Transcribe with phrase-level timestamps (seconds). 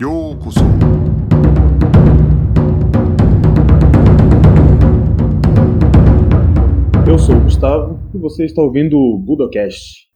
[0.00, 0.60] ようこそ
[7.06, 10.08] Eu sou o Gustavo e você está ouvindo o Budocast.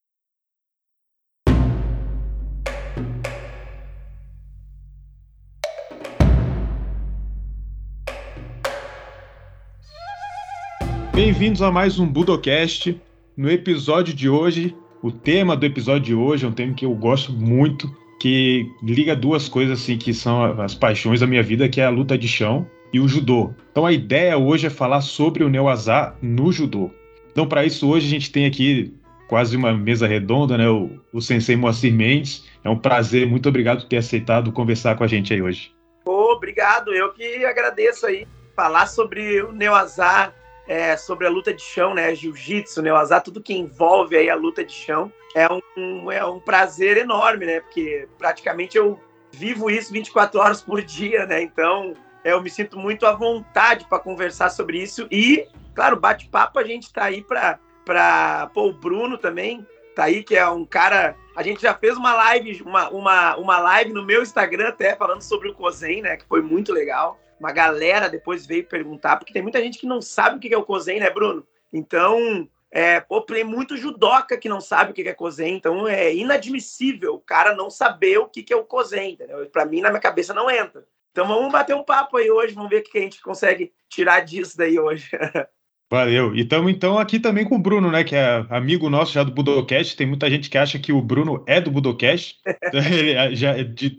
[11.15, 13.01] Bem-vindos a mais um Budocast.
[13.37, 16.95] No episódio de hoje, o tema do episódio de hoje é um tema que eu
[16.97, 17.89] gosto muito,
[18.24, 21.90] que liga duas coisas assim que são as paixões da minha vida, que é a
[21.90, 23.54] luta de chão e o judô.
[23.70, 26.90] Então a ideia hoje é falar sobre o Neuazá no judô.
[27.34, 28.94] Então para isso hoje a gente tem aqui
[29.28, 30.70] quase uma mesa redonda, né?
[30.70, 32.46] O, o Sensei Moacir Mendes.
[32.64, 35.74] É um prazer, muito obrigado por ter aceitado conversar com a gente aí hoje.
[36.06, 38.26] Obrigado, eu que agradeço aí.
[38.56, 40.32] Falar sobre o Neuazá,
[40.68, 42.14] é, sobre a luta de chão, né?
[42.16, 45.12] Jiu-jitsu, Neuazá, tudo que envolve aí a luta de chão.
[45.36, 47.60] É um, é um prazer enorme, né?
[47.60, 49.00] Porque praticamente eu
[49.32, 51.42] vivo isso 24 horas por dia, né?
[51.42, 55.08] Então eu me sinto muito à vontade para conversar sobre isso.
[55.12, 58.50] E, claro, bate-papo a gente tá aí para.
[58.54, 61.16] Pô, o Bruno também tá aí, que é um cara.
[61.36, 65.22] A gente já fez uma live, uma, uma, uma live no meu Instagram até falando
[65.22, 66.16] sobre o Cozen, né?
[66.16, 67.20] Que foi muito legal.
[67.44, 70.58] Uma galera depois veio perguntar, porque tem muita gente que não sabe o que é
[70.58, 71.46] o Cozen, né, Bruno?
[71.74, 76.16] Então, é, pô, tem muito judoca que não sabe o que é Cozen, então é
[76.16, 79.46] inadmissível o cara não saber o que é o Cozen, entendeu?
[79.48, 80.88] Pra mim, na minha cabeça, não entra.
[81.12, 84.22] Então vamos bater um papo aí hoje, vamos ver o que a gente consegue tirar
[84.22, 85.10] disso daí hoje.
[85.94, 86.36] Valeu.
[86.36, 88.04] E estamos então aqui também com o Bruno, né?
[88.04, 89.96] Que é amigo nosso já do Budocast.
[89.96, 92.38] Tem muita gente que acha que o Bruno é do Budocast.
[92.92, 93.98] ele, já, de, de,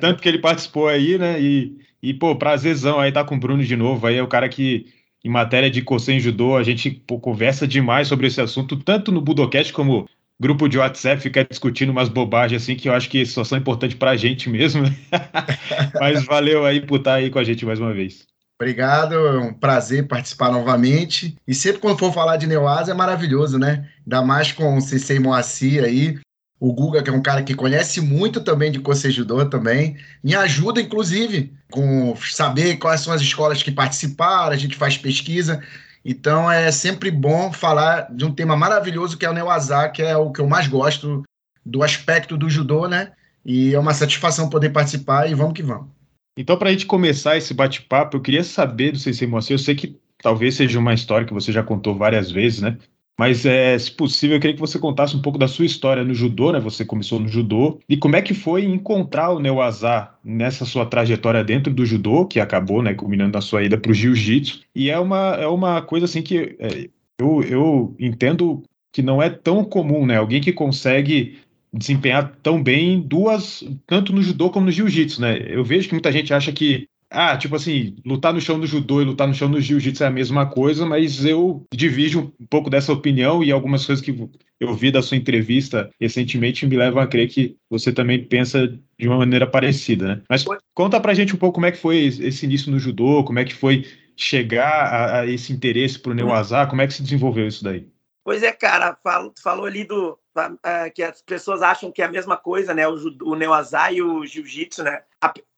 [0.00, 1.42] tanto que ele participou aí, né?
[1.42, 4.06] E, e, pô, prazerzão aí tá com o Bruno de novo.
[4.06, 4.86] Aí é o cara que,
[5.24, 9.20] em matéria de Kosen Judô, a gente pô, conversa demais sobre esse assunto, tanto no
[9.20, 13.42] Budocast como grupo de WhatsApp ficar discutindo umas bobagens assim que eu acho que só
[13.42, 14.84] são importantes pra gente mesmo.
[15.98, 18.31] Mas valeu aí por estar aí com a gente mais uma vez.
[18.62, 21.36] Obrigado, é um prazer participar novamente.
[21.48, 23.88] E sempre quando for falar de Neoasa é maravilhoso, né?
[24.06, 26.16] Ainda mais com o Sensei Moacir aí,
[26.60, 30.80] o Guga, que é um cara que conhece muito também de Judô também, me ajuda,
[30.80, 35.60] inclusive, com saber quais são as escolas que participaram, a gente faz pesquisa.
[36.04, 40.16] Então é sempre bom falar de um tema maravilhoso que é o Neoasa, que é
[40.16, 41.24] o que eu mais gosto
[41.66, 43.10] do aspecto do judô, né?
[43.44, 46.01] E é uma satisfação poder participar e vamos que vamos.
[46.36, 49.74] Então, para a gente começar esse bate-papo, eu queria saber do Sensei Moacir, eu sei
[49.74, 52.78] que talvez seja uma história que você já contou várias vezes, né?
[53.18, 56.14] Mas, é, se possível, eu queria que você contasse um pouco da sua história no
[56.14, 56.58] judô, né?
[56.58, 57.78] Você começou no judô.
[57.86, 62.40] E como é que foi encontrar o Neuazá nessa sua trajetória dentro do judô, que
[62.40, 64.62] acabou, né, culminando na sua ida para o jiu-jitsu.
[64.74, 66.88] E é uma, é uma coisa, assim, que é,
[67.20, 70.16] eu, eu entendo que não é tão comum, né?
[70.16, 71.38] Alguém que consegue
[71.72, 75.38] desempenhar tão bem duas, tanto no judô como no jiu-jitsu, né?
[75.48, 79.00] Eu vejo que muita gente acha que, ah, tipo assim, lutar no chão do judô
[79.00, 82.68] e lutar no chão do jiu-jitsu é a mesma coisa, mas eu divido um pouco
[82.68, 84.14] dessa opinião e algumas coisas que
[84.60, 88.68] eu vi da sua entrevista recentemente me levam a crer que você também pensa
[88.98, 90.22] de uma maneira parecida, né?
[90.28, 90.44] Mas
[90.74, 93.44] conta pra gente um pouco como é que foi esse início no judô, como é
[93.44, 93.84] que foi
[94.16, 97.86] chegar a, a esse interesse pro Neuazá, como é que se desenvolveu isso daí?
[98.24, 102.10] Pois é, cara, falo, falou ali do uh, que as pessoas acham que é a
[102.10, 102.86] mesma coisa, né?
[102.86, 105.02] O, o Neoazá e o Jiu-Jitsu, né?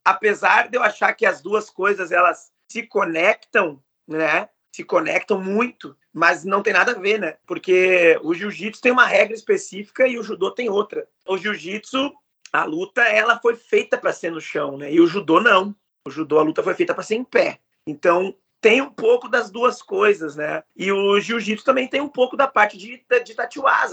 [0.04, 4.48] Apesar de eu achar que as duas coisas elas se conectam, né?
[4.74, 7.36] Se conectam muito, mas não tem nada a ver, né?
[7.46, 11.06] Porque o Jiu-Jitsu tem uma regra específica e o Judô tem outra.
[11.28, 12.12] O Jiu-Jitsu,
[12.50, 14.92] a luta, ela foi feita para ser no chão, né?
[14.92, 15.76] E o Judô não.
[16.06, 17.60] O Judô, a luta foi feita para ser em pé.
[17.86, 20.64] Então, tem um pouco das duas coisas, né?
[20.74, 23.36] E o jiu-jitsu também tem um pouco da parte de, de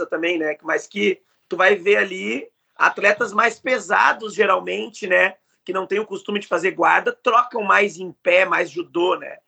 [0.10, 0.56] também, né?
[0.64, 5.36] Mas que tu vai ver ali atletas mais pesados, geralmente, né?
[5.66, 9.40] Que não têm o costume de fazer guarda, trocam mais em pé, mais judô, né?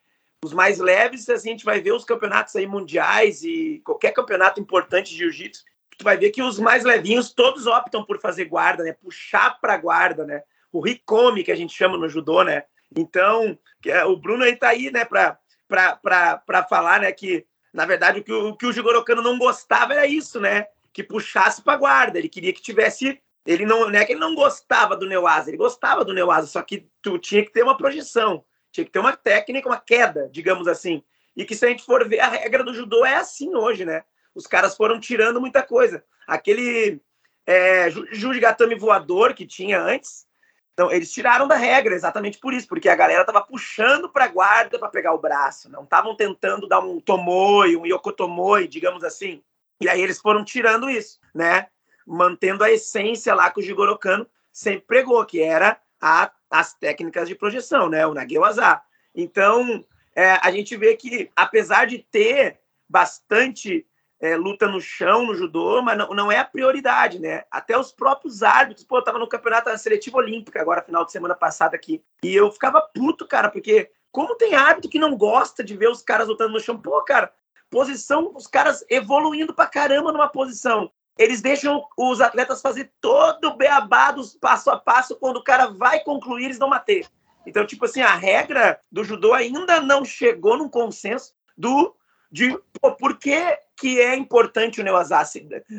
[0.43, 4.59] Os mais leves, assim, a gente vai ver os campeonatos aí mundiais e qualquer campeonato
[4.59, 5.63] importante de jiu-jitsu,
[5.97, 8.91] tu vai ver que os mais levinhos todos optam por fazer guarda, né?
[8.91, 10.43] Puxar para guarda, né?
[10.69, 12.65] O rikome, que a gente chama no judô, né?
[12.95, 18.23] Então, é, o Bruno aí tá aí, né, para falar, né, que na verdade o
[18.23, 20.67] que o, o que o Jigoro Kano não gostava era isso, né?
[20.93, 24.35] Que puxasse para guarda, ele queria que tivesse ele não, não é que ele não
[24.35, 28.45] gostava do Neuasa, ele gostava do Neuasa, só que tu tinha que ter uma projeção,
[28.71, 31.03] tinha que ter uma técnica, uma queda, digamos assim.
[31.35, 34.03] E que se a gente for ver, a regra do judô é assim hoje, né?
[34.33, 36.03] Os caras foram tirando muita coisa.
[36.25, 37.01] Aquele
[37.45, 40.25] é, Jujigatame voador que tinha antes,
[40.73, 44.27] então, eles tiraram da regra exatamente por isso, porque a galera estava puxando para a
[44.27, 49.43] guarda para pegar o braço, não estavam tentando dar um tomoi, um yokotomoi, digamos assim.
[49.79, 51.67] E aí eles foram tirando isso, né?
[52.05, 57.27] Mantendo a essência lá que o Jigoro Kano sempre pregou, que era a, as técnicas
[57.27, 58.07] de projeção, né?
[58.07, 58.81] O Nagewaza.
[59.13, 59.85] Então,
[60.15, 62.59] é, a gente vê que, apesar de ter
[62.89, 63.85] bastante
[64.23, 67.43] é, luta no chão no judô, mas não, não é a prioridade, né?
[67.51, 71.11] Até os próprios árbitros, pô, eu tava no campeonato da seletiva olímpica agora, final de
[71.11, 75.61] semana passada aqui, e eu ficava puto, cara, porque como tem árbitro que não gosta
[75.61, 77.33] de ver os caras lutando no chão, pô, cara,
[77.69, 80.89] posição, os caras evoluindo pra caramba numa posição.
[81.17, 85.99] Eles deixam os atletas fazer todo o beabá passo a passo, quando o cara vai
[85.99, 87.05] concluir, eles não bater.
[87.45, 91.93] Então, tipo assim, a regra do judô ainda não chegou num consenso do
[92.33, 93.37] de pô, por que,
[93.77, 95.23] que é importante o Neoazá.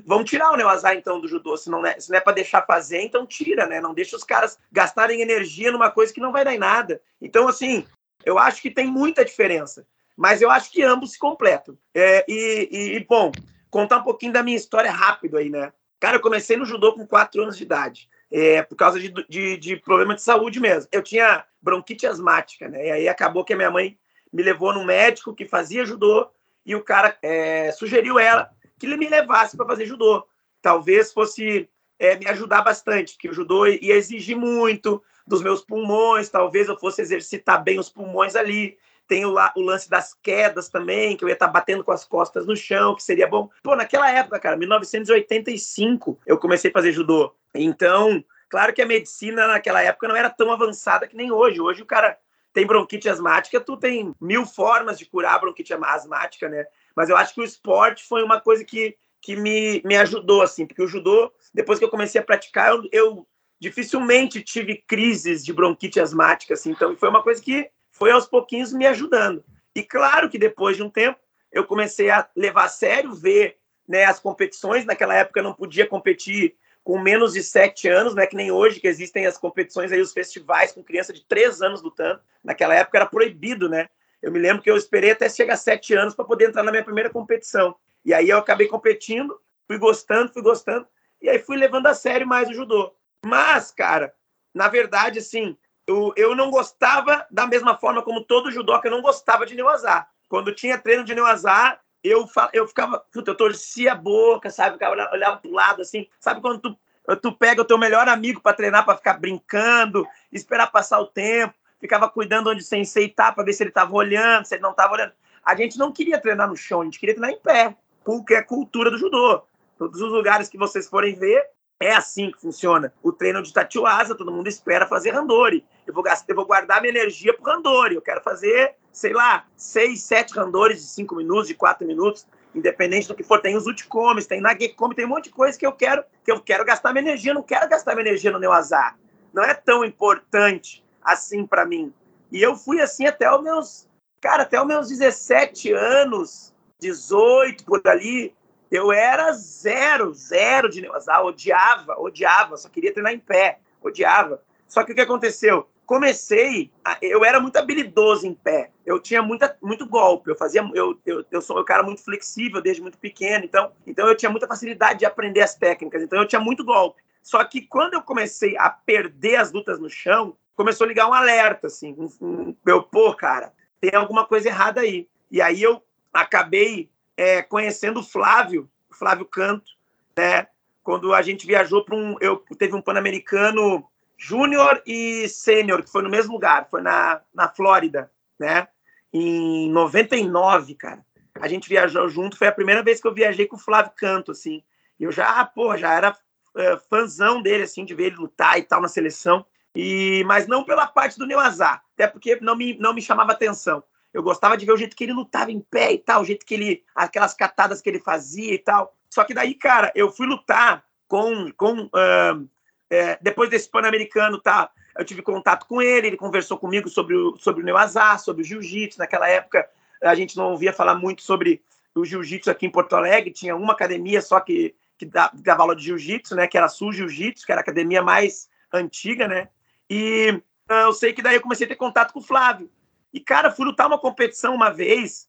[0.06, 1.56] Vamos tirar o Neoazá, então, do judô.
[1.56, 3.80] Se não é, se não é para deixar fazer, então tira, né?
[3.80, 7.02] Não deixa os caras gastarem energia numa coisa que não vai dar em nada.
[7.20, 7.84] Então, assim,
[8.24, 9.84] eu acho que tem muita diferença.
[10.16, 11.76] Mas eu acho que ambos se completam.
[11.92, 13.32] É, e, e, bom,
[13.68, 15.72] contar um pouquinho da minha história rápido aí, né?
[15.98, 18.08] Cara, eu comecei no judô com 4 anos de idade.
[18.30, 20.88] É, por causa de, de, de problema de saúde mesmo.
[20.92, 22.86] Eu tinha bronquite asmática, né?
[22.86, 23.98] E aí acabou que a minha mãe
[24.32, 26.30] me levou no médico que fazia judô
[26.64, 30.26] e o cara é, sugeriu ela que ele me levasse para fazer judô.
[30.60, 31.68] Talvez fosse
[31.98, 36.78] é, me ajudar bastante, porque o judô ia exigir muito dos meus pulmões, talvez eu
[36.78, 38.76] fosse exercitar bem os pulmões ali.
[39.06, 42.04] Tem o, o lance das quedas também, que eu ia estar tá batendo com as
[42.04, 43.50] costas no chão, que seria bom.
[43.62, 47.34] Pô, naquela época, cara, 1985, eu comecei a fazer judô.
[47.54, 51.60] Então, claro que a medicina naquela época não era tão avançada que nem hoje.
[51.60, 52.18] Hoje o cara
[52.54, 56.64] tem bronquite asmática, tu tem mil formas de curar a bronquite asmática, né?
[56.94, 60.64] Mas eu acho que o esporte foi uma coisa que, que me, me ajudou, assim,
[60.64, 63.26] porque o judô, depois que eu comecei a praticar, eu, eu
[63.58, 68.72] dificilmente tive crises de bronquite asmática, assim, então foi uma coisa que foi aos pouquinhos
[68.72, 69.44] me ajudando.
[69.74, 71.18] E claro que depois de um tempo,
[71.50, 75.88] eu comecei a levar a sério, ver né, as competições, naquela época eu não podia
[75.88, 76.54] competir
[76.84, 80.00] com menos de sete anos, não é que nem hoje, que existem as competições aí,
[80.02, 82.20] os festivais com criança de três anos lutando.
[82.44, 83.88] Naquela época era proibido, né?
[84.20, 86.70] Eu me lembro que eu esperei até chegar a sete anos para poder entrar na
[86.70, 87.74] minha primeira competição.
[88.04, 90.86] E aí eu acabei competindo, fui gostando, fui gostando,
[91.22, 92.94] e aí fui levando a sério mais o judô.
[93.24, 94.14] Mas, cara,
[94.52, 95.56] na verdade, assim,
[95.86, 100.06] eu, eu não gostava da mesma forma como todo judoca, eu não gostava de Neuazá.
[100.28, 104.74] Quando tinha treino de Neuazá, eu, eu ficava, puta, eu torcia a boca, sabe?
[104.74, 106.06] Ficava, olhava pro lado, assim.
[106.20, 106.78] Sabe quando tu,
[107.22, 111.54] tu pega o teu melhor amigo para treinar, para ficar brincando, esperar passar o tempo,
[111.80, 114.74] ficava cuidando onde o sensei tá, para ver se ele tava olhando, se ele não
[114.74, 115.12] tava olhando.
[115.42, 117.74] A gente não queria treinar no chão, a gente queria treinar em pé,
[118.04, 119.42] porque é cultura do judô.
[119.78, 121.42] Todos os lugares que vocês forem ver,
[121.80, 122.92] é assim que funciona.
[123.02, 125.64] O treino de Tatiuasa, todo mundo espera fazer randori.
[125.86, 127.94] Eu vou, gastar, eu vou guardar minha energia pro randori.
[127.94, 133.08] Eu quero fazer, sei lá, seis, sete randores de cinco minutos, de quatro minutos, independente
[133.08, 133.40] do que for.
[133.40, 136.40] Tem os utikomes, tem nagekomi, tem um monte de coisa que eu quero, que eu
[136.40, 137.34] quero gastar minha energia.
[137.34, 138.96] Não quero gastar minha energia no meu azar.
[139.32, 141.92] Não é tão importante assim para mim.
[142.30, 143.88] E eu fui assim até os meus,
[144.20, 148.32] cara, até os meus 17 anos, 18 por ali,
[148.70, 154.40] eu era zero, zero de neurosal, odiava, odiava, só queria treinar em pé, odiava.
[154.68, 155.68] Só que o que aconteceu?
[155.86, 156.72] Comecei,
[157.02, 161.24] eu era muito habilidoso em pé, eu tinha muita, muito golpe, eu fazia, eu, eu,
[161.30, 165.00] eu sou um cara muito flexível desde muito pequeno, então, então eu tinha muita facilidade
[165.00, 167.02] de aprender as técnicas, então eu tinha muito golpe.
[167.22, 171.14] Só que quando eu comecei a perder as lutas no chão, começou a ligar um
[171.14, 175.08] alerta, assim, um, um, pô, cara, tem alguma coisa errada aí.
[175.30, 175.82] E aí eu
[176.12, 179.72] acabei é, conhecendo o Flávio, Flávio Canto,
[180.16, 180.46] né?
[180.82, 182.16] Quando a gente viajou para um.
[182.20, 187.48] Eu teve um Pan-Americano Júnior e Sênior, que foi no mesmo lugar, foi na, na
[187.48, 188.68] Flórida, né?
[189.12, 191.04] Em 99, cara.
[191.40, 194.30] A gente viajou junto, foi a primeira vez que eu viajei com o Flávio Canto,
[194.30, 194.62] assim.
[194.98, 198.80] Eu já, pô, já era uh, fãzão dele, assim, de ver ele lutar e tal
[198.80, 199.44] na seleção.
[199.74, 203.82] E, mas não pela parte do Neuazar, até porque não me, não me chamava atenção.
[204.12, 206.46] Eu gostava de ver o jeito que ele lutava em pé e tal, o jeito
[206.46, 206.84] que ele.
[206.94, 208.96] aquelas catadas que ele fazia e tal.
[209.10, 211.50] Só que daí, cara, eu fui lutar com.
[211.56, 212.48] com uh,
[212.90, 214.70] é, depois desse Pan-Americano, tá?
[214.96, 218.44] Eu tive contato com ele, ele conversou comigo sobre o, sobre o Neuazá, sobre o
[218.44, 218.98] jiu-jitsu.
[218.98, 219.68] Naquela época,
[220.02, 221.62] a gente não ouvia falar muito sobre
[221.94, 223.32] o jiu-jitsu aqui em Porto Alegre.
[223.32, 226.46] Tinha uma academia só que, que dava aula de jiu-jitsu, né?
[226.46, 229.48] Que era a Sul Jiu-Jitsu, que era a academia mais antiga, né?
[229.90, 232.70] E uh, eu sei que daí eu comecei a ter contato com o Flávio.
[233.12, 235.28] E, cara, fui lutar uma competição uma vez,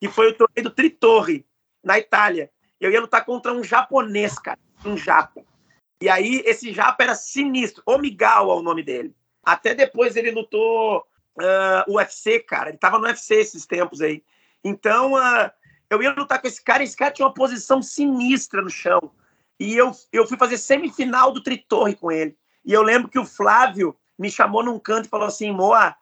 [0.00, 1.44] que foi o torneio do Tritorre,
[1.84, 2.50] na Itália.
[2.80, 5.42] Eu ia lutar contra um japonês, cara, um japa.
[6.00, 7.82] E aí, esse japa era sinistro.
[7.86, 9.14] Omigawa é o nome dele.
[9.42, 11.06] Até depois ele lutou
[11.38, 12.70] uh, UFC, cara.
[12.70, 14.22] Ele tava no UFC esses tempos aí.
[14.62, 15.50] Então, uh,
[15.88, 16.82] eu ia lutar com esse cara.
[16.82, 19.00] Esse cara tinha uma posição sinistra no chão.
[19.58, 22.36] E eu, eu fui fazer semifinal do Tritorre com ele.
[22.64, 25.94] E eu lembro que o Flávio, me chamou num canto e falou assim, Moa,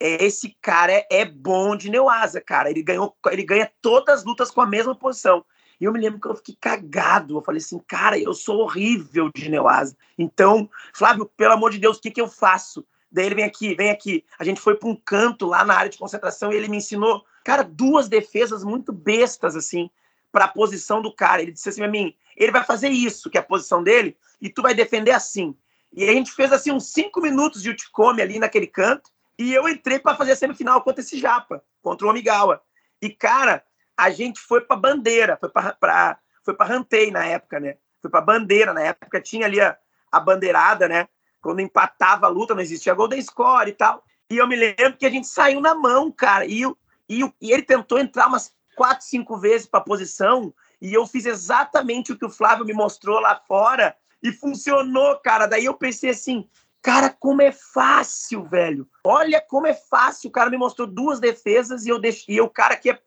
[0.00, 2.70] é, esse cara é, é bom de Neuasa, cara.
[2.70, 5.44] Ele ganhou, ele ganha todas as lutas com a mesma posição.
[5.80, 7.36] E eu me lembro que eu fiquei cagado.
[7.36, 9.96] Eu falei assim, cara, eu sou horrível de Neuasa.
[10.16, 12.84] Então, Flávio, pelo amor de Deus, o que, que eu faço?
[13.10, 14.24] Daí ele vem aqui, vem aqui.
[14.38, 17.24] A gente foi para um canto lá na área de concentração e ele me ensinou,
[17.44, 19.88] cara, duas defesas muito bestas, assim,
[20.30, 21.40] para a posição do cara.
[21.40, 24.50] Ele disse assim para mim: ele vai fazer isso, que é a posição dele, e
[24.50, 25.56] tu vai defender assim.
[25.92, 29.68] E a gente fez assim uns cinco minutos de Uticome ali naquele canto, e eu
[29.68, 32.60] entrei para fazer a semifinal contra esse Japa, contra o Omigawa.
[33.00, 33.64] E, cara,
[33.98, 37.76] a gente foi para bandeira, foi para foi para Rantei na época, né?
[38.00, 39.76] Foi para bandeira na época, tinha ali a,
[40.10, 41.08] a bandeirada, né?
[41.42, 44.04] Quando empatava a luta, não existia golden score e tal.
[44.30, 46.46] E eu me lembro que a gente saiu na mão, cara.
[46.46, 46.62] E,
[47.08, 50.54] e, e ele tentou entrar umas quatro, cinco vezes para posição.
[50.80, 53.96] E eu fiz exatamente o que o Flávio me mostrou lá fora.
[54.22, 55.46] E funcionou, cara.
[55.46, 56.48] Daí eu pensei assim,
[56.80, 58.88] cara, como é fácil, velho.
[59.04, 60.28] Olha como é fácil.
[60.28, 62.36] O cara me mostrou duas defesas e eu deixei.
[62.36, 62.98] E o cara que é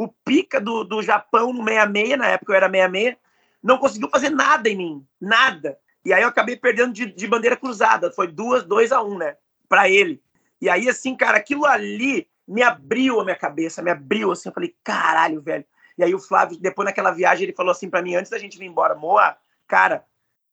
[0.00, 3.16] o pica do, do Japão no 66, na época eu era 66,
[3.62, 5.06] não conseguiu fazer nada em mim.
[5.20, 5.78] Nada.
[6.02, 8.10] E aí eu acabei perdendo de, de bandeira cruzada.
[8.10, 9.36] Foi duas, dois a um, né?
[9.68, 10.22] Para ele.
[10.58, 14.48] E aí, assim, cara, aquilo ali me abriu a minha cabeça, me abriu assim.
[14.48, 15.66] Eu falei, caralho, velho.
[15.98, 18.58] E aí o Flávio, depois naquela viagem, ele falou assim para mim, antes da gente
[18.58, 19.36] vir embora, Moa,
[19.68, 20.06] cara,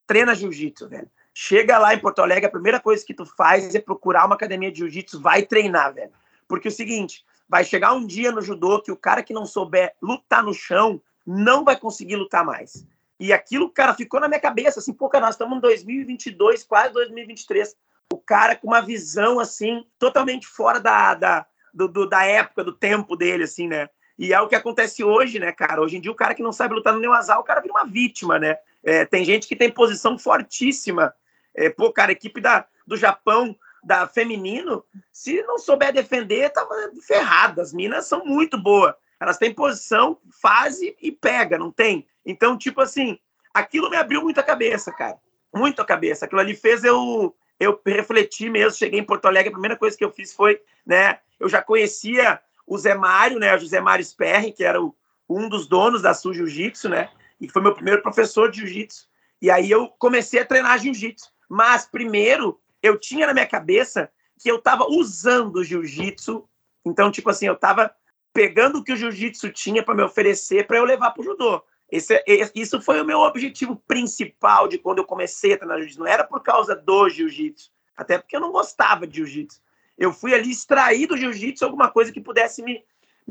[0.06, 1.10] treina jiu-jitsu, velho.
[1.34, 4.70] Chega lá em Porto Alegre, a primeira coisa que tu faz é procurar uma academia
[4.70, 6.12] de jiu-jitsu, vai treinar, velho.
[6.50, 9.46] Porque é o seguinte, vai chegar um dia no judô que o cara que não
[9.46, 12.86] souber lutar no chão não vai conseguir lutar mais.
[13.20, 16.94] E aquilo, cara, ficou na minha cabeça, assim, pô, cara, nós estamos em 2022, quase
[16.94, 17.75] 2023.
[18.13, 22.72] O cara com uma visão, assim, totalmente fora da, da, do, do, da época, do
[22.72, 23.89] tempo dele, assim, né?
[24.18, 25.82] E é o que acontece hoje, né, cara?
[25.82, 27.86] Hoje em dia, o cara que não sabe lutar no Neuazal, o cara vira uma
[27.86, 28.58] vítima, né?
[28.84, 31.13] É, tem gente que tem posição fortíssima.
[31.54, 33.56] É, pô, cara, a equipe da, do Japão,
[33.88, 36.67] da feminino, se não souber defender, tá
[37.08, 37.62] ferrada.
[37.62, 38.94] As minas são muito boas.
[39.17, 42.06] Elas têm posição, fase e pega, não tem?
[42.25, 43.17] Então, tipo assim,
[43.53, 45.17] aquilo me abriu muito a cabeça, cara.
[45.56, 46.25] Muito a cabeça.
[46.25, 48.77] Aquilo ali fez eu eu refleti mesmo.
[48.77, 51.20] Cheguei em Porto Alegre, a primeira coisa que eu fiz foi, né?
[51.39, 53.56] Eu já conhecia o Zé Mário, né?
[53.56, 54.94] O José Mário Sperry, que era o,
[55.29, 57.10] um dos donos da Sul Jiu-Jitsu, né?
[57.39, 59.08] E foi meu primeiro professor de Jiu-Jitsu.
[59.41, 61.32] E aí eu comecei a treinar Jiu-Jitsu.
[61.50, 66.48] Mas primeiro eu tinha na minha cabeça que eu estava usando o Jiu-Jitsu.
[66.86, 67.94] Então, tipo assim, eu estava
[68.34, 71.63] pegando o que o Jiu-Jitsu tinha para me oferecer para eu levar para o judô.
[71.89, 76.00] Esse, é, isso foi o meu objetivo principal de quando eu comecei a treinar jiu-jitsu.
[76.00, 79.62] Não era por causa do jiu-jitsu, até porque eu não gostava de jiu-jitsu.
[79.98, 82.84] Eu fui ali extrair do jiu-jitsu alguma coisa que pudesse me,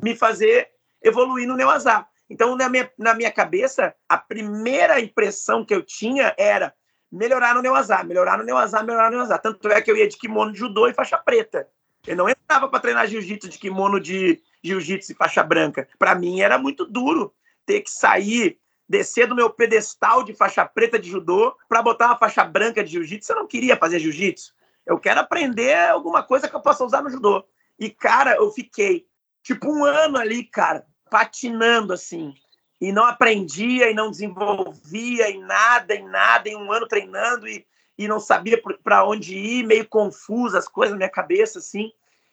[0.03, 0.71] me fazer
[1.03, 2.09] evoluir no Neuazá.
[2.29, 6.75] Então, na minha, na minha cabeça, a primeira impressão que eu tinha era
[7.11, 9.39] melhorar no Neuazá, melhorar no Neuazá, melhorar no Neuazá.
[9.39, 11.69] Tanto é que eu ia de kimono de judô e faixa preta.
[12.07, 15.89] Eu não entrava para treinar jiu-jitsu de kimono de jiu-jitsu e faixa branca.
[15.99, 17.35] Para mim era muito duro
[17.65, 18.59] ter que sair,
[18.89, 22.93] descer do meu pedestal de faixa preta de judô para botar uma faixa branca de
[22.93, 23.33] jiu-jitsu.
[23.33, 24.55] Eu não queria fazer jiu-jitsu.
[24.85, 27.45] Eu quero aprender alguma coisa que eu possa usar no judô.
[27.79, 29.07] E, cara, eu fiquei
[29.43, 32.35] tipo um ano ali, cara, patinando assim.
[32.81, 37.67] E não aprendia e não desenvolvia em nada, em nada, em um ano treinando e,
[37.97, 41.93] e não sabia para onde ir, meio confuso as coisas na minha cabeça, assim.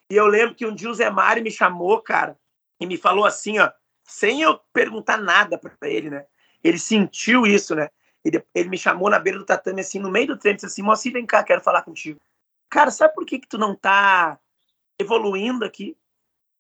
[0.10, 2.38] E eu lembro que um dia o Zé Mário me chamou, cara,
[2.80, 3.72] e me falou assim, ó,
[4.04, 6.26] sem eu perguntar nada para ele, né?
[6.64, 7.90] Ele sentiu isso, né?
[8.24, 10.82] Ele, ele, me chamou na beira do tatame, assim, no meio do treino, disse assim,
[10.82, 12.20] Moacir, vem cá, quero falar contigo.
[12.70, 14.40] Cara, sabe por que, que tu não tá
[14.98, 15.98] evoluindo aqui?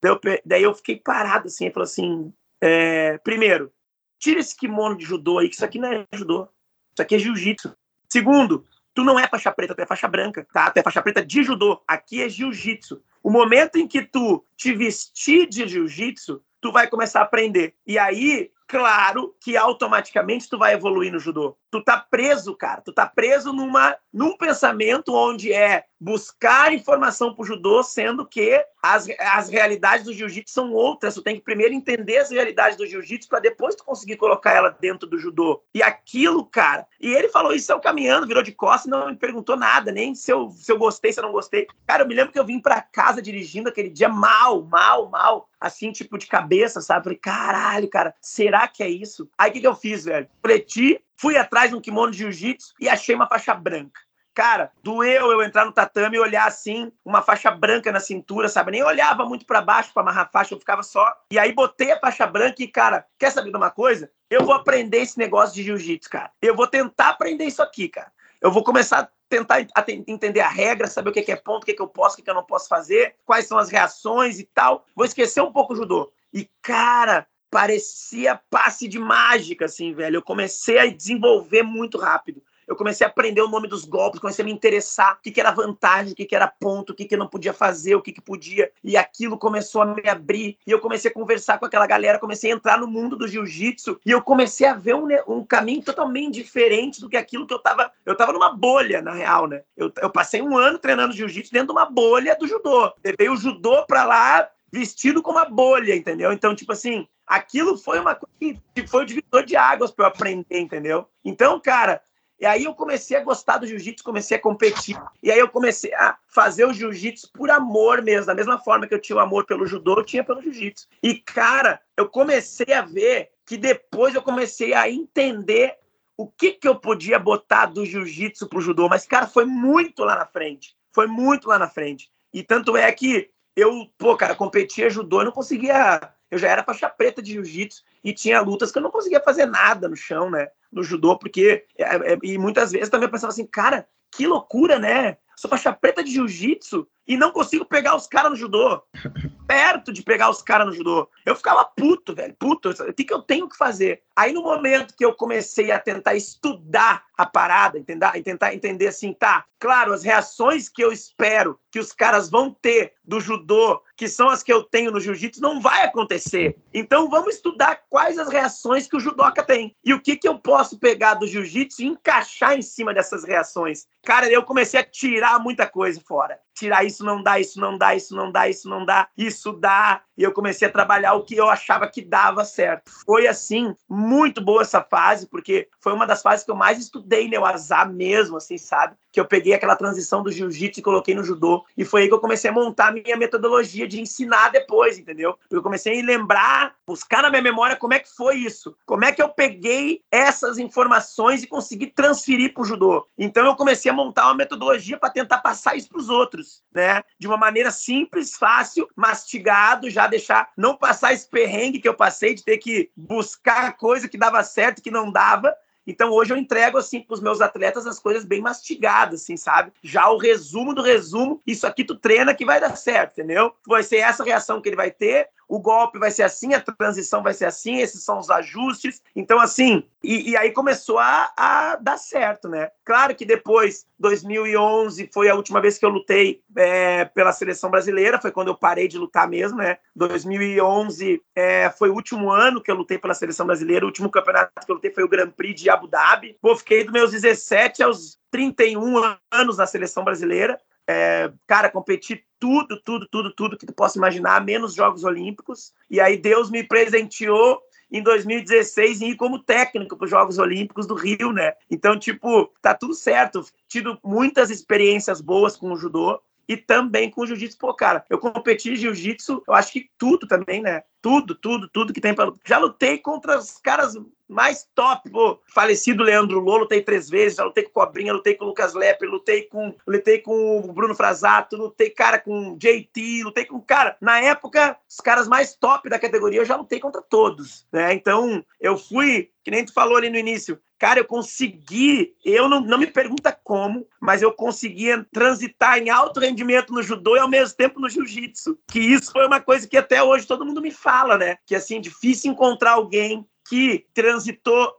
[0.02, 2.34] Daí eu, daí eu fiquei parado, assim, ele falou assim,
[2.65, 3.74] é, primeiro,
[4.17, 6.48] tira esse kimono de judô aí, que isso aqui não é judô,
[6.93, 7.75] isso aqui é jiu-jitsu.
[8.08, 10.72] Segundo, tu não é faixa preta, tu é faixa branca, tá?
[10.72, 13.03] Tu é faixa preta de judô, aqui é jiu-jitsu.
[13.22, 17.75] O momento em que tu te vestir de jiu-jitsu, tu vai começar a aprender.
[17.86, 21.58] E aí, claro que automaticamente tu vai evoluir no judô.
[21.74, 22.82] Tu tá preso, cara.
[22.82, 29.08] Tu tá preso numa, num pensamento onde é buscar informação pro judô, sendo que as,
[29.18, 31.15] as realidades do jiu-jitsu são outras.
[31.15, 34.70] Tu tem que primeiro entender as realidades do jiu-jitsu para depois tu conseguir colocar ela
[34.70, 35.63] dentro do judô.
[35.74, 36.86] E aquilo, cara.
[37.01, 40.13] E ele falou isso eu caminhando, virou de costas e não me perguntou nada, nem
[40.13, 41.65] se eu, se eu gostei, se eu não gostei.
[41.88, 45.50] Cara, eu me lembro que eu vim para casa dirigindo aquele dia mal, mal, mal
[45.60, 47.06] assim, tipo, de cabeça, sabe?
[47.06, 49.30] Falei, caralho, cara, será que é isso?
[49.38, 50.27] Aí o que, que eu fiz, velho?
[50.42, 54.01] Preti, fui atrás de um kimono de jiu-jitsu e achei uma faixa branca.
[54.34, 58.72] Cara, doeu eu entrar no tatame e olhar assim, uma faixa branca na cintura, sabe?
[58.72, 61.15] Nem olhava muito para baixo para amarrar a faixa, eu ficava só.
[61.32, 64.12] E aí botei a faixa branca e, cara, quer saber de uma coisa?
[64.30, 66.30] Eu vou aprender esse negócio de jiu-jitsu, cara.
[66.42, 68.12] Eu vou tentar aprender isso aqui, cara.
[68.42, 69.65] Eu vou começar a tentar
[70.06, 72.36] entender a regra, saber o que é ponto, o que, eu posso, o que eu
[72.36, 74.86] não posso fazer, quais são as reações e tal.
[74.94, 76.12] Vou esquecer um pouco o judô.
[76.34, 80.17] E, cara, parecia passe de mágica, assim, velho.
[80.17, 84.43] Eu comecei a desenvolver muito rápido eu comecei a aprender o nome dos golpes, comecei
[84.43, 87.05] a me interessar o que, que era vantagem, o que, que era ponto, o que,
[87.05, 88.72] que não podia fazer, o que, que podia.
[88.83, 90.57] E aquilo começou a me abrir.
[90.65, 94.00] E eu comecei a conversar com aquela galera, comecei a entrar no mundo do jiu-jitsu.
[94.05, 97.60] E eu comecei a ver um, um, caminho totalmente diferente do que aquilo que eu
[97.60, 97.91] tava.
[98.05, 99.62] Eu tava numa bolha, na real, né?
[99.75, 102.91] Eu, eu passei um ano treinando jiu-jitsu dentro de uma bolha do judô.
[103.03, 106.31] Levei o judô pra lá, vestido com uma bolha, entendeu?
[106.31, 110.10] Então, tipo assim, aquilo foi uma coisa que foi o divisor de águas para eu
[110.10, 111.08] aprender, entendeu?
[111.24, 112.01] Então, cara,
[112.39, 115.01] e aí eu comecei a gostar do jiu-jitsu, comecei a competir.
[115.22, 118.94] E aí eu comecei a fazer o jiu-jitsu por amor mesmo, da mesma forma que
[118.94, 120.88] eu tinha o amor pelo judô, eu tinha pelo jiu-jitsu.
[121.01, 125.77] E cara, eu comecei a ver que depois eu comecei a entender
[126.18, 130.15] o que que eu podia botar do jiu-jitsu pro judô, mas cara, foi muito lá
[130.15, 130.75] na frente.
[130.92, 132.12] Foi muito lá na frente.
[132.34, 136.63] E tanto é que eu, pô, cara, competia judô e não conseguia eu já era
[136.63, 140.32] faixa preta de jiu-jitsu e tinha lutas que eu não conseguia fazer nada no chão,
[140.32, 140.48] né?
[140.72, 141.63] No judô, porque.
[141.78, 145.18] É, é, e muitas vezes também eu pensava assim, cara, que loucura, né?
[145.36, 148.82] Sou faixa preta de jiu-jitsu e não consigo pegar os caras no judô.
[149.48, 151.10] Perto de pegar os caras no judô.
[151.25, 152.70] Eu ficava puto, velho, puto.
[152.70, 154.02] O que, que eu tenho que fazer?
[154.16, 159.13] Aí no momento que eu comecei a tentar estudar a parada, tentar, tentar entender assim,
[159.13, 164.08] tá, claro, as reações que eu espero que os caras vão ter do judô, que
[164.08, 166.58] são as que eu tenho no jiu-jitsu, não vai acontecer.
[166.74, 169.75] Então vamos estudar quais as reações que o judoca tem.
[169.84, 173.88] E o que, que eu posso pegar do jiu-jitsu e encaixar em cima dessas reações.
[174.04, 177.95] Cara, eu comecei a tirar muita coisa fora tirar isso não dá, isso não dá,
[177.95, 180.01] isso não dá, isso não dá, isso dá.
[180.15, 182.91] E eu comecei a trabalhar o que eu achava que dava certo.
[183.05, 187.27] Foi assim, muito boa essa fase, porque foi uma das fases que eu mais estudei
[187.27, 188.95] Neuazá mesmo, assim, sabe?
[189.12, 191.65] Que eu peguei aquela transição do jiu-jitsu e coloquei no judô.
[191.75, 195.36] E foi aí que eu comecei a montar a minha metodologia de ensinar depois, entendeu?
[195.50, 198.75] Eu comecei a lembrar, buscar na minha memória como é que foi isso.
[198.86, 203.08] Como é que eu peguei essas informações e consegui transferir para o judô.
[203.17, 206.63] Então eu comecei a montar uma metodologia para tentar passar isso para os outros outros,
[206.73, 207.01] né?
[207.17, 212.36] De uma maneira simples, fácil, mastigado, já deixar, não passar esse perrengue que eu passei
[212.36, 216.77] de ter que buscar coisa que dava certo, que não dava, então hoje eu entrego
[216.77, 219.71] assim para os meus atletas as coisas bem mastigadas, assim, sabe?
[219.84, 223.53] Já o resumo do resumo, isso aqui tu treina que vai dar certo, entendeu?
[223.67, 227.22] Vai ser essa reação que ele vai ter, o golpe vai ser assim, a transição
[227.22, 229.04] vai ser assim, esses são os ajustes.
[229.16, 232.72] Então, assim, e, e aí começou a, a, dar certo, né?
[232.84, 238.20] Claro que depois, 2011 foi a última vez que eu lutei é, pela seleção brasileira,
[238.20, 239.78] foi quando eu parei de lutar mesmo, né?
[239.96, 244.52] 2011 é, foi o último ano que eu lutei pela seleção brasileira, o último campeonato
[244.66, 246.36] que eu lutei foi o Grand Prix de Abu Dhabi.
[246.42, 250.60] Pô, fiquei dos meus 17 aos 31 anos na seleção brasileira.
[250.88, 255.74] É, cara, competi tudo, tudo, tudo, tudo que tu possa imaginar, menos Jogos Olímpicos.
[255.89, 260.88] E aí Deus me presenteou em 2016 em ir como técnico para os Jogos Olímpicos
[260.88, 261.54] do Rio, né?
[261.69, 263.46] Então, tipo, tá tudo certo.
[263.67, 267.58] Tido muitas experiências boas com o judô e também com o jiu-jitsu.
[267.58, 270.84] Pô, cara, eu competi jiu-jitsu, eu acho que tudo também, né?
[271.02, 273.96] Tudo, tudo, tudo que tem para Já lutei contra os caras
[274.34, 275.39] mais top, pô.
[275.54, 279.43] Falecido Leandro Lô, lutei três vezes, já lutei com Cobrinha, lutei com Lucas Lepre, lutei
[279.43, 284.78] com, lutei com o Bruno Frasato, lutei, cara, com JT, lutei com, cara, na época,
[284.89, 287.93] os caras mais top da categoria, eu já lutei contra todos, né?
[287.93, 292.60] Então, eu fui, que nem tu falou ali no início, cara, eu consegui, eu não,
[292.60, 297.30] não me pergunta como, mas eu conseguia transitar em alto rendimento no judô e ao
[297.30, 298.60] mesmo tempo no jiu-jitsu.
[298.69, 301.38] Que isso foi uma coisa que até hoje todo mundo me fala, né?
[301.46, 304.73] Que assim, difícil encontrar alguém que transitou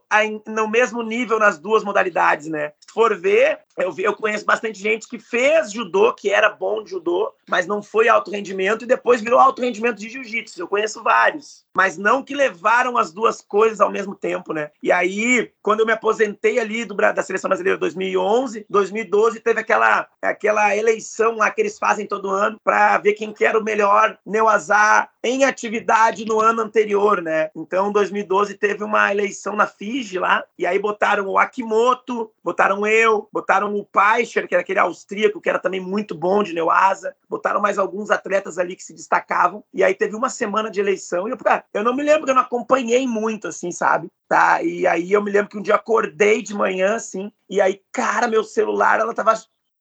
[0.47, 2.73] no mesmo nível nas duas modalidades, né?
[2.79, 6.91] Se for ver, eu, eu conheço bastante gente que fez judô, que era bom de
[6.91, 10.59] judô, mas não foi alto rendimento e depois virou alto rendimento de jiu-jitsu.
[10.59, 14.71] Eu conheço vários, mas não que levaram as duas coisas ao mesmo tempo, né?
[14.81, 20.07] E aí, quando eu me aposentei ali do, da seleção brasileira 2011, 2012 teve aquela
[20.21, 24.17] aquela eleição lá que eles fazem todo ano para ver quem que era o melhor
[24.25, 27.49] neoazar em atividade no ano anterior, né?
[27.55, 33.27] Então, 2012 teve uma eleição na FIGE lá, e aí botaram o Akimoto, botaram eu,
[33.33, 37.59] botaram o Paischer, que era aquele austríaco, que era também muito bom de Neuasa, botaram
[37.59, 41.31] mais alguns atletas ali que se destacavam, e aí teve uma semana de eleição, e
[41.31, 44.09] eu, cara, eu não me lembro, eu não acompanhei muito, assim, sabe?
[44.27, 47.81] Tá, e aí eu me lembro que um dia acordei de manhã, assim, e aí,
[47.91, 49.33] cara, meu celular, ela tava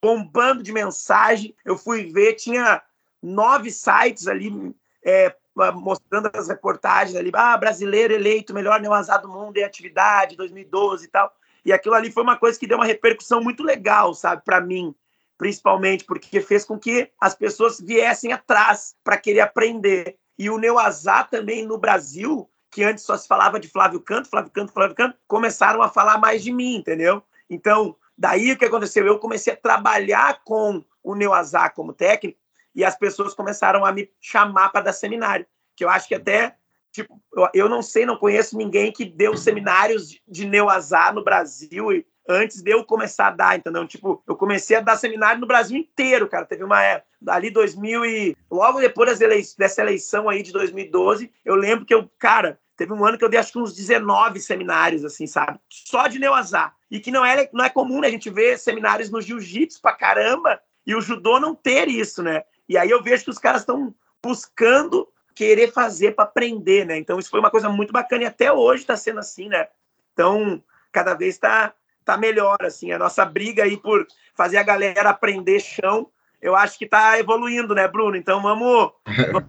[0.03, 2.83] bombando de mensagem, eu fui ver, tinha
[3.23, 5.35] nove sites ali é,
[5.75, 11.09] mostrando as reportagens ali, ah, brasileiro eleito melhor neoazar do mundo em atividade, 2012 e
[11.09, 11.33] tal.
[11.65, 14.95] E aquilo ali foi uma coisa que deu uma repercussão muito legal, sabe, para mim,
[15.39, 20.19] principalmente porque fez com que as pessoas viessem atrás para querer aprender.
[20.39, 24.51] E o Neuazá também no Brasil, que antes só se falava de Flávio Canto, Flávio
[24.51, 27.23] Canto, Flávio Canto, começaram a falar mais de mim, entendeu?
[27.49, 29.07] Então, daí o que aconteceu?
[29.07, 32.39] Eu comecei a trabalhar com o Neuazá como técnico
[32.75, 36.57] e as pessoas começaram a me chamar para dar seminário, que eu acho que até
[36.95, 37.21] tipo,
[37.53, 42.63] eu não sei, não conheço ninguém que deu seminários de, Neuazá no Brasil e antes
[42.63, 43.87] de eu começar a dar, entendeu?
[43.87, 46.47] Tipo, eu comecei a dar seminário no Brasil inteiro, cara.
[46.47, 49.19] Teve uma época, ali 2000 e logo depois
[49.57, 53.29] dessa eleição aí de 2012, eu lembro que eu, cara, teve um ano que eu
[53.29, 55.59] dei acho que uns 19 seminários, assim, sabe?
[55.69, 56.73] Só de Neuazá.
[56.91, 58.09] E que não é, não é comum, né?
[58.09, 62.45] A gente ver seminários no jiu-jitsu pra caramba e o judô não ter isso, né?
[62.69, 66.97] E aí eu vejo que os caras estão buscando querer fazer para aprender, né?
[66.97, 69.69] Então isso foi uma coisa muito bacana e até hoje está sendo assim, né?
[70.13, 75.11] Então cada vez está tá melhor assim a nossa briga aí por fazer a galera
[75.11, 76.09] aprender chão.
[76.41, 78.17] Eu acho que está evoluindo, né, Bruno?
[78.17, 78.93] Então vamos,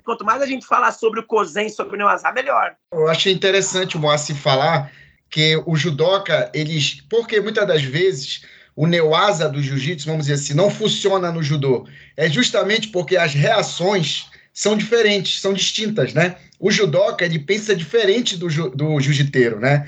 [0.04, 2.76] quanto mais a gente falar sobre o Kozen, sobre o Neuazá, melhor.
[2.91, 4.91] Eu achei interessante o Moacir falar
[5.30, 10.54] que o judoca, eles, porque muitas das vezes o Neuasa do jiu-jitsu, vamos dizer assim,
[10.54, 11.88] não funciona no judô.
[12.15, 16.38] É justamente porque as reações são diferentes, são distintas, né?
[16.60, 19.88] O judoca, ele pensa diferente do, ju, do jiu-jiteiro, né?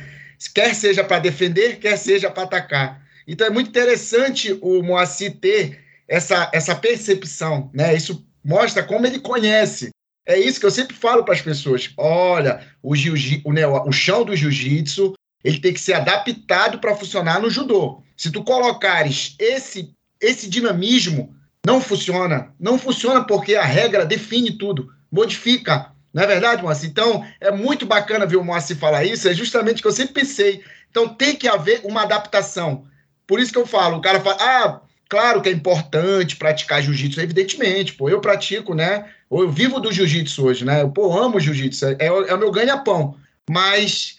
[0.54, 3.02] Quer seja para defender, quer seja para atacar.
[3.28, 7.95] Então é muito interessante o Moacir ter essa, essa percepção, né?
[7.95, 9.89] Isso mostra como ele conhece.
[10.26, 11.91] É isso que eu sempre falo para as pessoas.
[11.97, 17.41] Olha, o, jiu o, o chão do jiu-jitsu, ele tem que ser adaptado para funcionar
[17.41, 18.02] no judô.
[18.15, 22.54] Se tu colocares esse, esse dinamismo não funciona.
[22.60, 25.91] Não funciona porque a regra define tudo, modifica.
[26.17, 26.89] Não é verdade, Moacir?
[26.89, 30.15] Então, é muito bacana ver o Moacir falar isso, é justamente o que eu sempre
[30.15, 30.63] pensei.
[30.89, 32.86] Então, tem que haver uma adaptação.
[33.27, 37.21] Por isso que eu falo, o cara fala, ah, claro que é importante praticar jiu-jitsu,
[37.21, 39.06] evidentemente, pô, eu pratico, né?
[39.30, 40.82] Eu vivo do jiu-jitsu hoje, né?
[40.82, 43.15] Eu, pô, amo jiu-jitsu, é, é, o meu ganha-pão.
[43.47, 44.17] Mas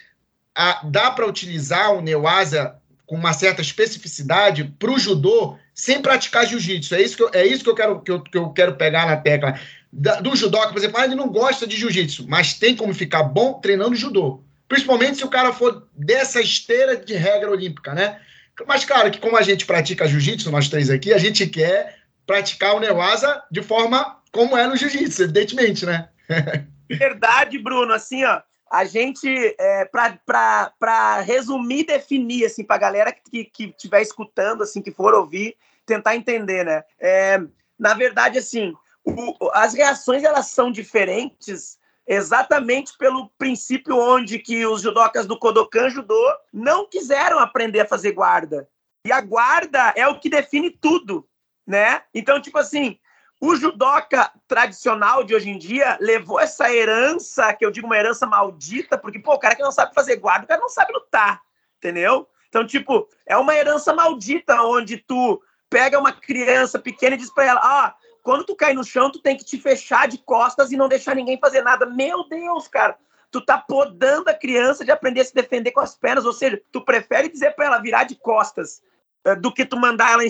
[0.55, 6.47] a, dá para utilizar o Neuasa com uma certa especificidade para o judô sem praticar
[6.47, 6.95] jiu-jitsu.
[6.95, 9.07] É isso que eu, é isso que eu quero que eu, que eu quero pegar
[9.07, 9.59] na tecla.
[10.01, 13.25] Da, do judô, por exemplo, ah, ele não gosta de jiu-jitsu, mas tem como ficar
[13.25, 14.45] bom treinando judô.
[14.69, 18.21] Principalmente se o cara for dessa esteira de regra olímpica, né?
[18.65, 22.77] Mas, claro, que como a gente pratica jiu-jitsu, nós três aqui, a gente quer praticar
[22.77, 26.09] o Neuasa de forma como é no jiu-jitsu, evidentemente, né?
[26.89, 27.93] Verdade, Bruno.
[27.93, 34.63] Assim, ó, a gente, é, para resumir, definir, assim, para a galera que estiver escutando,
[34.63, 36.85] assim, que for ouvir, tentar entender, né?
[37.01, 37.41] É,
[37.77, 38.75] na verdade, assim,
[39.09, 45.91] o, as reações, elas são diferentes exatamente pelo princípio onde que os judocas do Kodokan
[45.91, 48.69] Judô não quiseram aprender a fazer guarda.
[49.05, 51.29] E a guarda é o que define tudo,
[51.67, 52.03] né?
[52.15, 52.99] Então, tipo assim,
[53.41, 58.27] o judoca tradicional de hoje em dia levou essa herança, que eu digo uma herança
[58.27, 61.43] maldita, porque, pô, o cara que não sabe fazer guarda, o cara não sabe lutar,
[61.77, 62.27] entendeu?
[62.49, 67.45] Então, tipo, é uma herança maldita onde tu pega uma criança pequena e diz pra
[67.45, 67.95] ela, ah,
[68.29, 71.17] quando tu cai no chão, tu tem que te fechar de costas e não deixar
[71.17, 71.87] ninguém fazer nada.
[71.87, 72.95] Meu Deus, cara,
[73.31, 76.61] tu tá podando a criança de aprender a se defender com as pernas, ou seja,
[76.71, 78.83] tu prefere dizer para ela virar de costas
[79.25, 80.23] eh, do que tu mandar ela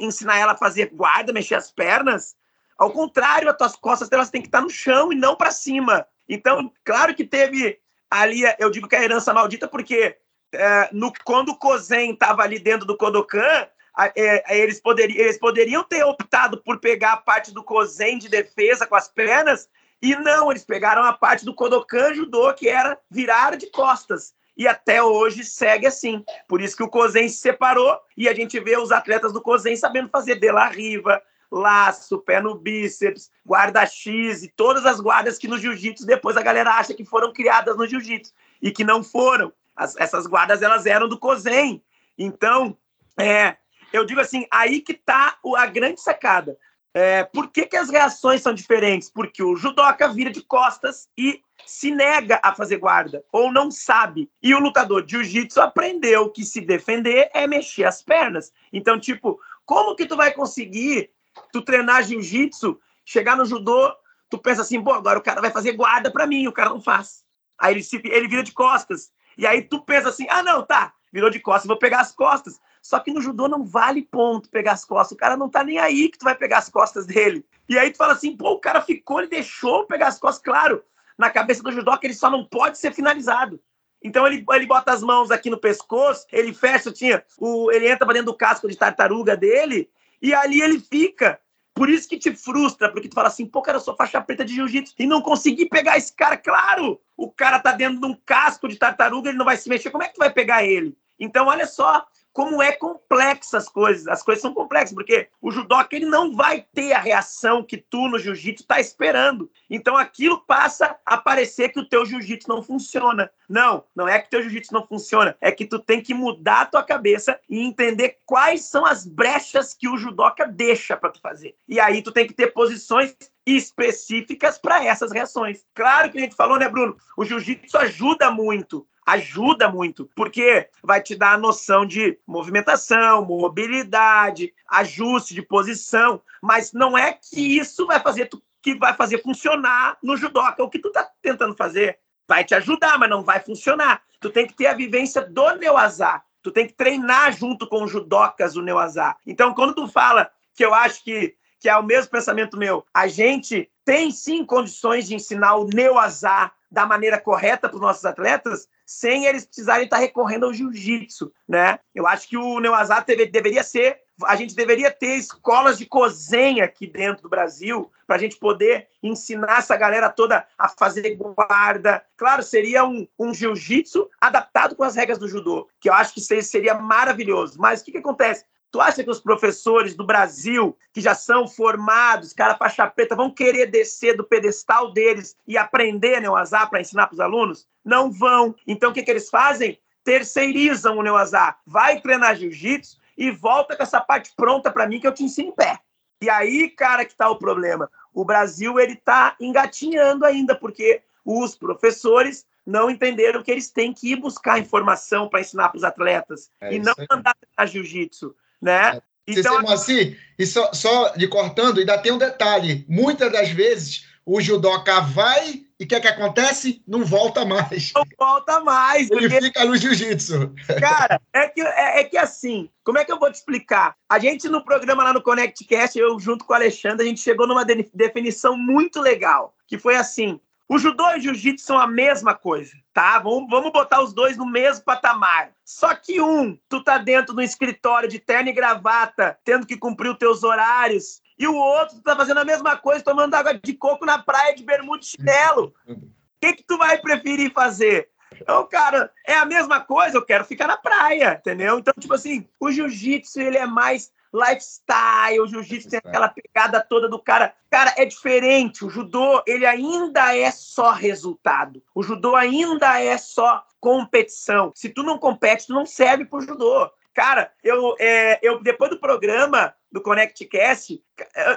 [0.00, 2.34] ensinar ela a fazer guarda, mexer as pernas.
[2.78, 6.06] Ao contrário, as tuas costas elas têm que estar no chão e não para cima.
[6.26, 7.78] Então, claro que teve
[8.10, 10.16] ali, eu digo que é a herança maldita, porque
[10.54, 13.68] é, no, quando o Kozen estava ali dentro do Kodokan,
[14.16, 18.86] é, eles, poderiam, eles poderiam ter optado por pegar a parte do Kozen de defesa
[18.86, 19.68] com as pernas,
[20.02, 24.34] e não, eles pegaram a parte do Kodokan Judô, que era virar de costas.
[24.56, 26.24] E até hoje segue assim.
[26.48, 29.76] Por isso que o Kozen se separou e a gente vê os atletas do Kozen
[29.76, 35.38] sabendo fazer de la riva, laço, pé no bíceps, guarda X e todas as guardas
[35.38, 39.04] que no jiu-jitsu depois a galera acha que foram criadas no jiu-jitsu e que não
[39.04, 39.52] foram.
[39.74, 41.82] As, essas guardas elas eram do Kozen.
[42.18, 42.76] Então,
[43.18, 43.56] é,
[43.92, 46.56] eu digo assim, aí que tá a grande sacada.
[46.94, 49.10] É, por que, que as reações são diferentes?
[49.10, 54.30] Porque o judoca vira de costas e se nega a fazer guarda, ou não sabe.
[54.42, 58.52] E o lutador de jiu-jitsu aprendeu que se defender é mexer as pernas.
[58.72, 61.10] Então, tipo, como que tu vai conseguir
[61.50, 63.94] tu treinar jiu-jitsu, chegar no judô,
[64.28, 66.80] tu pensa assim, pô, agora o cara vai fazer guarda para mim, o cara não
[66.80, 67.24] faz.
[67.58, 69.10] Aí ele, se, ele vira de costas.
[69.38, 72.60] E aí tu pensa assim, ah, não, tá, virou de costas, vou pegar as costas.
[72.82, 75.12] Só que no judô não vale ponto pegar as costas.
[75.12, 77.46] O cara não tá nem aí que tu vai pegar as costas dele.
[77.68, 80.42] E aí tu fala assim, pô, o cara ficou, ele deixou pegar as costas.
[80.42, 80.82] Claro,
[81.16, 83.60] na cabeça do judô que ele só não pode ser finalizado.
[84.02, 88.04] Então ele, ele bota as mãos aqui no pescoço, ele fecha, tinha o, ele entra
[88.04, 89.88] para dentro do casco de tartaruga dele,
[90.20, 91.40] e ali ele fica.
[91.74, 94.44] Por isso que te frustra, porque tu fala assim, pô, cara, eu sou faixa preta
[94.44, 96.36] de jiu-jitsu e não consegui pegar esse cara.
[96.36, 99.90] Claro, o cara tá dentro de um casco de tartaruga, ele não vai se mexer.
[99.90, 100.94] Como é que tu vai pegar ele?
[101.18, 104.08] Então, olha só, como é complexa as coisas.
[104.08, 108.08] As coisas são complexas, porque o judoca ele não vai ter a reação que tu
[108.08, 109.50] no jiu-jitsu está esperando.
[109.68, 113.30] Então aquilo passa a parecer que o teu jiu-jitsu não funciona.
[113.48, 116.66] Não, não é que teu jiu-jitsu não funciona, é que tu tem que mudar a
[116.66, 121.54] tua cabeça e entender quais são as brechas que o judoca deixa para tu fazer.
[121.68, 123.14] E aí tu tem que ter posições
[123.44, 125.64] específicas para essas reações.
[125.74, 126.96] Claro que a gente falou, né, Bruno?
[127.16, 134.52] O jiu-jitsu ajuda muito, ajuda muito, porque vai te dar a noção de movimentação, mobilidade,
[134.68, 139.98] ajuste de posição, mas não é que isso vai fazer tu, que vai fazer funcionar
[140.02, 141.98] no judoca o que tu tá tentando fazer.
[142.28, 144.02] Vai te ajudar, mas não vai funcionar.
[144.20, 146.22] Tu tem que ter a vivência do Neuazá.
[146.40, 149.16] Tu tem que treinar junto com os judocas o Neuazá.
[149.26, 153.06] Então, quando tu fala que eu acho que que é o mesmo pensamento meu, a
[153.06, 158.66] gente tem sim condições de ensinar o Neuazá da maneira correta para os nossos atletas,
[158.84, 161.78] sem eles precisarem estar recorrendo ao jiu-jitsu, né?
[161.94, 166.84] Eu acho que o Neuazá deveria ser, a gente deveria ter escolas de cozinha aqui
[166.84, 172.04] dentro do Brasil para a gente poder ensinar essa galera toda a fazer guarda.
[172.16, 176.20] Claro, seria um, um jiu-jitsu adaptado com as regras do judô, que eu acho que
[176.20, 177.60] seria maravilhoso.
[177.60, 178.44] Mas o que, que acontece?
[178.72, 183.30] Tu acha que os professores do Brasil, que já são formados, cara faixa preta, vão
[183.30, 187.68] querer descer do pedestal deles e aprender Neuazá para ensinar para os alunos?
[187.84, 188.54] Não vão.
[188.66, 189.78] Então, o que, que eles fazem?
[190.02, 191.58] Terceirizam o Neuazá.
[191.66, 195.50] Vai treinar jiu-jitsu e volta com essa parte pronta para mim que eu te ensino
[195.50, 195.78] em pé.
[196.22, 197.90] E aí, cara, que tá o problema.
[198.14, 204.12] O Brasil, ele tá engatinhando ainda, porque os professores não entenderam que eles têm que
[204.12, 208.96] ir buscar informação para ensinar para os atletas é e não andar treinar jiu-jitsu né?
[208.96, 209.02] É.
[209.26, 212.84] Então, assim, e só, só de cortando, ainda tem um detalhe.
[212.88, 216.80] Muitas das vezes o judoca vai e o que, é que acontece?
[216.86, 217.92] Não volta mais.
[217.92, 219.10] Não volta mais.
[219.10, 219.46] Ele porque...
[219.46, 220.54] fica no jiu-jitsu.
[220.78, 223.96] Cara, é que, é, é, que assim, como é que eu vou te explicar?
[224.08, 227.48] A gente no programa lá no ConnectCast, eu junto com o Alexandre, a gente chegou
[227.48, 230.40] numa de definição muito legal, que foi assim,
[230.74, 233.18] o judô e o jiu-jitsu são a mesma coisa, tá?
[233.18, 235.52] Vamos, vamos botar os dois no mesmo patamar.
[235.62, 240.10] Só que um, tu tá dentro do escritório de terno e gravata, tendo que cumprir
[240.10, 243.74] os teus horários, e o outro tu tá fazendo a mesma coisa, tomando água de
[243.74, 245.74] coco na praia de bermuda e chinelo.
[245.86, 245.94] O
[246.40, 248.08] que que tu vai preferir fazer?
[248.40, 251.78] Então, cara, é a mesma coisa, eu quero ficar na praia, entendeu?
[251.78, 257.08] Então, tipo assim, o jiu-jitsu, ele é mais lifestyle, o jiu-jitsu tem aquela pegada toda
[257.08, 257.54] do cara.
[257.70, 258.84] Cara, é diferente.
[258.84, 261.82] O judô, ele ainda é só resultado.
[261.94, 264.72] O judô ainda é só competição.
[264.74, 266.90] Se tu não compete, tu não serve pro judô.
[267.14, 271.00] Cara, eu, é, eu depois do programa, do ConnectCast,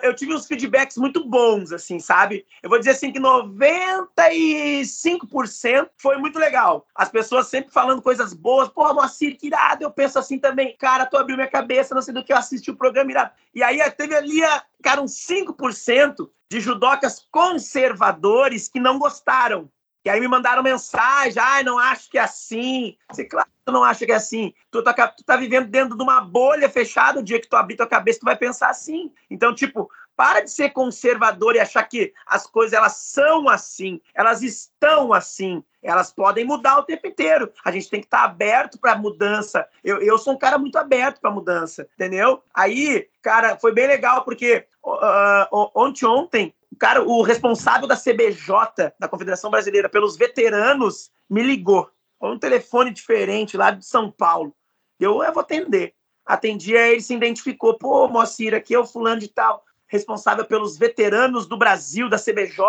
[0.03, 2.45] eu tive uns feedbacks muito bons, assim, sabe?
[2.61, 6.85] Eu vou dizer assim que 95% foi muito legal.
[6.93, 8.67] As pessoas sempre falando coisas boas.
[8.67, 9.85] Pô, Moacir, que irado.
[9.85, 10.75] Eu penso assim também.
[10.77, 13.31] Cara, tu abriu minha cabeça, não sei do que eu assisti o programa irado.
[13.53, 14.41] E aí teve ali,
[14.83, 19.71] cara, uns 5% de judocas conservadores que não gostaram.
[20.05, 22.95] E aí me mandaram mensagem, ai, ah, não acho que é assim.
[23.11, 24.53] Você, claro, tu não acha que é assim.
[24.69, 27.75] Tu tá, tu tá vivendo dentro de uma bolha fechada, o dia que tu abrir
[27.75, 29.11] tua cabeça, tu vai pensar assim.
[29.31, 34.43] Então, tipo, para de ser conservador e achar que as coisas elas são assim, elas
[34.43, 37.51] estão assim, elas podem mudar o tempo inteiro.
[37.63, 39.67] A gente tem que estar tá aberto para mudança.
[39.83, 42.43] Eu, eu sou um cara muito aberto para mudança, entendeu?
[42.53, 49.07] Aí, cara, foi bem legal porque uh, ontem, ontem, cara, o responsável da CBJ, da
[49.07, 51.89] Confederação Brasileira, pelos veteranos, me ligou
[52.21, 54.55] um telefone diferente lá de São Paulo.
[54.99, 55.93] Eu, eu vou atender.
[56.25, 57.77] Atendi, aí ele se identificou.
[57.77, 62.59] Pô, Moacir, aqui é o fulano de tal, responsável pelos veteranos do Brasil, da CBJ,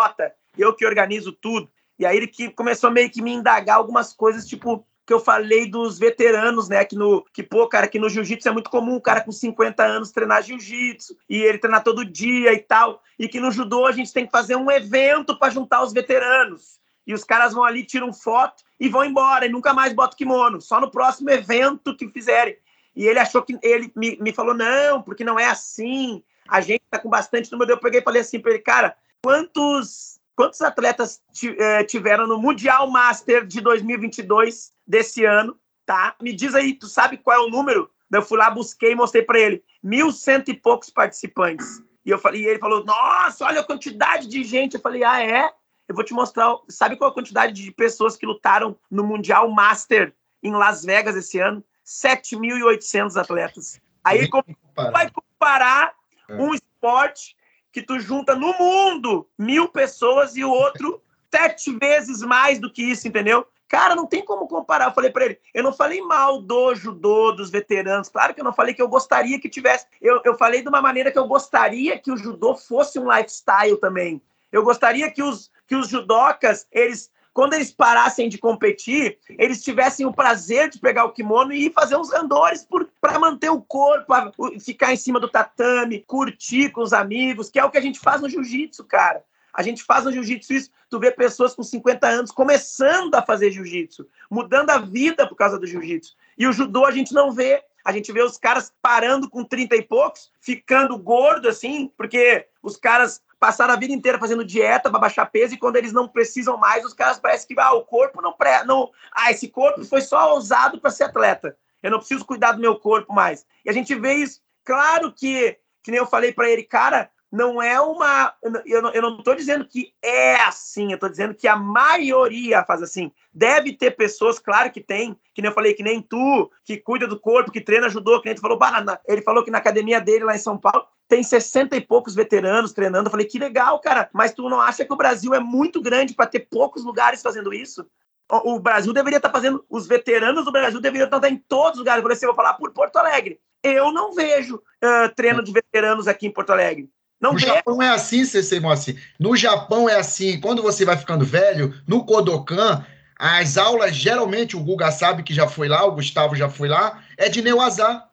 [0.59, 1.71] eu que organizo tudo.
[1.99, 5.71] E aí ele que começou meio que me indagar algumas coisas, tipo, que eu falei
[5.71, 6.85] dos veteranos, né?
[6.85, 9.83] Que no que pô, cara, que no jiu-jitsu é muito comum um cara com 50
[9.85, 13.93] anos treinar jiu-jitsu e ele treinar todo dia e tal, e que no judô a
[13.93, 16.81] gente tem que fazer um evento para juntar os veteranos.
[17.07, 20.61] E os caras vão ali, tiram foto e vão embora, e nunca mais botam kimono,
[20.61, 22.57] só no próximo evento que fizerem.
[22.97, 26.25] E ele achou que ele me, me falou: não, porque não é assim.
[26.49, 27.71] A gente tá com bastante número.
[27.71, 32.89] Eu peguei e falei assim para ele, cara, quantos, quantos atletas eh, tiveram no Mundial
[32.91, 36.15] Master de 2022 desse ano, tá?
[36.21, 37.91] Me diz aí, tu sabe qual é o número?
[38.13, 39.65] Eu fui lá, busquei e mostrei para ele.
[39.83, 41.83] Mil cento e poucos participantes.
[42.05, 44.75] E, eu falei, e ele falou, nossa, olha a quantidade de gente.
[44.75, 45.51] Eu falei, ah, é?
[45.89, 46.55] Eu vou te mostrar.
[46.69, 51.41] Sabe qual a quantidade de pessoas que lutaram no Mundial Master em Las Vegas esse
[51.41, 51.65] ano?
[51.85, 53.81] 7.800 atletas.
[54.05, 54.45] Aí como
[54.93, 55.95] vai comparar
[56.29, 56.35] é.
[56.35, 57.37] um esporte
[57.77, 60.99] que tu junta no mundo mil pessoas e o outro
[61.31, 63.47] sete vezes mais do que isso, entendeu?
[63.69, 64.87] Cara, não tem como comparar.
[64.87, 68.09] Eu falei para ele, eu não falei mal do judô, dos veteranos.
[68.09, 69.87] Claro que eu não falei que eu gostaria que tivesse.
[70.01, 73.77] Eu, eu falei de uma maneira que eu gostaria que o judô fosse um lifestyle
[73.77, 74.23] também.
[74.51, 80.07] Eu gostaria que os, que os judocas, eles, quando eles parassem de competir, eles tivessem
[80.07, 82.67] o prazer de pegar o kimono e fazer uns andores
[82.99, 84.15] para manter o corpo,
[84.59, 88.01] ficar em cima do tatame, curtir com os amigos, que é o que a gente
[88.01, 89.23] faz no jiu-jitsu, cara.
[89.53, 93.51] A gente faz no jiu-jitsu isso, tu vê pessoas com 50 anos começando a fazer
[93.51, 96.17] jiu-jitsu, mudando a vida por causa do jiu-jitsu.
[96.39, 97.63] E o judô a gente não vê.
[97.85, 102.79] A gente vê os caras parando com 30 e poucos, ficando gordo assim, porque os
[102.79, 106.57] caras passaram a vida inteira fazendo dieta para baixar peso e quando eles não precisam
[106.57, 110.01] mais, os caras parecem que ah, o corpo não pré, não, ah, esse corpo foi
[110.01, 111.57] só usado para ser atleta.
[111.83, 113.47] Eu não preciso cuidar do meu corpo mais.
[113.65, 114.41] E a gente vê isso.
[114.65, 118.35] Claro que, que nem eu falei para ele, cara, não é uma.
[118.65, 123.13] Eu não, estou dizendo que é assim, eu estou dizendo que a maioria faz assim.
[123.33, 127.07] Deve ter pessoas, claro que tem, que nem eu falei, que nem tu, que cuida
[127.07, 128.59] do corpo, que treina, ajudou, que nem tu falou,
[129.07, 132.73] ele falou que na academia dele lá em São Paulo tem 60 e poucos veteranos
[132.73, 133.09] treinando.
[133.09, 136.15] Eu falei, que legal, cara, mas tu não acha que o Brasil é muito grande
[136.15, 137.87] para ter poucos lugares fazendo isso?
[138.29, 141.79] O Brasil deveria estar tá fazendo, os veteranos do Brasil deveriam estar em todos os
[141.79, 141.99] lugares.
[141.99, 143.39] Eu falei assim, eu vou falar por Porto Alegre.
[143.63, 146.91] Eu não vejo uh, treino de veteranos aqui em Porto Alegre.
[147.21, 149.03] Não no Japão é assim, Cecê Moacir.
[149.19, 150.39] No Japão é assim.
[150.41, 152.85] Quando você vai ficando velho, no Kodokan,
[153.19, 157.03] as aulas, geralmente, o Guga sabe que já foi lá, o Gustavo já foi lá,
[157.17, 158.05] é de Neuazá.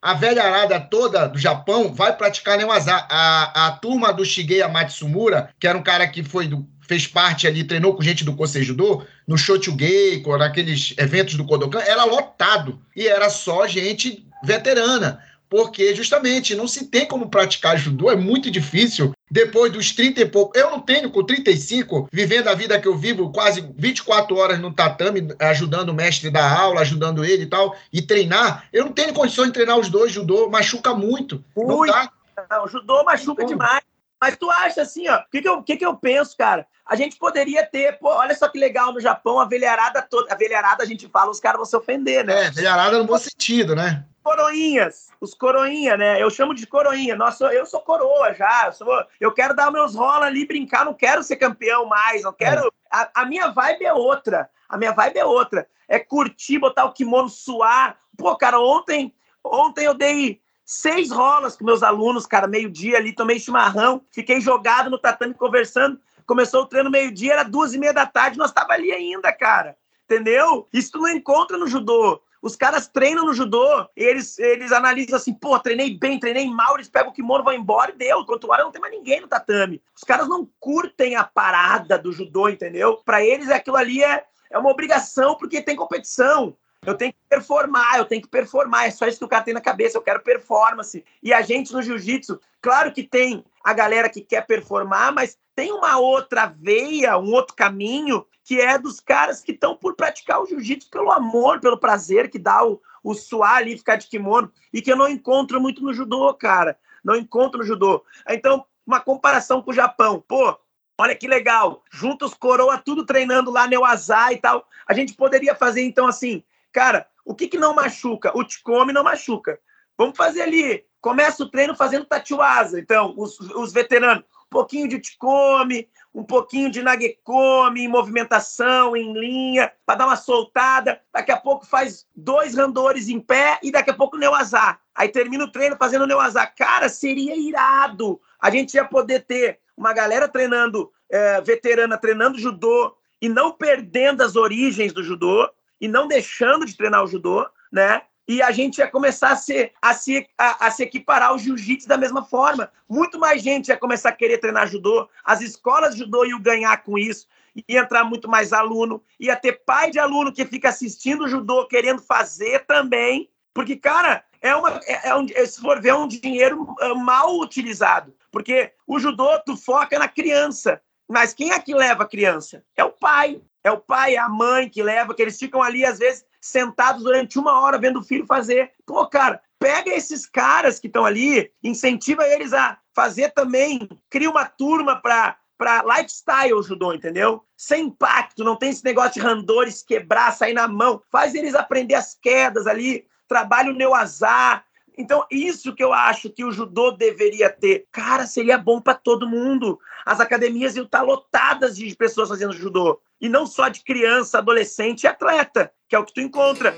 [0.00, 3.06] A velha arada toda do Japão vai praticar Neuazá.
[3.08, 7.46] A, a turma do Shigeya Matsumura, que era um cara que foi do, fez parte
[7.46, 12.80] ali, treinou com gente do Kosei Judô, no Shochugeiko, naqueles eventos do Kodokan, era lotado.
[12.94, 18.50] E era só gente veterana porque justamente não se tem como praticar judô, é muito
[18.50, 19.12] difícil.
[19.30, 22.96] Depois dos 30 e pouco, eu não tenho com 35, vivendo a vida que eu
[22.96, 27.76] vivo, quase 24 horas no tatame, ajudando o mestre da aula, ajudando ele e tal,
[27.92, 31.44] e treinar, eu não tenho condições de treinar os dois, judô machuca muito.
[31.56, 32.10] Não, dá.
[32.50, 33.82] não judô machuca demais.
[34.20, 36.66] Mas tu acha assim, ó, o que, que, eu, que, que eu penso, cara?
[36.84, 40.32] A gente poderia ter, pô, olha só que legal no Japão, a velharada toda.
[40.32, 42.46] A velharada a gente fala, os caras vão se ofender, né?
[42.46, 44.04] É, velharada no bom sentido, né?
[44.28, 46.22] Coroinhas, os coroinha, né?
[46.22, 47.16] Eu chamo de coroinha.
[47.16, 48.66] Nossa, eu sou coroa já.
[48.66, 52.32] Eu, sou, eu quero dar meus rola ali, brincar, não quero ser campeão mais, não
[52.32, 52.66] quero.
[52.66, 52.70] É.
[52.90, 54.50] A, a, minha vibe é outra.
[54.68, 55.66] A minha vibe é outra.
[55.88, 57.98] É curtir, botar o kimono suar.
[58.18, 63.40] Pô, cara, ontem, ontem eu dei seis rolas com meus alunos, cara, meio-dia ali, tomei
[63.40, 65.98] chimarrão, fiquei jogado no tatame conversando.
[66.26, 69.74] Começou o treino meio-dia, era duas e meia da tarde, nós tava ali ainda, cara.
[70.04, 70.68] Entendeu?
[70.70, 72.20] Isso tu não encontra no judô.
[72.40, 76.88] Os caras treinam no judô, eles, eles analisam assim, pô, treinei bem, treinei mal, eles
[76.88, 78.24] pegam o kimono, vão embora e deu.
[78.24, 79.82] Quanto hora não tem mais ninguém no tatame.
[79.96, 82.98] Os caras não curtem a parada do judô, entendeu?
[83.04, 86.56] Para eles aquilo ali é, é uma obrigação porque tem competição.
[86.86, 88.86] Eu tenho que performar, eu tenho que performar.
[88.86, 89.98] É só isso que o cara tem na cabeça.
[89.98, 91.04] Eu quero performance.
[91.22, 95.72] E a gente no jiu-jitsu, claro que tem a galera que quer performar, mas tem
[95.72, 100.46] uma outra veia, um outro caminho que é dos caras que estão por praticar o
[100.46, 104.80] jiu-jitsu pelo amor, pelo prazer que dá o, o suar ali, ficar de kimono, e
[104.80, 106.78] que eu não encontro muito no judô, cara.
[107.02, 108.04] Não encontro no judô.
[108.28, 110.24] Então, uma comparação com o Japão.
[110.28, 110.56] Pô,
[110.96, 111.82] olha que legal.
[111.90, 114.64] Juntos coroa tudo treinando lá Azar e tal.
[114.86, 118.30] A gente poderia fazer, então, assim, cara, o que, que não machuca?
[118.32, 119.58] O Ticome não machuca.
[119.96, 120.84] Vamos fazer ali.
[121.00, 122.78] Começa o treino fazendo Tatiwasa.
[122.78, 129.12] Então, os, os veteranos, um pouquinho de Ticome, um pouquinho de Nagekome em movimentação, em
[129.12, 131.00] linha, para dar uma soltada.
[131.12, 134.80] Daqui a pouco faz dois randores em pé e daqui a pouco Neuazar.
[134.94, 136.54] Aí termina o treino fazendo Neuazar.
[136.56, 138.20] Cara, seria irado.
[138.40, 144.22] A gente ia poder ter uma galera treinando, é, veterana treinando judô e não perdendo
[144.22, 145.48] as origens do judô
[145.80, 148.02] e não deixando de treinar o judô, né?
[148.28, 151.88] E a gente ia começar a se, a se, a, a se equiparar ao jiu-jitsu
[151.88, 152.70] da mesma forma.
[152.86, 156.98] Muito mais gente ia começar a querer treinar judô, as escolas judô iam ganhar com
[156.98, 157.26] isso,
[157.66, 162.02] ia entrar muito mais aluno, ia ter pai de aluno que fica assistindo judô, querendo
[162.02, 166.76] fazer também, porque, cara, é uma, é, é um, se for ver, é um dinheiro
[166.80, 172.02] ah, mal utilizado, porque o judô, tu foca na criança, mas quem é que leva
[172.02, 172.62] a criança?
[172.76, 173.40] É o pai.
[173.64, 177.02] É o pai, é a mãe que leva, que eles ficam ali, às vezes, sentados
[177.02, 178.72] durante uma hora vendo o filho fazer.
[178.86, 184.44] Pô, cara, pega esses caras que estão ali, incentiva eles a fazer também, cria uma
[184.44, 187.44] turma para para lifestyle judô, entendeu?
[187.56, 191.02] Sem impacto, não tem esse negócio de randores, quebrar, sair na mão.
[191.10, 194.64] Faz eles aprender as quedas ali, trabalho o azar.
[194.96, 197.86] Então, isso que eu acho que o judô deveria ter.
[197.90, 199.80] Cara, seria bom para todo mundo.
[200.06, 203.00] As academias iam estar lotadas de pessoas fazendo judô.
[203.20, 206.74] E não só de criança, adolescente e atleta, que é o que tu encontra.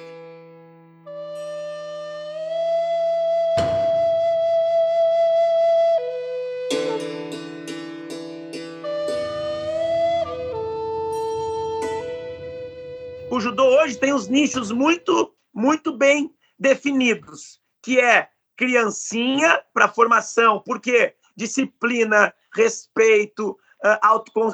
[13.30, 20.60] O judô hoje tem os nichos muito, muito bem definidos que é criancinha para formação,
[20.60, 23.98] porque disciplina, respeito, ah,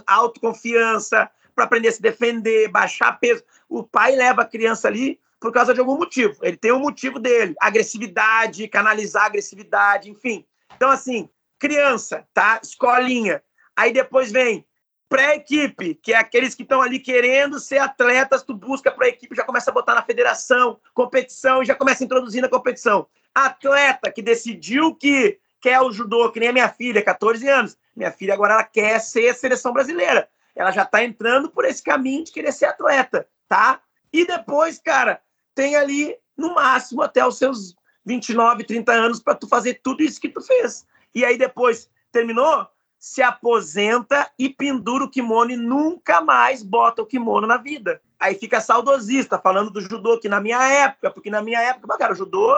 [0.06, 3.42] autoconfiança, para aprender a se defender, baixar peso.
[3.66, 6.36] O pai leva a criança ali por causa de algum motivo.
[6.42, 10.44] Ele tem um motivo dele, agressividade, canalizar agressividade, enfim.
[10.76, 11.28] Então, assim,
[11.58, 12.60] criança, tá?
[12.62, 13.42] Escolinha.
[13.74, 14.64] Aí depois vem
[15.08, 19.36] pré-equipe, que é aqueles que estão ali querendo ser atletas, tu busca para a equipe,
[19.36, 23.06] já começa a botar na federação, competição, e já começa a introduzir na competição.
[23.34, 27.78] Atleta que decidiu que quer o judô, que nem a minha filha, 14 anos.
[27.94, 30.28] Minha filha agora ela quer ser seleção brasileira.
[30.56, 33.80] Ela já está entrando por esse caminho de querer ser atleta, tá?
[34.12, 35.20] E depois, cara,
[35.54, 40.20] tem ali no máximo até os seus 29, 30 anos para tu fazer tudo isso
[40.20, 40.86] que tu fez.
[41.14, 42.66] E aí depois terminou,
[42.98, 48.00] se aposenta e pendura o kimono e nunca mais bota o kimono na vida.
[48.18, 52.14] Aí fica saudosista, falando do judô que na minha época, porque na minha época, cara,
[52.14, 52.54] o judô,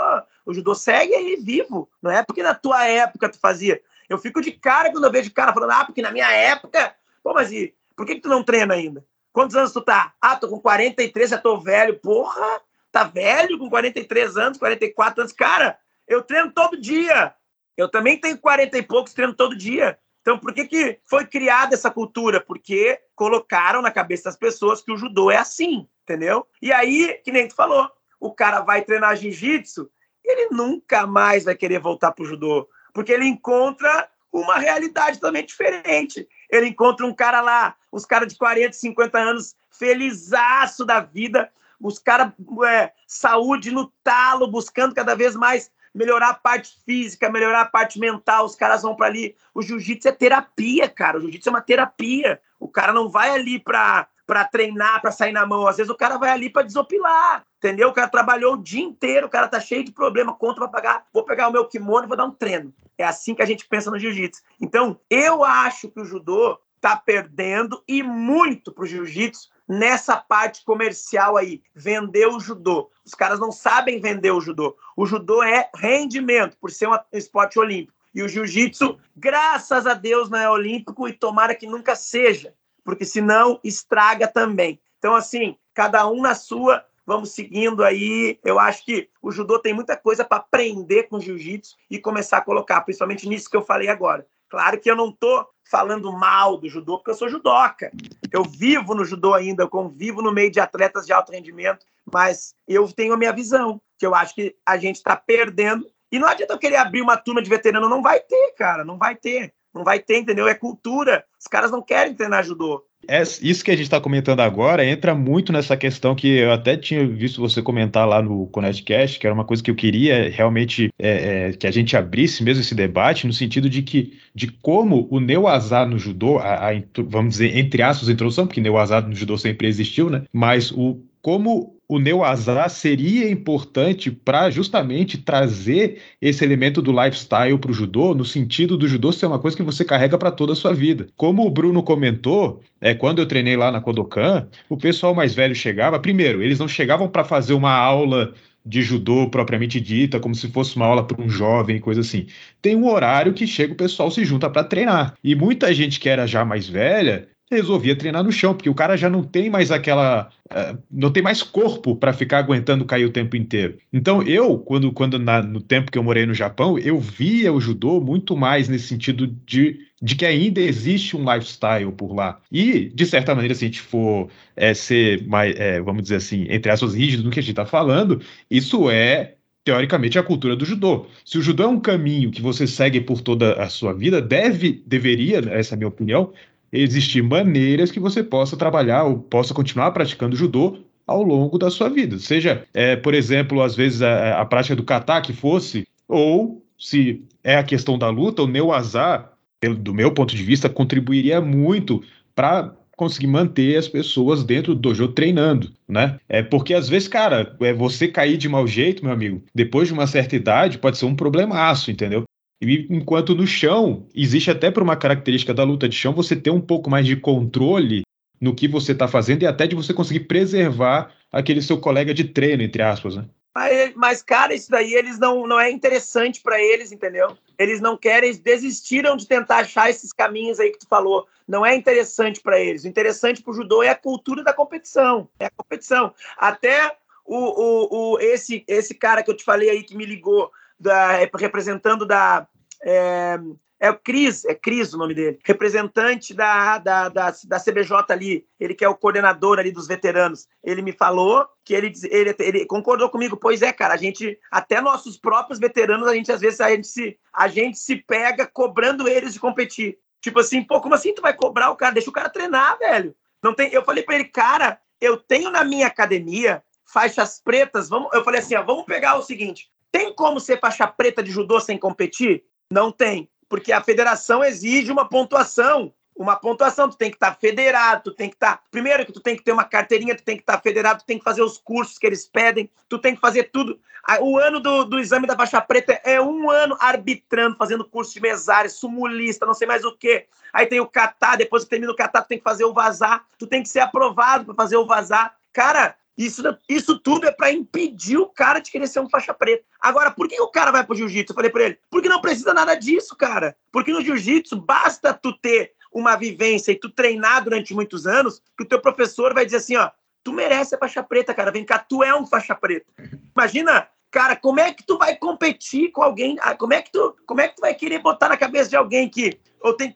[0.46, 1.88] o judô segue aí vivo.
[2.00, 3.80] Não é porque na tua época tu fazia.
[4.08, 6.94] Eu fico de cara quando eu vejo cara falando, ah, porque na minha época.
[7.22, 9.04] Pô, mas e por que, que tu não treina ainda?
[9.32, 10.14] Quantos anos tu tá?
[10.22, 11.98] Ah, tô com 43, já tô velho.
[11.98, 15.32] Porra, tá velho com 43 anos, 44 anos.
[15.32, 15.76] Cara,
[16.06, 17.34] eu treino todo dia.
[17.76, 19.98] Eu também tenho 40 e poucos, treino todo dia.
[20.20, 22.40] Então, por que, que foi criada essa cultura?
[22.40, 26.46] Porque colocaram na cabeça das pessoas que o judô é assim, entendeu?
[26.62, 27.90] E aí, que nem tu falou,
[28.20, 29.90] o cara vai treinar jiu-jitsu,
[30.24, 36.28] ele nunca mais vai querer voltar pro judô, porque ele encontra uma realidade totalmente diferente.
[36.50, 41.50] Ele encontra um cara lá, os caras de 40, 50 anos, felizaço da vida,
[41.80, 42.32] os caras,
[42.66, 47.98] é, saúde no talo, buscando cada vez mais melhorar a parte física, melhorar a parte
[47.98, 48.44] mental.
[48.44, 49.36] Os caras vão para ali.
[49.54, 51.18] O jiu-jitsu é terapia, cara.
[51.18, 52.40] O jiu-jitsu é uma terapia.
[52.58, 55.66] O cara não vai ali para para treinar, para sair na mão.
[55.66, 57.88] Às vezes o cara vai ali para desopilar, entendeu?
[57.88, 61.06] O cara trabalhou o dia inteiro, o cara tá cheio de problema, conta para pagar.
[61.14, 62.70] Vou pegar o meu kimono e vou dar um treino.
[62.98, 64.42] É assim que a gente pensa no jiu-jitsu.
[64.60, 71.36] Então, eu acho que o judô tá perdendo e muito pro jiu-jitsu nessa parte comercial
[71.36, 72.90] aí, vender o judô.
[73.04, 74.76] Os caras não sabem vender o judô.
[74.96, 77.96] O judô é rendimento, por ser um esporte olímpico.
[78.14, 83.04] E o jiu-jitsu, graças a Deus, não é olímpico e tomara que nunca seja, porque
[83.04, 84.80] senão estraga também.
[84.98, 88.38] Então, assim, cada um na sua, vamos seguindo aí.
[88.44, 92.42] Eu acho que o judô tem muita coisa para aprender com jiu-jitsu e começar a
[92.42, 94.26] colocar, principalmente nisso que eu falei agora.
[94.50, 97.90] Claro que eu não estou falando mal do judô, porque eu sou judoca.
[98.30, 102.54] Eu vivo no judô ainda, eu convivo no meio de atletas de alto rendimento, mas
[102.66, 105.86] eu tenho a minha visão, que eu acho que a gente está perdendo.
[106.12, 108.98] E não adianta eu querer abrir uma turma de veterano, não vai ter, cara, não
[108.98, 109.54] vai ter.
[109.74, 110.48] Não vai ter, entendeu?
[110.48, 111.24] É cultura.
[111.38, 112.84] Os caras não querem treinar judô.
[113.06, 116.76] É, isso que a gente está comentando agora entra muito nessa questão que eu até
[116.76, 120.90] tinha visto você comentar lá no Connectcast, que era uma coisa que eu queria realmente
[120.98, 125.08] é, é, que a gente abrisse mesmo esse debate, no sentido de que de como
[125.10, 129.38] o Neuazá no judô, a, a, vamos dizer, entre aspas, introdução, porque Neuazá no judô
[129.38, 130.24] sempre existiu, né?
[130.32, 137.70] Mas o como o Neuazá seria importante para justamente trazer esse elemento do lifestyle para
[137.70, 140.56] o judô, no sentido do judô ser uma coisa que você carrega para toda a
[140.56, 141.08] sua vida.
[141.16, 145.54] Como o Bruno comentou, é, quando eu treinei lá na Kodokan, o pessoal mais velho
[145.54, 145.98] chegava.
[145.98, 148.34] Primeiro, eles não chegavam para fazer uma aula
[148.66, 152.26] de judô propriamente dita, como se fosse uma aula para um jovem, coisa assim.
[152.60, 155.14] Tem um horário que chega o pessoal se junta para treinar.
[155.24, 158.96] E muita gente que era já mais velha resolvia treinar no chão, porque o cara
[158.96, 160.30] já não tem mais aquela.
[160.46, 163.78] Uh, não tem mais corpo para ficar aguentando cair o tempo inteiro.
[163.92, 167.60] Então, eu, quando, quando na, no tempo que eu morei no Japão, eu via o
[167.60, 172.40] judô muito mais nesse sentido de, de que ainda existe um lifestyle por lá.
[172.50, 176.46] E, de certa maneira, se a gente for é, ser mais, é, vamos dizer assim,
[176.48, 178.20] entre aspas, rígido no que a gente está falando,
[178.50, 179.34] isso é
[179.68, 181.06] teoricamente, a cultura do judô.
[181.26, 184.82] Se o judô é um caminho que você segue por toda a sua vida, deve,
[184.86, 186.32] deveria, essa é a minha opinião,
[186.72, 191.88] existir maneiras que você possa trabalhar ou possa continuar praticando judô ao longo da sua
[191.88, 192.18] vida.
[192.18, 197.22] Seja, é, por exemplo, às vezes a, a prática do kata que fosse, ou se
[197.42, 199.32] é a questão da luta, o neo azar
[199.80, 202.02] do meu ponto de vista, contribuiria muito
[202.34, 206.18] para conseguir manter as pessoas dentro do dojo treinando, né?
[206.28, 209.94] É porque às vezes, cara, é você cair de mau jeito, meu amigo, depois de
[209.94, 212.24] uma certa idade, pode ser um problemaço, entendeu?
[212.60, 216.50] E enquanto no chão, existe até por uma característica da luta de chão você ter
[216.50, 218.02] um pouco mais de controle
[218.40, 222.24] no que você está fazendo e até de você conseguir preservar aquele seu colega de
[222.24, 223.24] treino, entre aspas, né?
[223.54, 227.36] Mas, mas, cara, isso daí eles não, não é interessante para eles, entendeu?
[227.58, 231.26] Eles não querem, desistiram de tentar achar esses caminhos aí que tu falou.
[231.46, 232.84] Não é interessante para eles.
[232.84, 235.28] O interessante para o judô é a cultura da competição.
[235.40, 236.14] É a competição.
[236.36, 236.94] Até
[237.24, 241.12] o, o, o, esse, esse cara que eu te falei aí que me ligou, da,
[241.38, 242.46] representando da.
[242.82, 243.38] É,
[243.80, 248.44] é o Cris, é Cris o nome dele, representante da, da, da, da, CBJ ali,
[248.58, 250.48] ele que é o coordenador ali dos veteranos.
[250.64, 254.80] Ele me falou que ele, ele, ele concordou comigo, pois é, cara, a gente, até
[254.80, 259.06] nossos próprios veteranos, a gente às vezes a gente se, a gente se pega cobrando
[259.06, 259.96] eles de competir.
[260.20, 261.94] Tipo assim, pô, como assim tu vai cobrar o cara?
[261.94, 263.14] Deixa o cara treinar, velho.
[263.40, 268.12] Não tem, eu falei para ele, cara, eu tenho na minha academia faixas pretas, vamos,
[268.12, 271.60] eu falei assim, ó, vamos pegar o seguinte, tem como ser faixa preta de judô
[271.60, 272.44] sem competir?
[272.70, 275.92] Não tem porque a federação exige uma pontuação.
[276.14, 278.56] Uma pontuação, tu tem que estar tá federado, tu tem que estar.
[278.56, 278.62] Tá...
[278.72, 281.06] Primeiro que tu tem que ter uma carteirinha, tu tem que estar tá federado, tu
[281.06, 283.78] tem que fazer os cursos que eles pedem, tu tem que fazer tudo.
[284.20, 288.20] O ano do, do exame da faixa preta é um ano arbitrando, fazendo curso de
[288.20, 290.26] mesária, sumulista, não sei mais o quê.
[290.52, 293.24] Aí tem o catar, depois que termina o catar, tu tem que fazer o vazar,
[293.38, 295.36] tu tem que ser aprovado para fazer o vazar.
[295.52, 299.64] Cara, isso, isso tudo é para impedir o cara de querer ser um faixa preta.
[299.80, 301.30] Agora, por que o cara vai pro jiu-jitsu?
[301.30, 303.56] Eu falei para ele, porque não precisa nada disso, cara.
[303.70, 308.64] Porque no jiu-jitsu basta tu ter uma vivência e tu treinar durante muitos anos, que
[308.64, 309.90] o teu professor vai dizer assim, ó,
[310.24, 312.86] tu merece a faixa preta, cara, vem cá, tu é um faixa preta.
[313.34, 316.36] Imagina, cara, como é que tu vai competir com alguém?
[316.40, 318.76] Ah, como é que tu, como é que tu vai querer botar na cabeça de
[318.76, 319.38] alguém que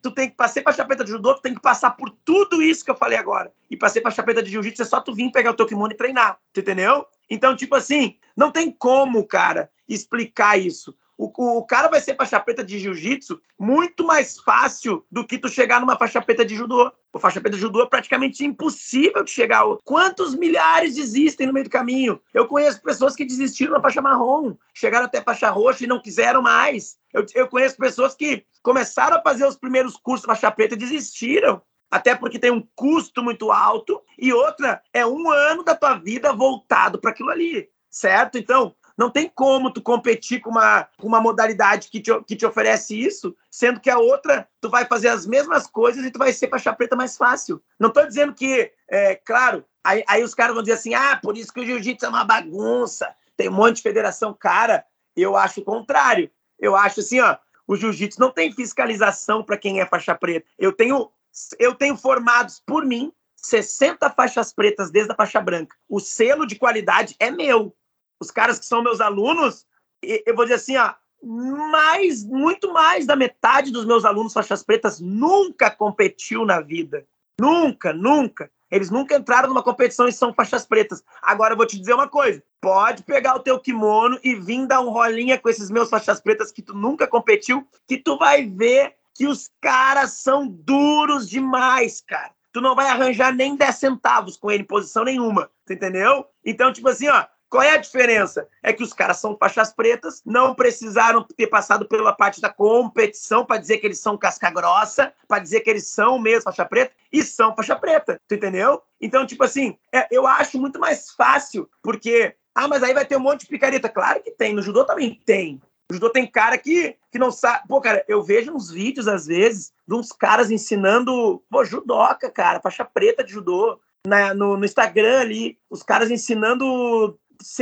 [0.03, 2.85] tu tem que passar para chapeta de judô, tu tem que passar por tudo isso
[2.85, 3.53] que eu falei agora.
[3.71, 5.97] E passar para chapeta de jiu-jitsu é só tu vir pegar o teu kimono e
[5.97, 7.07] treinar, entendeu?
[7.31, 10.95] Então, tipo assim, não tem como, cara, explicar isso.
[11.17, 15.49] O, o cara vai ser faixa preta de jiu-jitsu muito mais fácil do que tu
[15.49, 16.91] chegar numa faixa preta de judô.
[17.13, 19.65] O faixa preta de judô é praticamente impossível de chegar.
[19.85, 22.21] Quantos milhares existem no meio do caminho?
[22.33, 26.43] Eu conheço pessoas que desistiram na faixa marrom, chegaram até faixa roxa e não quiseram
[26.43, 26.97] mais.
[27.13, 31.63] Eu, eu conheço pessoas que começaram a fazer os primeiros cursos faixa preta e desistiram
[31.93, 36.33] até porque tem um custo muito alto, e outra é um ano da tua vida
[36.33, 38.39] voltado para aquilo ali, certo?
[38.39, 42.47] Então, não tem como tu competir com uma, com uma modalidade que te, que te
[42.47, 46.33] oferece isso, sendo que a outra, tu vai fazer as mesmas coisas e tu vai
[46.33, 47.63] ser faixa preta mais fácil.
[47.79, 51.37] Não estou dizendo que, é, claro, aí, aí os caras vão dizer assim, ah, por
[51.37, 54.35] isso que o jiu-jitsu é uma bagunça, tem um monte de federação.
[54.35, 54.85] Cara,
[55.17, 56.31] eu acho o contrário.
[56.59, 57.37] Eu acho assim, ó,
[57.67, 60.47] o jiu-jitsu não tem fiscalização para quem é faixa preta.
[60.59, 61.11] Eu tenho,
[61.59, 65.77] eu tenho formados por mim 60 faixas pretas desde a faixa branca.
[65.89, 67.75] O selo de qualidade é meu
[68.23, 69.67] os caras que são meus alunos,
[70.01, 75.01] eu vou dizer assim, ó, mais, muito mais da metade dos meus alunos faixas pretas
[75.01, 77.05] nunca competiu na vida.
[77.41, 78.51] Nunca, nunca.
[78.71, 81.03] Eles nunca entraram numa competição e são faixas pretas.
[81.21, 84.81] Agora eu vou te dizer uma coisa: pode pegar o teu kimono e vir dar
[84.81, 88.95] um rolinha com esses meus faixas pretas que tu nunca competiu, que tu vai ver
[89.15, 92.31] que os caras são duros demais, cara.
[92.53, 96.27] Tu não vai arranjar nem 10 centavos com ele em posição nenhuma, entendeu?
[96.45, 98.49] Então, tipo assim, ó, qual é a diferença?
[98.63, 103.45] É que os caras são faixas pretas, não precisaram ter passado pela parte da competição
[103.45, 106.95] para dizer que eles são casca grossa, para dizer que eles são mesmo faixa preta,
[107.13, 108.81] e são faixa preta, tu entendeu?
[108.99, 113.19] Então, tipo assim, é, eu acho muito mais fácil, porque, ah, mas aí vai ter
[113.19, 113.87] um monte de picareta.
[113.87, 115.61] Claro que tem, no judô também tem.
[115.91, 117.69] No judô tem cara que, que não sabe.
[117.69, 122.63] Pô, cara, eu vejo uns vídeos, às vezes, de uns caras ensinando, pô, judoca, cara,
[122.63, 123.79] faixa preta de judô.
[124.05, 127.17] Na, no, no Instagram ali, os caras ensinando